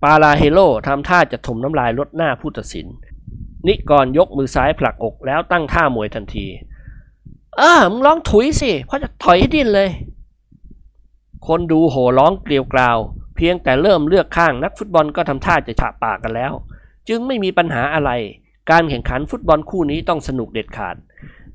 [0.02, 2.86] ปาลาเฮโลทำท่าจะถมน้ำลายลดหน้าผู้ตัดสิน
[3.66, 6.46] นิกรยกมือซ้ายผลักอกแล้วตั้งท่ามวยทันที
[7.56, 9.88] เออมึงร้องถุยสิเพราะจะถอยให้ดินเลย
[11.46, 12.98] คนดูโห่ร้องเกลียวกราว
[13.36, 16.52] เพียงแต่เริ่มเลือกข้างนักฟุตบอลก็ทำท่าจะฉะปากกันแล้ว
[17.08, 18.10] จึงไม่มีปัญหาอะไร
[18.70, 20.96] การแข่งขันฟุตบอลคู่นี้ต้องสนุกเด็ดขาด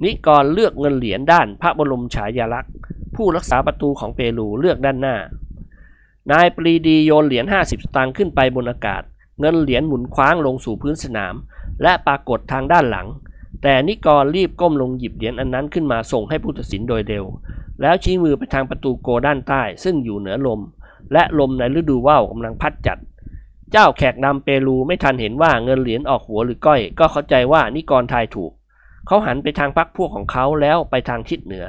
[0.03, 2.73] นิกรเลือกเงินเหรียญด้านพระบรมฉายาลักษณ์
[3.15, 5.15] ผู้รักษาประตูของเปรูเลือกด้านหน้า
[6.31, 9.01] นายปรีดีโยนเหรียญ 50 สตางค์ขึ้นไปบนอากาศ
[9.39, 11.35] เงินเหรียญหมุนคว้างลงสู่พื้นสนาม
[11.83, 13.07] และปรากฏทางด้านหลัง
[13.63, 17.25] แต่นิกรรีบก้มลงหยิบเหรียญอันนั้นขึ้นมาส่งให้ผู้ตัดสินโดยเร็ว
[17.81, 20.61] แล้วชี้มือไปทางประตูโกด้านใต้ ซึ่งอยู่เหนือลม
[21.13, 22.97] และลมในฤดูว่าวกำลังพัดจัด
[23.71, 28.51] เจ้าแขกนำเปรูไม่ทันเห็นว่าเงินเหรียญออกหัวหรือก้อย ก็เข้าใจว่านิกรทายถูก
[29.07, 31.67] เขาหันไปทางพักพวกของเขาแล้วไปทางทิศเหนือ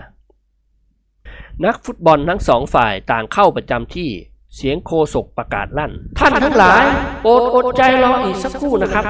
[1.65, 4.09] นักฟุตบอลทั้งสองฝ่ายต่างเข้าประจำที่
[4.57, 6.83] เสียงโคศกประกาศลั่น ท่านทั้งหลาย
[7.23, 9.05] โปรดอดใจรออีกสักครู่นะครับ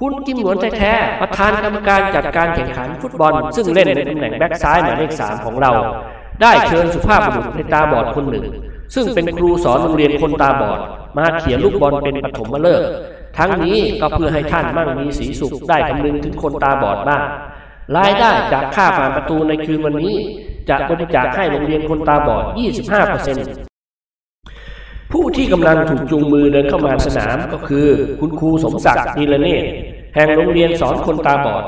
[0.00, 5.72] คุณกิมหนวนแท้ๆประธานกรรมการจัดการแข่งขันฟุตบอล ซึ่งเล่นในตำแหน่งแบ็กซ้ายหมายเลขสามของเรา
[6.42, 8.46] ได้เชิญสุภาพบุรุษในตาบอดคนหนึ่ง
[8.94, 10.78] ซึ่งเป็นครูสอนโรงเรียนคนตาบอด
[11.16, 12.88] มาเขียนลูกบอลเป็นปฐมฤกษ์
[13.38, 17.22] ทั้งนี้ก็เพื่อให้ท่านมั่งมีสีสุขได้คำนึงถึงคนตาบอดบ้าง
[17.96, 20.16] รายได้จากค่าผ่านประตูในคืนวันนี้
[20.68, 22.44] จะบริจาคให้โรงเรียนคนตาบอด
[23.18, 27.86] 25%ผู้ที่กำลังถูกจูงมือเดินเข้ามาสนามก็คือ
[28.20, 29.68] คุณครูสมศักดิ์นีละเนตร
[30.14, 31.64] แห่งโรงเรียนสอนคนตาบอด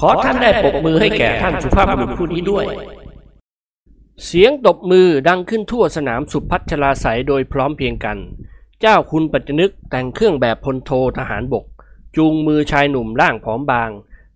[0.00, 2.64] ขอท่านได้ปรบมือให้แก่ท่านสุภาพบุรุษผู้นี้ด้วย
[4.26, 8.18] เสียงตบมือดังขึ้นทั่วสนามสุพัชลาสายโดยพร้อมเพรียงกัน
[8.80, 11.64] เจ้าคุณปัจจนึกแต่งเครื่องแบบพลโททหารบก
[12.16, 13.90] จูงมือชายหนุ่มร่างผอมบาง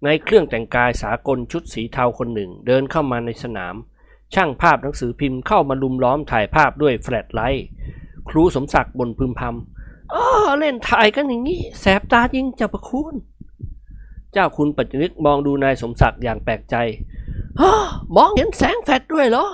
[0.04, 3.74] ในเครื่องแต่งกายสากลชุดสีเทาคนหนึ่ง เดินเข้ามาในสนาม
[4.34, 7.66] ช่างภาพหนังสือพิมพ์เข้ามารุมล้อมถ่ายภาพด้วย flashlight
[8.28, 10.24] ครูสมศักดิ์บ่นพึมพำอ๋อ
[10.58, 13.14] เล่นถ่ายกันอย่างนี้ แสบตาจริงเจ้าประคุณ
[14.32, 16.74] เจ้าคุณปัจจนึกมองดูนายสมศักดิ์อย่างแปลกใจ
[17.60, 17.62] ฮ
[18.16, 19.46] มองเห็นแสงแฟลชด้วยเหรอ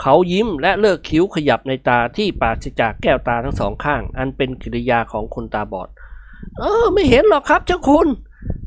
[0.00, 5.88] เขายิ้มและเลิกคิ้วขยับในตาที่ปราศจากแก้วตาทั้งสองข้าง อันเป็นกิริยาของคนตาบอด
[6.58, 8.08] เออ ไม่เห็นหรอกครับเจ้าคุณ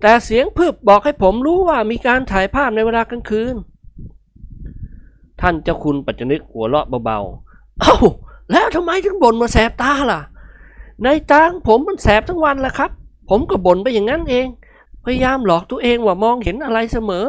[0.01, 3.55] แต่เสียงพึบบอกให้ผมรู้ว่ามีการถ่ายภาพในเวลากลางคืน
[5.41, 7.95] ท่านเจ้าคุณปัจจนึกหัวเราะเบาๆ เอ้า
[8.51, 10.21] แล้วทำไมถึงบ่นมาแสบตาล่ะ
[11.03, 12.91] ในตางผมมันแสบทั้งวันแหละครับ
[13.29, 14.47] ผมก็บ่นไปอย่างนั้นเอง
[15.03, 17.25] พยายามหลอกตัวเองว่ามองเห็นอะไรเสมอ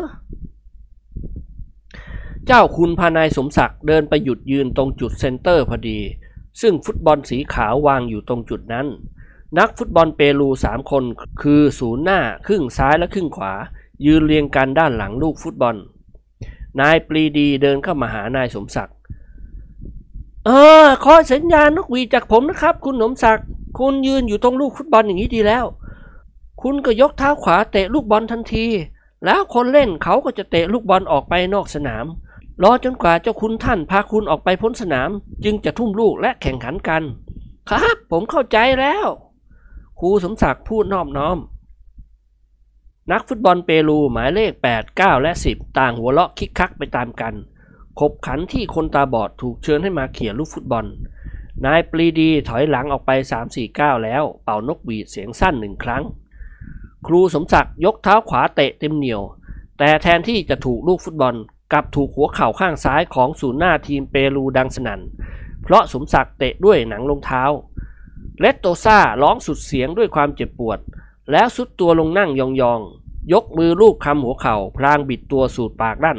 [2.46, 5.98] เจ้าคุณพานายสมศักดิ์เดินไปหยุดยืนตรงจุด center พอดี
[6.60, 8.86] ซึ่งฟุตบอลสีขาววางอยู่ตรงจุดนั้น
[9.56, 11.04] นักฟุตบอลเปรูสามคน
[11.42, 13.52] คือศูนย์หน้าครึ่งซ้ายและครึ่งขวา
[14.06, 15.76] ยืนเรียงกันด้านหลังลูกฟุตบอล
[16.80, 18.96] นายปรีดีเดินเข้ามาหานายสมศักดิ์
[20.46, 20.50] เอ
[20.82, 23.46] อคอยสัญญาณนกหวีดจากผมนะครับ คุณสมศักดิ์
[23.78, 25.64] คุณยืนอยู่ตรงลูกฟุตบอลอย่างนี้ดีแล้ว
[26.62, 28.66] คุณก็ยกเท้าขวาเตะลูกบอลทันที
[29.24, 32.04] แล้วคนเล่นเขาก็จะเตะลูกบอลออกไปนอกสนาม
[32.62, 35.10] รอจนกว่าเจ้าคุณท่านพาคุณออกไปพ้นสนาม
[35.44, 37.02] จึงจะทุ่มลูกและแข่งขันกัน
[37.70, 39.06] ครับ ผมเข้าใจแล้ว
[40.02, 41.38] ครูสมศักดิ์พูดนอบน้อม
[43.12, 47.34] นักฟุตบอลเปรูหมายเลข 8 9 และ 10 ต่างหัวเราะคิกคักไปตามกัน
[47.98, 50.86] ขบขันที่คนตาบอดถูกเชิญให้มาเขี่ยลูกฟุตบอล
[51.64, 53.10] นายปรีดีถอยหลังออกไป
[53.46, 56.02] 3-4ก้าแล้ว เป่านกหวีดเสียงสั้นหนึ่งครั้ง
[57.06, 59.22] ครูสมศักดิ์ยกเท้าขวาเตะเต็มเหนียว
[59.78, 61.34] แต่แทนที่จะถูกลูกฟุตบอล
[61.72, 65.00] กลับถูกหัวเข่าข้างซ้ายของศูนย์หน้าทีมเปรูดังสนั่น
[65.62, 67.44] เพราะสมศักดิ์เตะด้วยหนังรองเท้า
[68.40, 70.78] เลตโตซาร้องสุดเสียงด้วยความเจ็บปวด
[71.32, 76.19] แล้วสุดตัวลงนั่งยองๆ ยกมือลูบคำหัวเข่า พลางบิดตัวสูดปากดั้น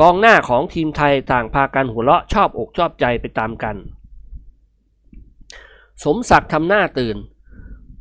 [0.00, 3.76] กองหน้าของทีมไทยต่างพากันหัวเราะชอบอกชอบใจไปตามกัน
[6.04, 7.16] สมศักดิ์ทำหน้าตื่น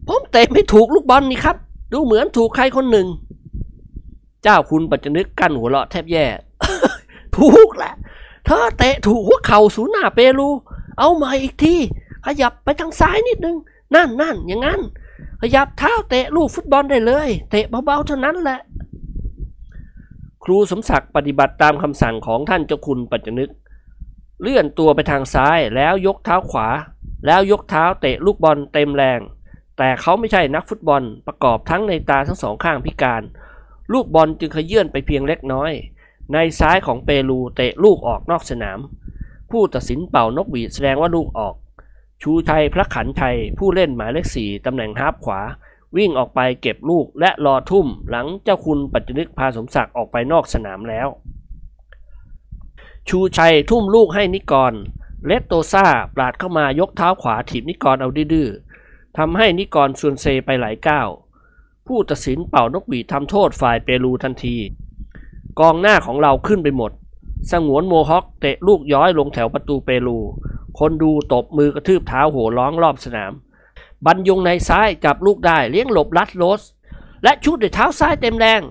[0.08, 1.58] ผมเตะไม่ถูกลูกบอลนี่ครับ
[1.92, 3.08] ดูเหมือนถูกใครคนหนึ่ง
[4.44, 6.26] เจ้าคุณปัจจนึกกั้นหัวเราะแทบแย่
[7.38, 7.94] ถูกแหละ
[8.46, 10.50] เธอเตะถูกหัวเข่าศูนย์หน้าเปรู
[11.00, 11.76] เอาใหม่อีกที
[12.26, 13.58] ขยับไปทางซ้ายนิดนึง
[13.96, 14.82] นั่นนั่นอย่างนั้น
[15.42, 18.60] ขยับเท้าเตะลูกฟุตบอลได้เลย เตะเบาๆเท่านั้นแหละ
[20.44, 23.50] ครูสมศักดิ์ปฏิบัติตามคำสั่งของท่านเจ้าคุณปัจจนึก
[24.42, 26.68] เลื่อนตัวไปทางซ้ายแล้วยกเท้าขวา
[27.26, 29.20] แล้วยกเท้าเตะลูกบอลเต็มแรง
[29.78, 33.22] แต่เขาไม่ใช่นักฟุตบอลประกอบทั้งนัยน์ตาทั้งสองข้างพิการ
[33.94, 35.72] ลูกบอลจึงเขยื้อนไปเพียงเล็กน้อย
[36.34, 38.80] ในซ้ายของเปรูเตะลูกออกนอกสนาม
[39.52, 41.54] ผู้ตัดสินเป่านกหวีดแสดงว่าลูกออก
[42.22, 45.42] ชูชัยพระขันชัยผู้เล่นหมายเลขสี่ตำแหน่ง half ขวา
[45.98, 51.08] วิ่งออกไปเก็บลูกและรอทุ่มหลังเจ้าคุณปัจจนึกพาสมศักดิ์ออกไปนอกสนามแล้ว
[53.08, 54.74] ชูชัยทุ่มลูกให้นิกร
[55.26, 55.86] เลสโตซา
[56.16, 58.50] ปราดเข้ามายกเท้าขวาถีบนิกรเอาดื้อๆ
[59.18, 61.10] ทำให้นิกรซวนเซไปหลายก้าว
[61.88, 64.56] ผู้ตัดสินเป่านกหวีดทำโทษฝ่ายเปรูทันที
[65.60, 66.92] กองหน้าของเราขึ้นไปหมด
[67.52, 70.18] สงวนโมฮอคเตะลูกย้อยลงแถวประตูเปรู
[70.80, 73.32] คนดูตบมือกระทืบเท้าโห่ร้องรอบสนาม
[74.06, 76.62] บรรยงในซ้ายจับลูกได้เลี้ยงหลบลัสโรด
[77.24, 78.62] และชู้ตด้วยเท้าซ้ายเต็มแรง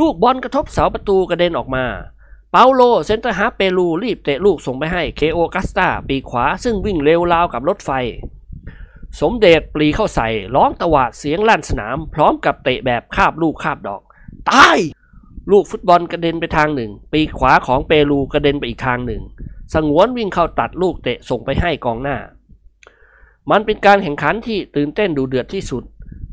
[0.00, 1.84] ลูกบอลกระทบเสาประตูกระเด็นออกมา
[2.50, 7.90] เปาโล center half เปรูรีบเตะลูกส่งไปให้เดโอกัสตาปีกขวาซึ่งวิ่งเร็วราวกับรถไฟ
[9.20, 14.02] สมเด็จปรีเข้าใส่ร้องตวาดเสียงลั่นสนาม พร้อมกับเตะแบบคาบลูกคาบดอก
[14.50, 14.78] ตาย
[15.50, 19.22] ลูกฟุตบอลกระเด็นไปทางหนึ่ง ปีกขวาของเปรูกระเด็นไปอีกทางหนึ่ง
[19.74, 22.16] สงวนวิ่งเข้าตัดลูกเตะส่งไปให้กองหน้า
[23.50, 25.82] มันเป็นการแข่งขันที่ตื่นเต้นดุเดือดที่สุด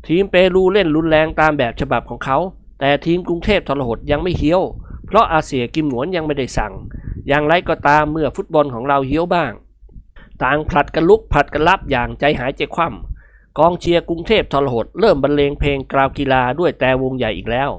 [0.08, 2.38] ทีมเปรูเล่นรุนแรงตามแบบฉบับของเขา
[2.80, 4.62] แต่ทีมกรุงเทพทรหดยังไม่เฮี้ยว
[5.06, 6.72] เพราะอาเซียกิมหนวนยังไม่ได้สั่ง
[7.28, 9.52] อย่างไรก็ตามเมื่อฟุตบอลของเราเฮี้ยวบ้าง
[10.42, 17.70] ต่างผลัดกันลุกผลัดกันรับอย่างใจหายใจคว่ำกองเชียร์กรุงเทพทรหดเริ่มบรรเลงเพลงกราวกีฬาด้วยแต่วงใหญ่อีกแล้ว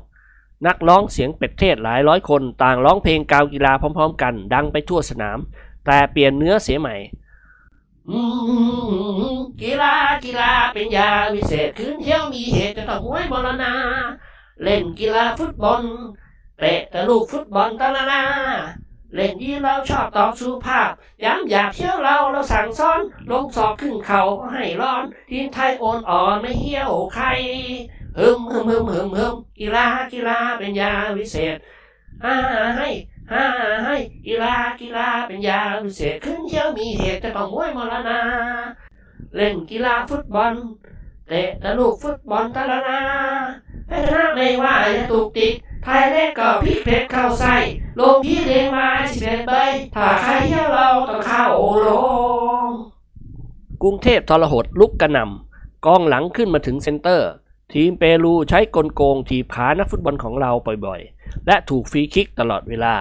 [0.67, 5.39] นักร้องเสียงเป็ดเทศหลายร้อยคนต่างร้องเพลงกาวกีฬาพร้อม ๆ กัน ดังไปทั่วสนาม
[5.85, 6.95] แต่เปลี่ยนเนื้อเสียใหม่
[9.61, 13.73] กีฬากีฬาเป็นยาวิเศษคืนเที่ยวมีเหตุจะต้องหวยบรณา
[14.63, 15.83] เล่นกีฬาฟุตบอล
[16.59, 18.23] เตะแต่ลูกฟุตบอลตะละนา
[19.13, 20.89] เล่นดีเราชอบต่อสุภาพ
[21.23, 22.99] ย้ำอยากเที่ยวเราเราสั่งซ้อน
[23.31, 24.21] ลงสอบขึ้นเขา
[24.51, 27.25] ให้ร้อน ทีมไทยโอนอ่อนไม่เหี้ยวใคร
[28.19, 31.55] ฮึมฮึมฮึมฮึมฮึมกีฬากีฬาเป็นยาวิเศษ
[32.25, 32.35] อ่า
[32.77, 32.89] ให้
[33.31, 33.45] ฮ่า
[33.85, 33.95] ให้
[34.27, 38.19] กีฬากีฬาเป็นยาวิเศษขึ้นเที่ยวมีเหตุจะต้องมวยมรณา
[39.35, 40.53] เล่นกีฬาฟุตบอล
[41.27, 42.99] เตะต่ลูกฟุตบอลตะละนา
[43.87, 47.55] ให้ชนะไม่ว่าจะถูกติดไทยเล็กก็พลิกเพชรเข้าใส่
[47.99, 49.51] ลงพี่เลงมาสิบเอ็ดใบ
[49.95, 51.45] ถ้าใครเที่ยวเราต้องเข้า
[51.81, 51.87] โร
[52.69, 52.71] ง
[53.83, 57.29] กรุงเทพทรหดลุกกระหน่ำกองหลังขึ้นมาถึงเซนเตอร์
[57.73, 60.51] ทีมเปรูใช้กลโกงถีบขานักฟุตบอลของเรา
[60.85, 62.95] บ่อยๆ และถูกฟรีคิกตลอดเวลา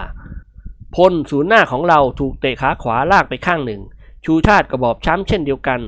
[0.96, 3.82] พลศูนย์หน้าของเราถูกเตะขาขวาลากไปข้างหนึ่ง
[4.24, 5.80] ชูชาติกระบอกช้ำเช่นเดียวกัน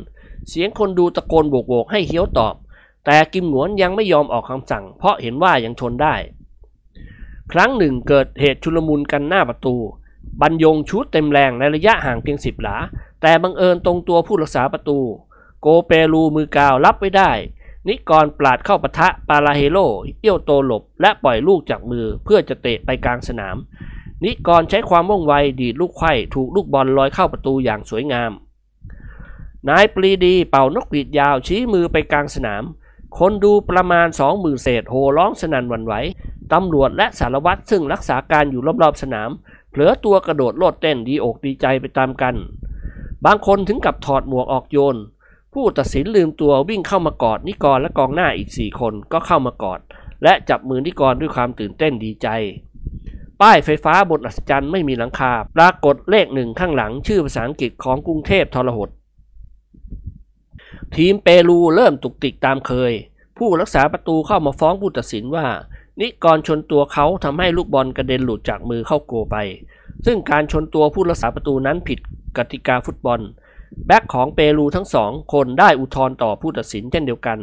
[0.48, 2.54] เสียงคนดูตะโกนโบกๆให้เฮี้ยวตอบ
[3.04, 6.14] แต่กิมหนวนยังไม่ยอมออกคำสั่ง เพราะเห็นว่ายังชนได้
[7.52, 9.76] ครั้งหนึ่งเกิดเหตุชุลมุนกันหน้าประตู
[10.40, 12.76] บรรยงชุดเต็มแรงในระยะห่างเพียงสิบหลา
[13.22, 14.98] แต่บังเอิญตรงตัวผู้รักษาประตู
[15.60, 17.30] โกเปรูมือกาวรับไว้ได้
[17.88, 19.78] นิกรปราดเข้าปะทะปาลาเฮโล
[20.20, 23.56] เอี้ยวโตหลบ และปล่อยลูกจากมือเพื่อจะเตะไปกลางสนาม
[24.24, 28.32] นิกรใช้ความว่องไวดีดลูกไข่ถูกลูกบอลลอยเข้าประตูอย่างสวยงาม
[29.68, 32.62] นายปรีดีเป่านกหวีดยาวชี้มือไปกลางสนาม
[33.18, 35.94] คนดูประมาณสองหมื่นเศษโห่ร้องสนั่นหวั่นไหว
[36.52, 39.30] ตำรวจและสารวัตรซึ่งรักษาการอยู่รอบๆสนาม
[39.70, 42.34] เผลอตัวกระโดดโลดเต้นดีอกดีใจไปตามกัน
[43.24, 44.96] บางคนถึงกับถอดหมวกออกโยน
[45.54, 49.80] ผู้ตัดสินลืมตัววิ่งเข้ามากอดนิกรและกองหน้าอีกสี่คนก็เข้ามากอด
[50.22, 52.28] และจับมือนิกรด้วยความตื่นเต้นดีใจ
[53.40, 58.88] ป้ายไฟฟ้าบนอัศจรรย์ไม่มีหลังคา ปรากฏเลขหนึ่งข้างหลังชื่อภาษาอังกฤษของกรุงเทพทรหด
[60.96, 62.92] ทีมเปรูเริ่มตุกติกตามเคย
[63.38, 65.46] ผู้รักษาประตูเข้ามาฟ้องผู้ตัดสินว่า
[66.00, 69.36] นิกรชนตัวเขาทำให้ลูกบอลกระเด็นหลุดจากมือเข้าโกไป
[70.06, 71.98] ซึ่งการชนตัวผู้รักษาประตูนั้นผิด
[72.36, 73.20] กติกาฟุตบอล
[73.86, 77.38] แบ็คของเปรูทั้งสองคนได้อุทธรณ์ต่อผู้ตัดสินเช่นเดียวกัน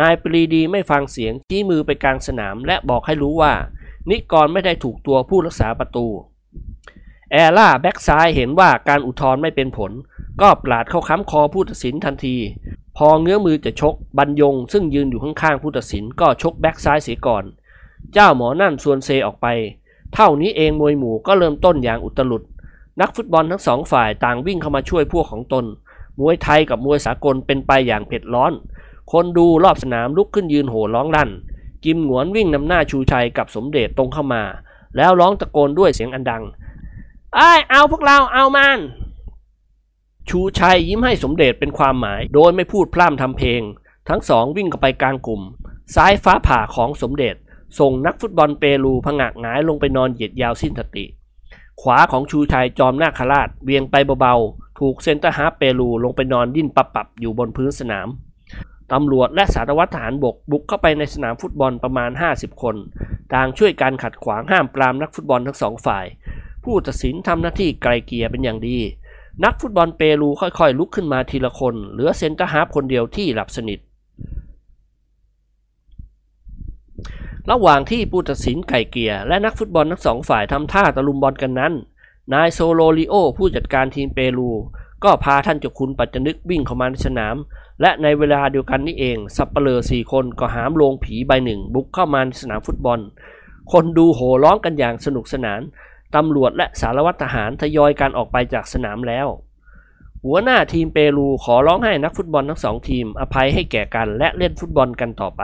[0.00, 3.52] นายปรีดีไม่ฟังเสียงชี้มือไปกลางสนามและบอกให้รู้ว่า
[4.10, 6.06] นิกรไม่ได้ถูกตัวผู้รักษาประตู
[7.32, 9.92] แอร่าแบ็กซ้ายเห็นว่าการอุทธรณ์ไม่เป็นผล
[10.40, 12.36] ก็ปราดเข้าค้ำคอผู้ตัดสินทันที
[12.96, 17.44] พอเงื้อมือจะชกบรรยง ซึ่งยืนอยู่ข้างๆผู้ตัดสินก็ชกแบ็กซ้ายเสียก่อน
[18.12, 19.46] เจ้าหมอนั่นส่วนเซออกไป
[20.14, 22.42] เท่านี้เองมวยหมู่ก็เริ่มต้นอย่างอุตลุด
[23.00, 25.64] นักฟุตบอลทั้งสองฝ่ายต่างวิ่งเข้ามาช่วยพวกของตน
[26.20, 28.52] มวยไทยกับมวยสากลเป็นไปอย่างเผ็ดร้อน
[29.12, 31.30] คนดูรอบสนามลุกขึ้นยืนโห่ร้องลั่น
[31.84, 34.42] กิมหงวนวิ่งนำหน้าชูชัยกับสมเด็จตรงเข้ามา
[34.96, 36.42] แล้วร้องตะโกนด้วยเสียงอันดัง
[37.34, 38.78] ไอ้เอาพวกเราเอามัน
[40.28, 43.62] ชูชัยยิ้มให้สมเด็จเป็นความหมาย โดยไม่พูดพร่ำทำเพลง
[44.08, 45.42] ทั้งสองวิ่งเข้าไปกลางกลุ่ม
[45.94, 47.34] ซ้ายฟ้าผ่าของสมเด็จ
[47.78, 51.04] ส่งนักฟุตบอลเปรูผงะหงายลงไปนอนเหยียดยาวสิ้นสติ
[51.80, 58.08] ขวาของชูชัยจอมนาคราชเวียงไปเบาๆ ถูกเซนเตอร์ฮาล์ฟเปรูลงไปนอนดิ้นปับๆอยู่บนพื้นสนาม
[58.92, 62.76] ตำรวจและสารวัตรทหารบกบุกเข้าไปในสนามฟุตบอลประมาณ 50 คน
[63.34, 66.06] ต่างช่วยการขัดขวางห้ามปรามนักฟุตบอลทั้งสองฝ่าย
[66.64, 68.78] ผู้ตัดสินทำหน้าที่ไกล่เกลี่ยเป็นอย่างดี
[69.44, 73.78] นักฟุตบอลเปรูค่อยๆ ลุกขึ้นมาทีละคน เหลือเซนเตอร์ฮาล์ฟคนเดียวที่หลับสนิท
[77.50, 81.72] ระหว่างที่ผู้ตัดสินไกล่เกลี่ยและนักฟุตบอลทั้งสองฝ่ายทำท่าตะลุมบอลกันนั้น
[82.34, 84.50] นายโซโลลิโอผู้จัดการทีมเปรู
[85.04, 87.36] ก็พาท่านเจ้าคุณปัจจนึกวิ่งเข้ามาในสนาม
[87.80, 93.00] และในเวลาเดียวกันนี้เอง สัปเหร่อสี่คนก็หามโลงผีใบหนึ่ง บุกเข้ามาในสนามฟุตบอล
[93.72, 95.60] คนดูโห่ร้องกันอย่างสนุกสนาน
[96.14, 99.26] ตำรวจและสารวัตรทหารทยอยการออกไปจากสนามแล้ว
[100.24, 105.42] หัวหน้าทีมเปรูขอร้องให้นักฟุตบอลทั้งสองทีมอภัยให้แก่กันและเล่นฟุตบอลกันต่อไป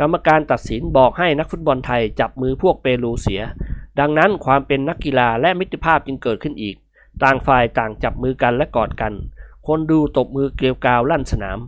[0.00, 3.42] กรรมการตัดสินบอกให้นักฟุตบอลไทยจับมือพวกเปรูเสีย
[4.00, 6.76] ดังนั้นความเป็นนักกีฬาและมิตรภาพจึงเกิดขึ้นอีก
[7.22, 9.12] ต่างฝ่ายต่างจับมือกันและกอดกัน
[9.66, 11.58] คนดูตบมือเกลียวกาวลั่นสนาม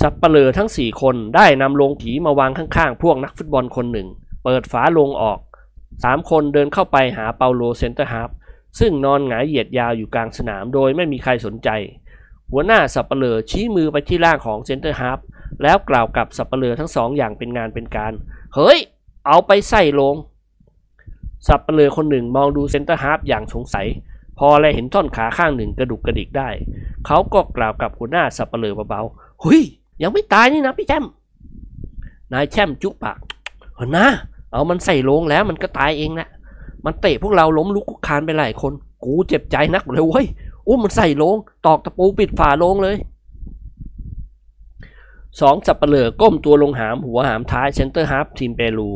[0.00, 4.08] สับเปลือทั้งสี่คนได้นำลงผีมาวางข้างๆ พวกนักฟุตบอลคนหนึ่ง
[4.44, 5.38] เปิดฝาโลงออก
[6.04, 8.30] สามคนเดินเข้าไปหาเปาโลเซนเตอร์ฮาล์ฟ
[8.78, 11.68] ซึ่งนอนหงายเหยียดยาวอยู่กลางสนามโดยไม่มีใครสนใจ
[12.52, 15.18] หัวหน้าสัปเหร่อชี้มือไปที่ร่างของเซนเตอร์ฮาล์ฟ
[15.62, 18.12] แล้วกล่าวกับสัปเหร่อทั้งสองอย่างเป็นงานเป็นการ
[18.54, 18.78] เฮ้ย
[19.26, 20.14] เอาไปใส่โลง
[21.46, 23.86] สัปเหร่อคนหนึ่งมองดูเซนเตอร์ฮาล์ฟอย่างสงสัย
[24.38, 26.48] พอแลเห็นท่อนขาข้างหนึ่งกระดุกกระดิกได้
[27.06, 29.62] เขาก็กล่าวกับหัวหน้าสัปเหร่อเบาๆเฮ้ย
[30.02, 31.04] ยังไม่ตายนี่นะพี่แชม
[32.32, 33.18] นายแชมจุ๊ปาก
[33.78, 34.06] หัวหน้า
[34.52, 36.28] เอามันใส่โลงแล้วมันก็ตายเองแหละ
[36.84, 38.72] มันเตะพวกเราล้มลุกคุกคานไปหลายคน
[39.04, 40.26] กูเจ็บใจนักเลยเว้ย
[40.68, 42.96] อุ้มมันใส่โลง ตอกตะปูปิดฝาโลงเลย
[45.40, 48.90] สองสัปเหร่อก้มตัวลงหามหัวหามท้ายเซนเตอร์ฮาล์ฟทีมเปรู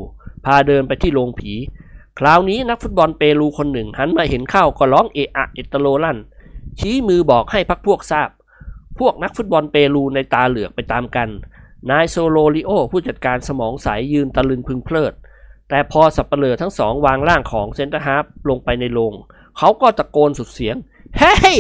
[0.45, 1.53] พาเดินไปที่โลงผี
[2.19, 6.19] คราวนี้นักฟุตบอลเปรูคนหนึ่ง หันมาเห็นเข้าก็ร้องเอะอะเอ็ดตะโรลั่น
[6.79, 8.29] ชี้มือบอกให้พรรคพวกทราบ
[8.99, 11.29] พวกนักฟุตบอลเปรูนัยน์ตาเหลือกไปตามกัน
[11.91, 15.13] นายโซโลริโอผู้จัดการสมองใสยืนตะลึงพรึงเพริด
[15.69, 19.15] แต่พอสัปเหร่อทั้งสองวางร่างของเซนเตอร์ฮาล์ฟลงไปในโลง
[19.59, 20.77] เขาก็ตะโกนสุดเสียง
[21.19, 21.57] เฮ้ย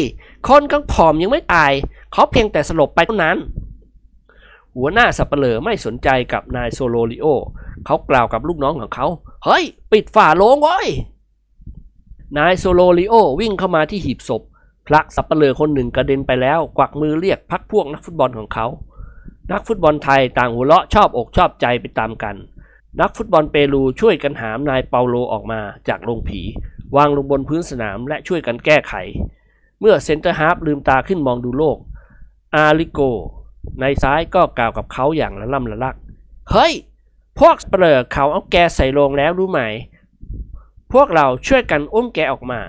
[0.48, 1.72] คนของผมยังไม่ตาย
[2.12, 3.38] เขาเพียงแต่สลบไปเท่านั้น
[4.76, 7.26] หัวหน้าสัปเหร่อไม่สนใจกับนายโซโลริโอ
[7.86, 9.06] เขากล่าวกับลูกน้องของเขา
[9.44, 10.86] เฮ้ย ปิดฝาโลงโว้ย
[12.38, 14.42] นายโซโลริโอวิ่งเข้ามาที่หีบศพ
[14.86, 18.66] ผลักสัปเหร่อคนหนึ่งกระเด็นไปแล้ว กวักมือเรียกพรรคพวกนักฟุตบอลของเขา
[19.52, 22.36] นักฟุตบอลไทยต่างหัวเราะชอบอกชอบใจไปตามกัน
[23.00, 26.40] นักฟุตบอลเปรูช่วยกันหามนายเปาโลออกมาจากโลงผี
[26.96, 28.94] วางลงบนพื้นสนามและช่วยกันแก้ไข
[29.80, 31.78] เมื่อเซนเตอร์ฮาล์ฟลืมตาขึ้นมองดูโลก
[32.54, 33.00] อาริโก
[33.80, 35.96] ในซ้ายก็กล่าวกับเขาอย่างละล่ำละลัก
[36.50, 36.72] เฮ้ย
[37.38, 39.60] สัปเหร่อเขาเอาแกใส่โลงแล้วรู้ไหม
[40.92, 42.60] พวกเราช่วยกันอุ้มแกออกมา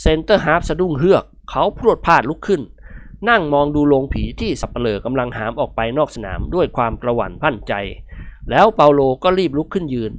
[0.00, 2.62] เซนเตอร์ฮาล์ฟสะดุ้งเฮือก เขาพรวดพลาดลุกขึ้น
[3.28, 7.74] นั่งมองดูโลงผีที่สัปเหร่อกำลังหามออกไปนอกสนามด้วยความกระหวั่นพันใจ
[8.50, 10.12] แล้วเปาโลก็รีบลุกขึ้นยืน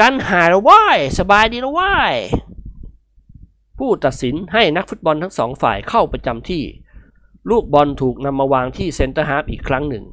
[0.00, 2.14] กันหายแล้วโว้ยสบายดีแล้วโว้ย
[3.78, 6.62] ผู้ตัดสินให้นักฟุตบอลทั้งสองฝ่ายเข้าประจำที่
[7.50, 10.04] ลูกบอลถูกนำมาวางที่เซนเตอร์ฮาล์ฟอีกครั้งหนึ่ง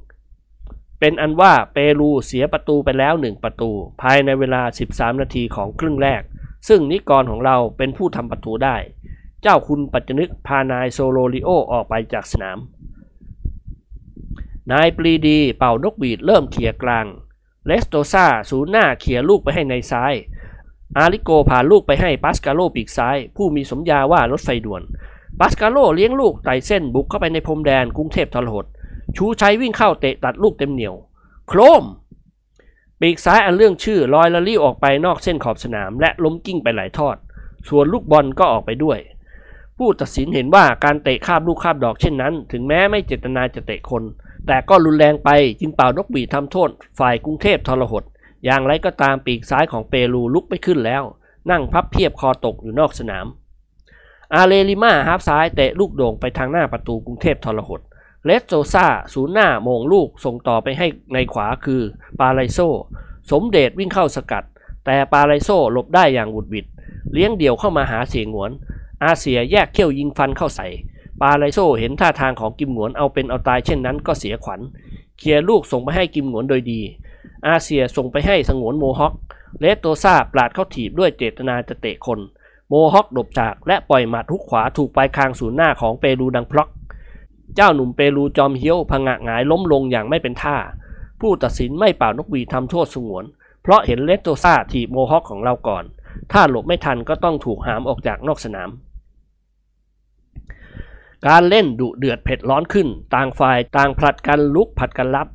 [0.99, 3.71] เป็นอันว่าเปรูเสียประตูไปแล้วหนึ่งประตู
[4.01, 6.21] ภายในเวลา 13 นาทีของครึ่งแรก
[6.67, 8.77] ซึ่งนิกรของเราเป็นผู้ทำประตูได้
[9.41, 12.57] เจ้าคุณปัจจนึกพานายโซโลริโอออกไปจากสนาม
[14.71, 17.05] นายปรีดีเป่านกหวีดเริ่มเขี่ยกลาง
[17.65, 20.13] เลสโตซาศูนย์หน้าเขี่ยลูกไปให้ในซ้าย
[20.97, 24.81] อาริโกผ่านลูกไปให้ปัสกาโลปีกซ้าย ผู้มีสมญาว่ารถไฟด่วน
[25.43, 28.65] ปัสกาโลเลี้ยงลูกไต่เส้นบุกเข้าไปในพรมแดนกรุงเทพทรหด
[29.15, 30.95] ชูชัยวิ่งเข้าเตะตัดลูกเต็มเหนียว
[31.47, 31.83] โครม
[32.99, 37.15] ปีกซ้ายอันเรื่องชื่อลอยละลี่ออกไปนอกเส้นขอบสนาม และล้มกิ้งไปหลายทอด
[37.67, 38.99] ส่วนลูกบอลก็ออกไปด้วย
[39.77, 44.03] ผู้ตัดสินเห็นว่าการเตะคาบลูกคาบดอกเช่นนั้น ถึงแม้ไม่เจตนาจะเตะคน
[44.47, 46.69] แต่ก็รุนแรงไปจึงเป่านกหวีทำโทษ
[46.99, 48.03] ฝ่ายกรุงเทพทรหด
[48.45, 51.03] อย่างไรก็ตามปีกซ้ายของเปรูลุกไปขึ้นแล้ว
[51.51, 53.25] นั่งพับเพียบคอตกอยู่นอกสนาม
[54.35, 57.81] อาเลลิมาฮาล์ฟซ้ายเตะลูกโด่งไปทางหน้าประตูกรุงเทพทรหด
[58.25, 61.81] เลสโซซาศูนย์หน้าโหม่งลูกส่งต่อไปให้ในขวาคือ
[62.19, 62.59] ปาไลโซ
[63.31, 64.43] สมเดชวิ่งเข้าสกัด
[64.85, 66.65] แต่ปาไลโซหลบได้อย่างหวุดหวิด
[67.13, 68.51] เลี้ยงเดี่ยวเข้ามาหาเสี่ยหงวน
[69.03, 70.67] อาเสี่ยแยกเขี้ยวยิงฟันเข้าใส่
[71.21, 74.59] ปาไลโซเห็นท่าทางของกิมหงวนเอาเป็นเอาตายเช่นนั้นก็เสียขวัญ
[75.17, 76.81] เคลียร์ลูกส่งไปให้กิมหงวนโดยดี
[77.47, 79.13] อาเสี่ยส่งไปให้สงวนโมฮอค
[79.59, 82.19] เลสโตซาปลาดเข้าถีบด้วยเจตนาจะเตะคน
[82.73, 86.69] โมฮอคหลบจากและปล่อยหมัดทุกขวาถูกปลายคางศูนย์หน้าของเปรูดังพล็อก
[87.55, 90.57] เจ้าหนุ่มเปรูจอมเฮี้ยวพังะหงายล้มลงอย่างไม่เป็นท่า
[91.19, 93.25] ผู้ตัดสินไม่เป่านกหวีดทำโทษสงวน
[93.61, 95.83] เพราะเห็นเลสโตซาถีบโมฮอคของเราก่อน
[96.31, 98.69] ถ้าหลบไม่ทันก็ต้องถูกหามออกจากนอกสนาม
[101.27, 105.27] การเล่นดุเดือดเผ็ดร้อนขึ้น ต่างฝ่ายต่างผลัดกันลุกผลัดกันรับ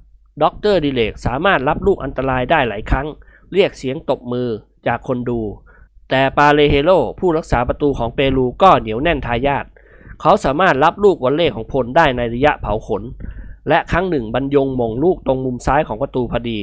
[0.42, 3.06] ด็อกเตอร์ดิเลกสามารถรับลูกอันตรายได้หลายครั้ง
[3.52, 4.48] เรียกเสียงตบมือ
[4.86, 5.40] จากคนดู
[6.10, 9.64] แต่ปาเลเฮโลผู้รักษาประตูของเปรูก็เหนียวแน่นทายาด
[10.20, 13.02] เขาสามารถรับลูกวอลเลย์ของพลได้ในระยะเผาขน
[13.68, 16.60] และครั้งหนึ่งบรรยงโหม่งลูกตรงมุมซ้ายของประตูพอดี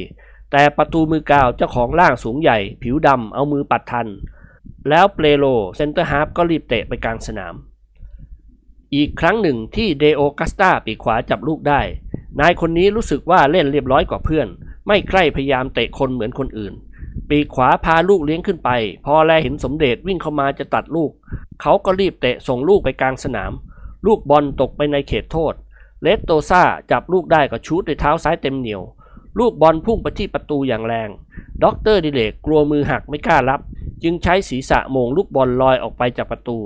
[0.51, 4.07] แต่ประตูมือกาวเจ้าของร่างสูงใหญ่ ผิวดำเอามือปัดทัน
[4.89, 5.45] แล้วเปโล
[5.75, 7.53] เซนเตอร์ฮาล์ฟก็รีบเตะไปกลางสนาม
[8.95, 11.81] อีกครั้งหนึ่งที่เดโอกัสตาปีกขวาจับลูกได้
[12.39, 14.47] นายคนนี้รู้สึกว่าเล่นเรียบร้อยกว่าเพื่อน
[14.87, 16.73] ไม่ใคร่พยายามเตะคนเหมือนคนอื่น
[17.35, 18.69] ปีกขวาพาลูกเลี้ยงขึ้นไป
[19.05, 21.11] พอแลเห็นสมเด็จวิ่งเข้ามาจะตัดลูก
[21.61, 23.51] เขาก็รีบเตะส่งลูกไปกลางสนาม
[24.05, 25.53] ลูกบอลตกไปในเขตโทษ
[26.01, 28.81] เลสโตซาจับลูกได้ก็ชู้ตด้วยเท้าซ้ายเต็มเหนี่ยว
[29.39, 31.09] ลูกบอลพุ่งไปที่ประตูอย่างแรง
[31.63, 33.61] ด็อกเตอร์ดิเลกกลัวมือหักไม่กล้ารับ
[34.03, 36.57] จึงใช้ศีรษะโหม่งลูกบอลลอยออกไปจากประตู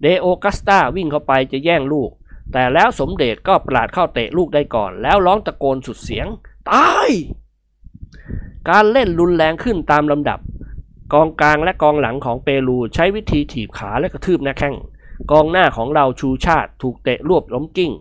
[0.00, 2.10] เดโอกัสตาวิ่งเข้าไปจะแย่งลูก
[2.52, 6.26] แต่แล้วสมเด็จก็ปราดเข้าเตะลูกได้ก่อน แล้วร้องตะโกนสุดเสียง
[6.70, 7.10] ตาย
[8.70, 10.38] การเล่นรุนแรงขึ้นตามลำดับ
[11.12, 14.74] กองกลางและกองหลังของเปรูใช้วิธีถีบขาและกระทืบหน้าแข้ง
[15.30, 17.92] กองหน้าของเราชูชาติถูกเตะรวบล้มกลิ้ง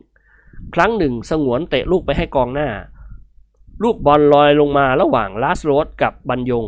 [0.74, 2.70] ครั้งหนึ่งสงวนเตะลูกไปให้กองหน้า
[3.84, 6.66] ลูกบอลลอยลงมาระหว่างลาสโรสกับบัญยง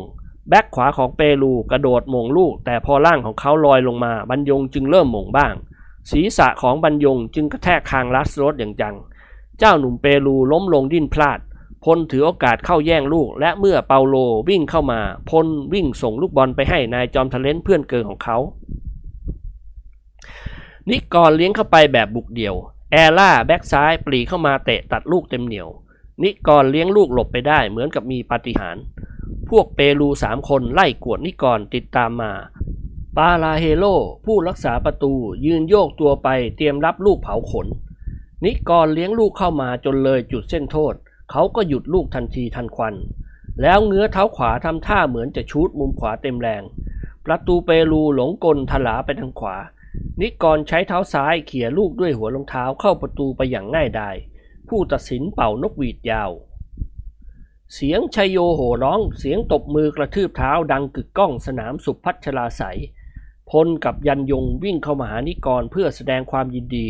[0.50, 5.54] แบ็กขวาของเปรูกระโดดโหม่งลูก แต่พอร่างของเขาลอยลงมาบัญยงจึงเริ่มโหม่งบ้าง
[6.12, 8.96] ศีรษะของบัญยงจึงกระแทกคางลาสโรสอย่างจัง
[9.60, 11.40] เจ้าหนุ่มเปรูล้มลงดิ้นพราด
[11.86, 14.16] พลถือโอกาสเข้าแย่งลูก และเมื่อเปาโล
[14.50, 15.00] วิ่งเข้ามา
[15.30, 18.38] พลวิ่งส่งลูกบอลไปให้นายจอมทะเล้นเพื่อนเกลอของเขา
[20.90, 22.56] นิกรเลี้ยงเข้าไปแบบบุกเดี่ยว
[22.92, 25.70] แอล่าแบ็กซ้ายปรีเข้ามาเตะตัดลูกเต็มเหนี่ยว
[26.24, 28.84] นิกรเลี้ยงลูกหลบไปได้เหมือนกับมีปาฏิหาริย์
[29.50, 32.32] พวกเปรูสามคนไล่กวดนิกรติดตามมา
[33.18, 33.86] ปาลาเฮโล
[34.26, 35.14] ผู้รักษาประตู
[35.46, 37.68] ยืนโยกตัวไปเตรียมรับลูกเผาขน
[38.46, 40.96] นิกรเลี้ยงลูกเข้ามาจนเลยจุดเส้นโทษ
[41.32, 42.96] เขาก็หยุดลูกทันทีทันควัน
[43.62, 46.64] แล้วเงื้อเท้าขวาทำท่าเหมือนจะชูดมุมขวาเต็มแรง
[47.26, 49.58] ประตูเปรูหลงกลทลาไปทางขวา
[50.22, 54.16] นิกรใช้เท้าซ้ายเขี่ยลูกด้วยหัวรองเท้าเข้าประตูไปอย่างง่ายดาย
[54.70, 56.32] ผู้ตัดสินเป่านกหวีดยาว
[57.74, 62.64] เสียงชยโยโห่ร้องเสียงตบมือกระทืบเท้าดังกึกก้องสนามสุพัชลาใส
[63.50, 66.88] พลกับยันยงวิ่งเข้ามาหานิกรเพื่อแสดงความยินดี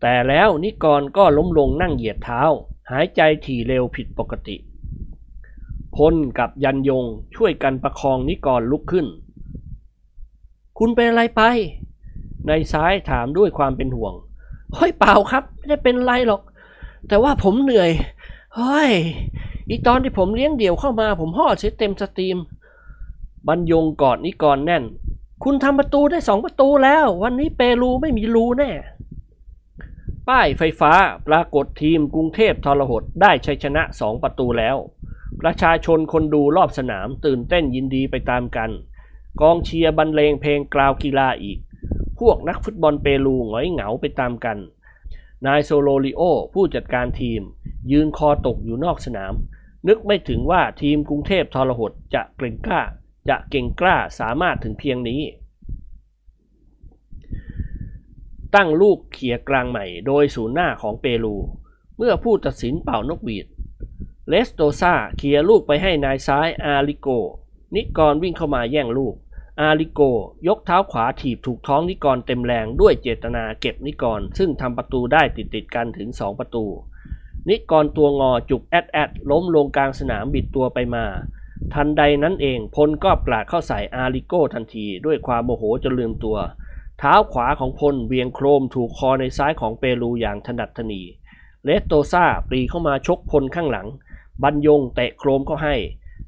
[0.00, 2.42] แต่แล้วนิกรก็ล้มลงนั่งเหยียดเท้า
[2.90, 4.56] หายใจถี่เร็วผิดปกติ
[5.96, 7.04] พลกับยันยง
[7.34, 9.06] ช่วยกันประคองนิกรลุกขึ้น
[10.78, 11.42] คุณเป็นอะไรไป
[12.46, 14.14] ในซ้ายถามด้วยความเป็นห่วง
[14.74, 16.42] เฮ้ยเปล่าครับ ไม่ได้เป็นไรหรอก
[17.08, 17.90] แต่ว่าผมเหนื่อย
[18.56, 18.92] เฮ้ย
[19.68, 22.38] อีตอนที่ผมเลี้ยงเดี่ยวเข้ามาผมห่อเสียเต็มสตรีม
[23.48, 24.84] บรรยงกอดนิกรแน่น
[25.44, 28.70] คุณทำประตูได้สองประตูแล้ว วันนี้เปรูไม่มีรูแน่
[30.28, 30.92] ป้ายไฟฟ้า
[31.28, 34.76] ปรากฏทีมกรุงเทพทรหดได้ชัยชนะสองประตูแล้ว
[35.40, 38.70] ประชาชนคนดูรอบสนามตื่นเต้นยินดีไปตามกัน
[39.40, 41.58] กองเชียร์บรรเลงเพลงกล่าวกีฬาอีก
[42.18, 44.58] พวกนักฟุตบอลเปรูหงอยเหงาไปตามกัน
[45.46, 46.22] นายโซโลริโอ
[46.54, 47.42] ผู้จัดการทีม
[47.90, 49.32] ยืนคอตกอยู่นอกสนาม
[49.88, 52.82] นึกไม่ถึงว่าทีมกรุงเทพทรหดจะเก่งกล้า
[53.28, 55.20] จะเก่งกล้าสามารถถึงเพียงนี้
[58.54, 61.36] ตั้งลูกเขี่ยกลางใหม่โดยศูนย์หน้าของเปรู
[61.98, 63.46] เมื่อผู้ตัดสินเป่านกหวีด
[64.28, 67.08] เลสโตซาเขี่ยลูกไปให้นายซ้ายอาริโก
[67.74, 69.14] นิกรวิ่งเข้ามาแย่งลูก
[69.60, 70.00] อาริโก
[70.46, 76.64] ยกเท้าขวาถีบถูกท้องนิกรเต็มแรงด้วยเจตนาเก็บนิกร ซึ่งทำประตูได้ติดติดกันถึง 2 ประตู
[77.48, 81.04] นิกรตัวงอจุกแอดแอดล้มลงกลางสนามบิดตัวไปมา
[81.74, 86.36] ทันใดนั้นเองพลก็ปราดเข้าใส่อาริโกทันทีด้วยความโมโหจนลืมตัว
[86.98, 91.02] เท้าขวาของพลเหวี่ยงโครมถูกคอในซ้ายของเปรูอย่างถนัดถนี่
[91.64, 93.86] เลสโตซาปรีเข้ามาชกพลข้างหลัง
[94.42, 95.74] บรรยงเตะโครมก็ให้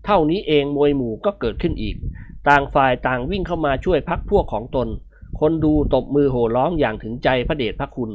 [0.05, 1.97] เท่านี้เองมวยหมู่ก็เกิดขึ้นอีก
[2.49, 4.89] ต่างฝ่ายต่างวิ่งเข้ามาช่วยพักพวกของตน
[5.41, 8.11] คนดูตบมือโห่ร้องอย่างถึงใจพระเดชพระคุณ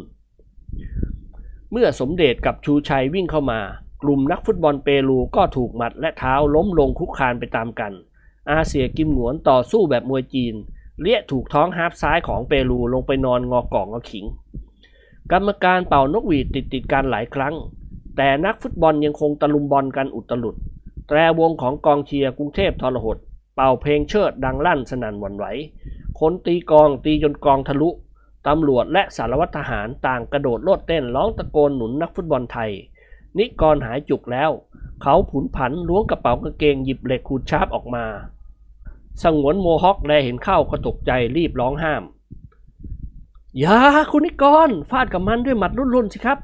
[1.72, 3.60] เมื่อสมเด็จกับชูชัยวิ่งเข้ามา
[4.02, 7.94] กลุ่มนักฟุตบอลเปรูก็ถูกหมัดและเท้าล้มลงคุกคานไปตามกัน
[8.52, 10.56] อาเซียกิมหนวนต่อสู้แบบมวยจีน
[11.02, 14.26] เลี้ยถูกท้องฮาร์ฟซ้ายของเปรูลงไปนอนงอกล่องงอขิง
[15.32, 17.56] กรรมการเป่านกหวีดติดติดกันหลายครั้ง
[18.18, 20.56] แต่นักฟุตบอลยังคงตะลุมบอนกันอุตลุด
[21.08, 23.18] แตรวงของกองเชียร์กรุงเทพทรหด
[23.56, 25.46] เป่าเพลงเชิดดังลั่นสนั่นหวั่นไหว
[26.20, 27.90] คนตีกลองตีจนกลองทะลุ
[28.48, 32.72] ตำรวจและสารวัตรทหารต่างกระโดดโลดเต้นร้องตะโกนหนุนนักฟุตบอลไทย
[33.38, 34.52] นิกรหายจุกแล้ว
[35.02, 38.06] เขาผลุนผลันล้วงกระเป๋ากางเกงหยิบเหล็กขูดชาร์ปออกมา
[39.24, 42.04] สงวนโมฮอคแลเห็นเข้าก็ตกใจรีบร้องห้าม
[43.60, 43.80] อย่า
[44.12, 46.40] คุณนิกรฟาดกับมันด้วยหมัดรุ่นๆสิครับ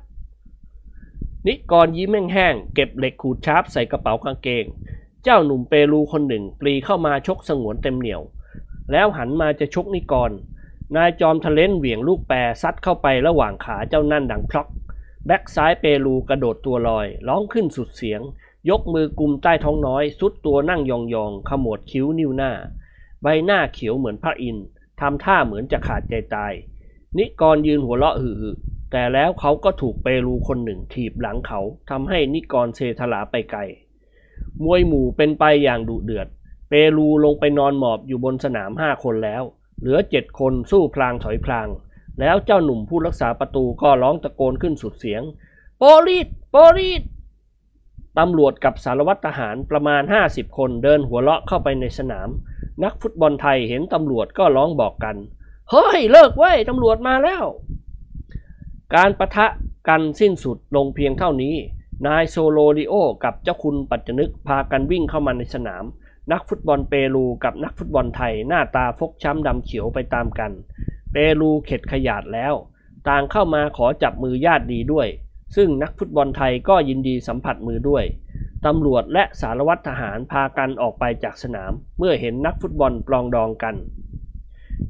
[1.48, 4.66] นิกรยิ้มแห้งๆเก็บเหล็กขูดชาร์ปใส่กระเป๋ากางเกง
[5.24, 8.22] เจ้าหนุ่มเปรูคนหนึ่งปรีเข้ามาชกสงวนเต็มเหนียว
[8.92, 10.32] แล้วหันมาจะชกนิกร
[10.96, 14.68] นายจอมทะเลนเหวี่ยงลูกแปรซัดเข้าไประหว่างขาเจ้านั่นดังพลอก
[15.26, 18.22] แบ็กซ้ายเปรูกระโดดตัวลอย ร้องขึ้นสุดเสียง
[18.70, 20.92] ยกมือกุมใต้ท้องน้อย สุดตัวนั่งย
[21.24, 22.52] องๆขมวดคิ้วนิ้วหน้า
[23.22, 24.66] ใบหน้าเขียวเหมือนพระอินทร์
[25.00, 26.54] ทำท่าเหมือนจะขาดใจตาย
[27.18, 28.42] นิกรยืนหัวเราะหือ
[28.92, 31.60] แต่แล้วเขาก็ถูกเปรูคนหนึ่งถีบหลังเขา
[31.90, 33.62] ทำให้นิกรเซทลาไปไกล
[34.64, 36.28] มวยหมู่เป็นไปอย่างดุเดือด
[36.70, 39.44] เปรูลงไปนอนหมอบอยู่บนสนามห้าคนแล้ว
[39.80, 41.68] เหลือเจ็ดคนสู้พลางถอยพลาง
[42.20, 45.22] แล้วเจ้าหนุ่มผู้รักษาประตูก็ร้องตะโกนขึ้นสุดเสียง
[45.78, 47.02] โปลิสโปลิส
[48.20, 52.30] ตำรวจกับสารวัตรทหารประมาณ 50 คนเดินหัวเราะเข้าไปในสนาม
[52.84, 55.16] นักฟุตบอลไทยเห็นตำรวจก็ร้องบอกกัน
[55.72, 57.46] เฮ้ย เลิกโว้ยตำรวจมาแล้ว
[58.96, 59.48] การปะทะ
[59.90, 61.56] กันสิ้นสุดลงเพียงเท่านี้
[62.08, 62.94] นายโซโลดิโอ
[63.24, 65.84] กับเจ้าคุณปัจจนึกพากันวิ่งเข้ามาในสนาม
[66.32, 70.52] นักฟุตบอลเปรูกับนักฟุตบอลไทยหน้าตาฟกช้ำดำเขียวไปตามกัน
[71.12, 72.54] เปรูเข็ดขยาดแล้ว
[73.08, 75.08] ต่างเข้ามาขอจับมือญาติดีด้วย
[75.56, 78.04] ซึ่งนักฟุตบอลไทยก็ยินดีสัมผัสมือด้วย
[78.66, 83.76] ตำรวจและสารวัตรทหารพากันออกไปจากสนาม เมื่อเห็นนักฟุตบอลปลองดองกัน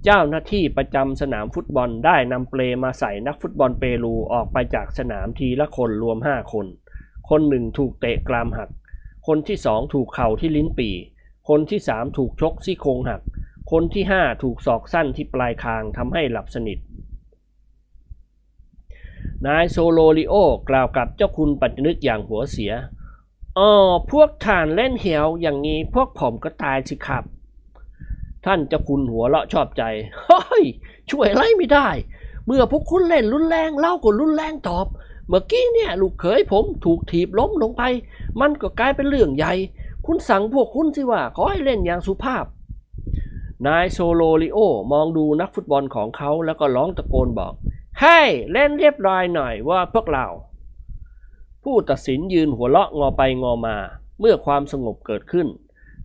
[0.04, 6.66] เจ้าหน้าที่ประจำสนามฟุตบอลได้นำเปลมาใส่นักฟุตบอลเปรูออกไปจากสนามทีละคนรวมห้าคน
[7.30, 8.70] คนหนึ่งถูกเตะกรามหัก
[9.28, 10.96] คนที่สองถูกเข่าที่ลิ้นปี่
[11.50, 13.22] คนที่สามถูกชกซี่โครงหัก
[13.72, 16.78] คนที่ห้าถูกศอกสั้นที่ปลายคางทำให้หลับสนิท
[19.48, 20.34] นายโซโลริโอ
[20.70, 22.74] กล่าวกับเจ้าคุณปัจจนึกอย่างหัวเสีย
[23.58, 23.72] อ๋อ
[24.12, 27.24] พวกท่านเล่นเลวอย่างนี้พวกผมก็ตายสิครับ
[28.46, 29.84] ท่านเจ้าคุณหัวเราะชอบใจ
[30.26, 30.64] เฮ้ย
[31.12, 31.90] ช่วยอะไรไม่ได้
[32.46, 34.88] เมื่อพวกคุณเล่นรุนแรงเราก็รุนแรงตอบ
[35.28, 37.84] เมื่อกี้เนี่ยลูกเขยผมถูกถีบล้มลงไป
[38.40, 39.54] มันก็กลายเป็นเรื่องใหญ่
[40.06, 42.46] คุณสั่งพวกคุณสิว่าขอให้เล่นอย่างสุภาพ
[43.68, 44.58] นายโซโลริโอ
[44.92, 47.54] มองดูนักฟุตบอลของเขาแล้วก็ร้องตะโกนบอก
[48.00, 48.20] ให้
[48.52, 50.28] เล่นเรียบร้อยหน่อยว่าพวกเรา
[51.64, 53.78] ผู้ตัดสินยืนหัวเราะงอไปงอมา
[54.20, 55.48] เมื่อความสงบเกิดขึ้น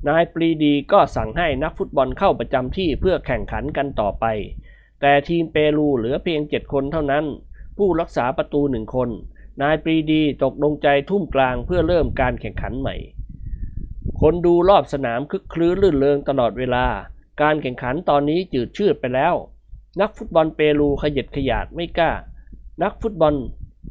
[0.08, 4.24] นายปรีดีก็สั่งให้นักฟุตบอลเข้าประจำที่เพื่อแข่งขันกันต่อไป
[5.00, 7.24] แต่ทีมเปรูเหลือเพียงเจ็ดคนเท่านั้น
[7.76, 9.10] ผู้รักษาประตูหนึ่งคน
[9.62, 12.96] นายปรีดีตกลงใจทุ่มกลางเพื่อเริ่มการแข่งขันใหม่
[14.20, 16.86] คนดูรอบสนามคึกคลื้นลื่นเริงตลอดเวลา
[17.42, 19.34] การแข่งขันตอนนี้จืดชืดไปแล้ว
[20.00, 22.10] นักฟุตบอลเปรูขยัดขยาดไม่กล้า
[22.82, 23.34] นักฟุตบอล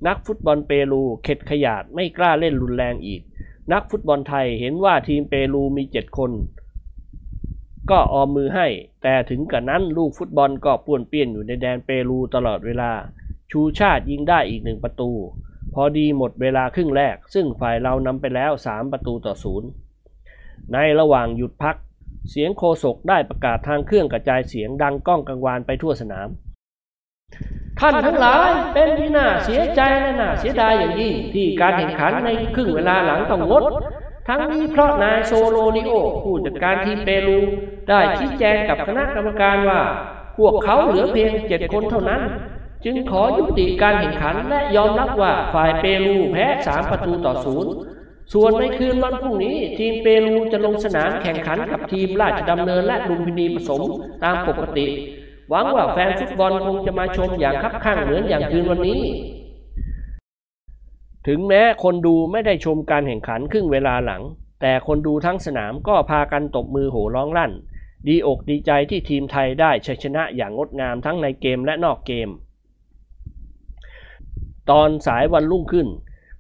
[0.08, 3.22] นักฟุตบอลเปรูเข็ดขยาดไม่กล้าเล่นรุนแรงอีก
[3.74, 6.32] นักฟุตบอลไทยเห็นว่าทีมเปรูมีเจ็ดคน
[7.90, 8.68] ก็ออมมือให้
[9.04, 12.92] แต่ถึงกับนั้นลูกฟุตบอลก็ป่วนเปี้ยนอยู่ในแดนเปรูตลอดเวลา
[13.52, 15.12] ชูชาติยิงได้อีกหนึ่งประตู
[15.74, 19.70] พอดีหมดเวลาครึ่งแรก ซึ่งฝ่ายเรานำไปแล้วสามประตูต่อศูนย์
[20.74, 21.76] ในระหว่างหยุดพัก
[22.30, 26.28] เสียงโคศกได้ประกาศทางเครื่องกระจายเสียงดังก้องกังวานไปทั่วสนาม
[27.80, 33.64] ท่านทั้งหลายเป็นที่น่าเสียใจและน่าเสียดายอย่างยิ่งที่การแข่งขันในครึ่งเวลาหลังต้องงด
[34.28, 35.92] ทั้งนี้เพราะนายโซโลนิโอ
[36.24, 37.40] ผู้จัดการทีมเปรู
[37.90, 39.82] ได้ชี้แจงกับคณะกรรมการว่า
[40.38, 42.22] พวกเขาเหลือเพียงเจ็ดคนเท่านั้น
[42.86, 47.72] จึงขอยุติการแข่งขันและยอมรับว่าฝ่ายเปรูแพ้สามประตูต่อศูนย์
[48.34, 53.82] ส่วนในคืนวันพรุ่งนี้ ทีมเปรูจะลงสนามแข่งขันกับทีมราชดำเนินและลุมพินีผสม
[54.24, 54.86] ตามปกติ
[55.50, 59.02] หวังว่าแฟนฟุตบอลคงจะมาชมอย่างคับข้างเหมือนอย่างคืนวันนี้
[61.28, 64.22] ถึงแม้คนดูไม่ได้ชมการแข่งขันครึ่งเวลาหลัง
[64.62, 67.52] แต่คนดูทั้งสนามก็พากันตบมือโห่ร้องลั่น
[68.08, 72.30] ดีอกดีใจที่ทีมไทยได้ชัยชนะอย่างงดงามทั้งในเกมและนอกเกม
[74.70, 75.88] ตอนสายวันรุ่งขึ้น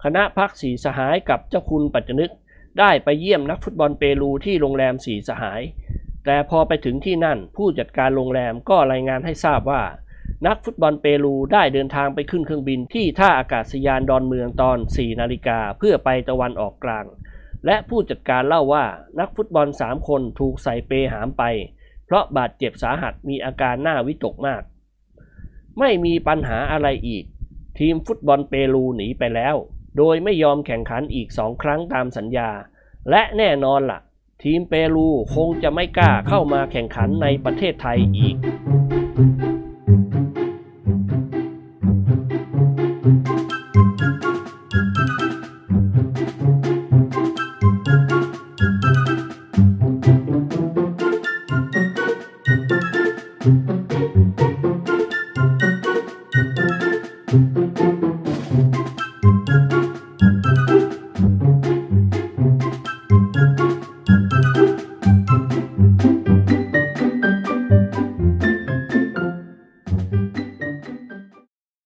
[0.03, 2.31] คณะพักสีสหายกับเจ้าคุณปัจจนึก
[2.79, 5.61] ได้ไปเยี่ยมนักฟุตบอลเปรูที่โรงแรมสีสหาย
[6.25, 9.83] แต่พอไปถึงที่นั่นผู้จัดการโรงแรมก็รายงานให้ทราบว่า
[10.47, 17.05] นักฟุตบอลเปรูได้เดินทางไปขึ้นเครื่องบินที่ท่าอากาศยานดอนเมืองตอน 4 นาฬิกาเพื่อไปตะวันออกกลาง
[17.65, 18.85] และผู้จัดการเล่าว่า
[19.19, 21.43] นักฟุตบอล 3 คนถูกใส่เปหามไป
[22.05, 24.63] เพราะบาดเจ็บสาหัสมีอาการหน้าวิตกมาก
[25.79, 27.25] ไม่มีปัญหาอะไรอีก
[27.79, 29.55] ทีมฟุตบอลเปรูหนีไปแล้ว
[29.97, 32.49] โดยไม่ยอมแข่งขันอีกสองครั้งตามสัญญา
[33.09, 33.99] และแน่นอนล่ะ
[34.43, 38.35] ทีมเปรูคงจะไม่กล้าเข้ามาแข่งขันในประเทศไทยอีก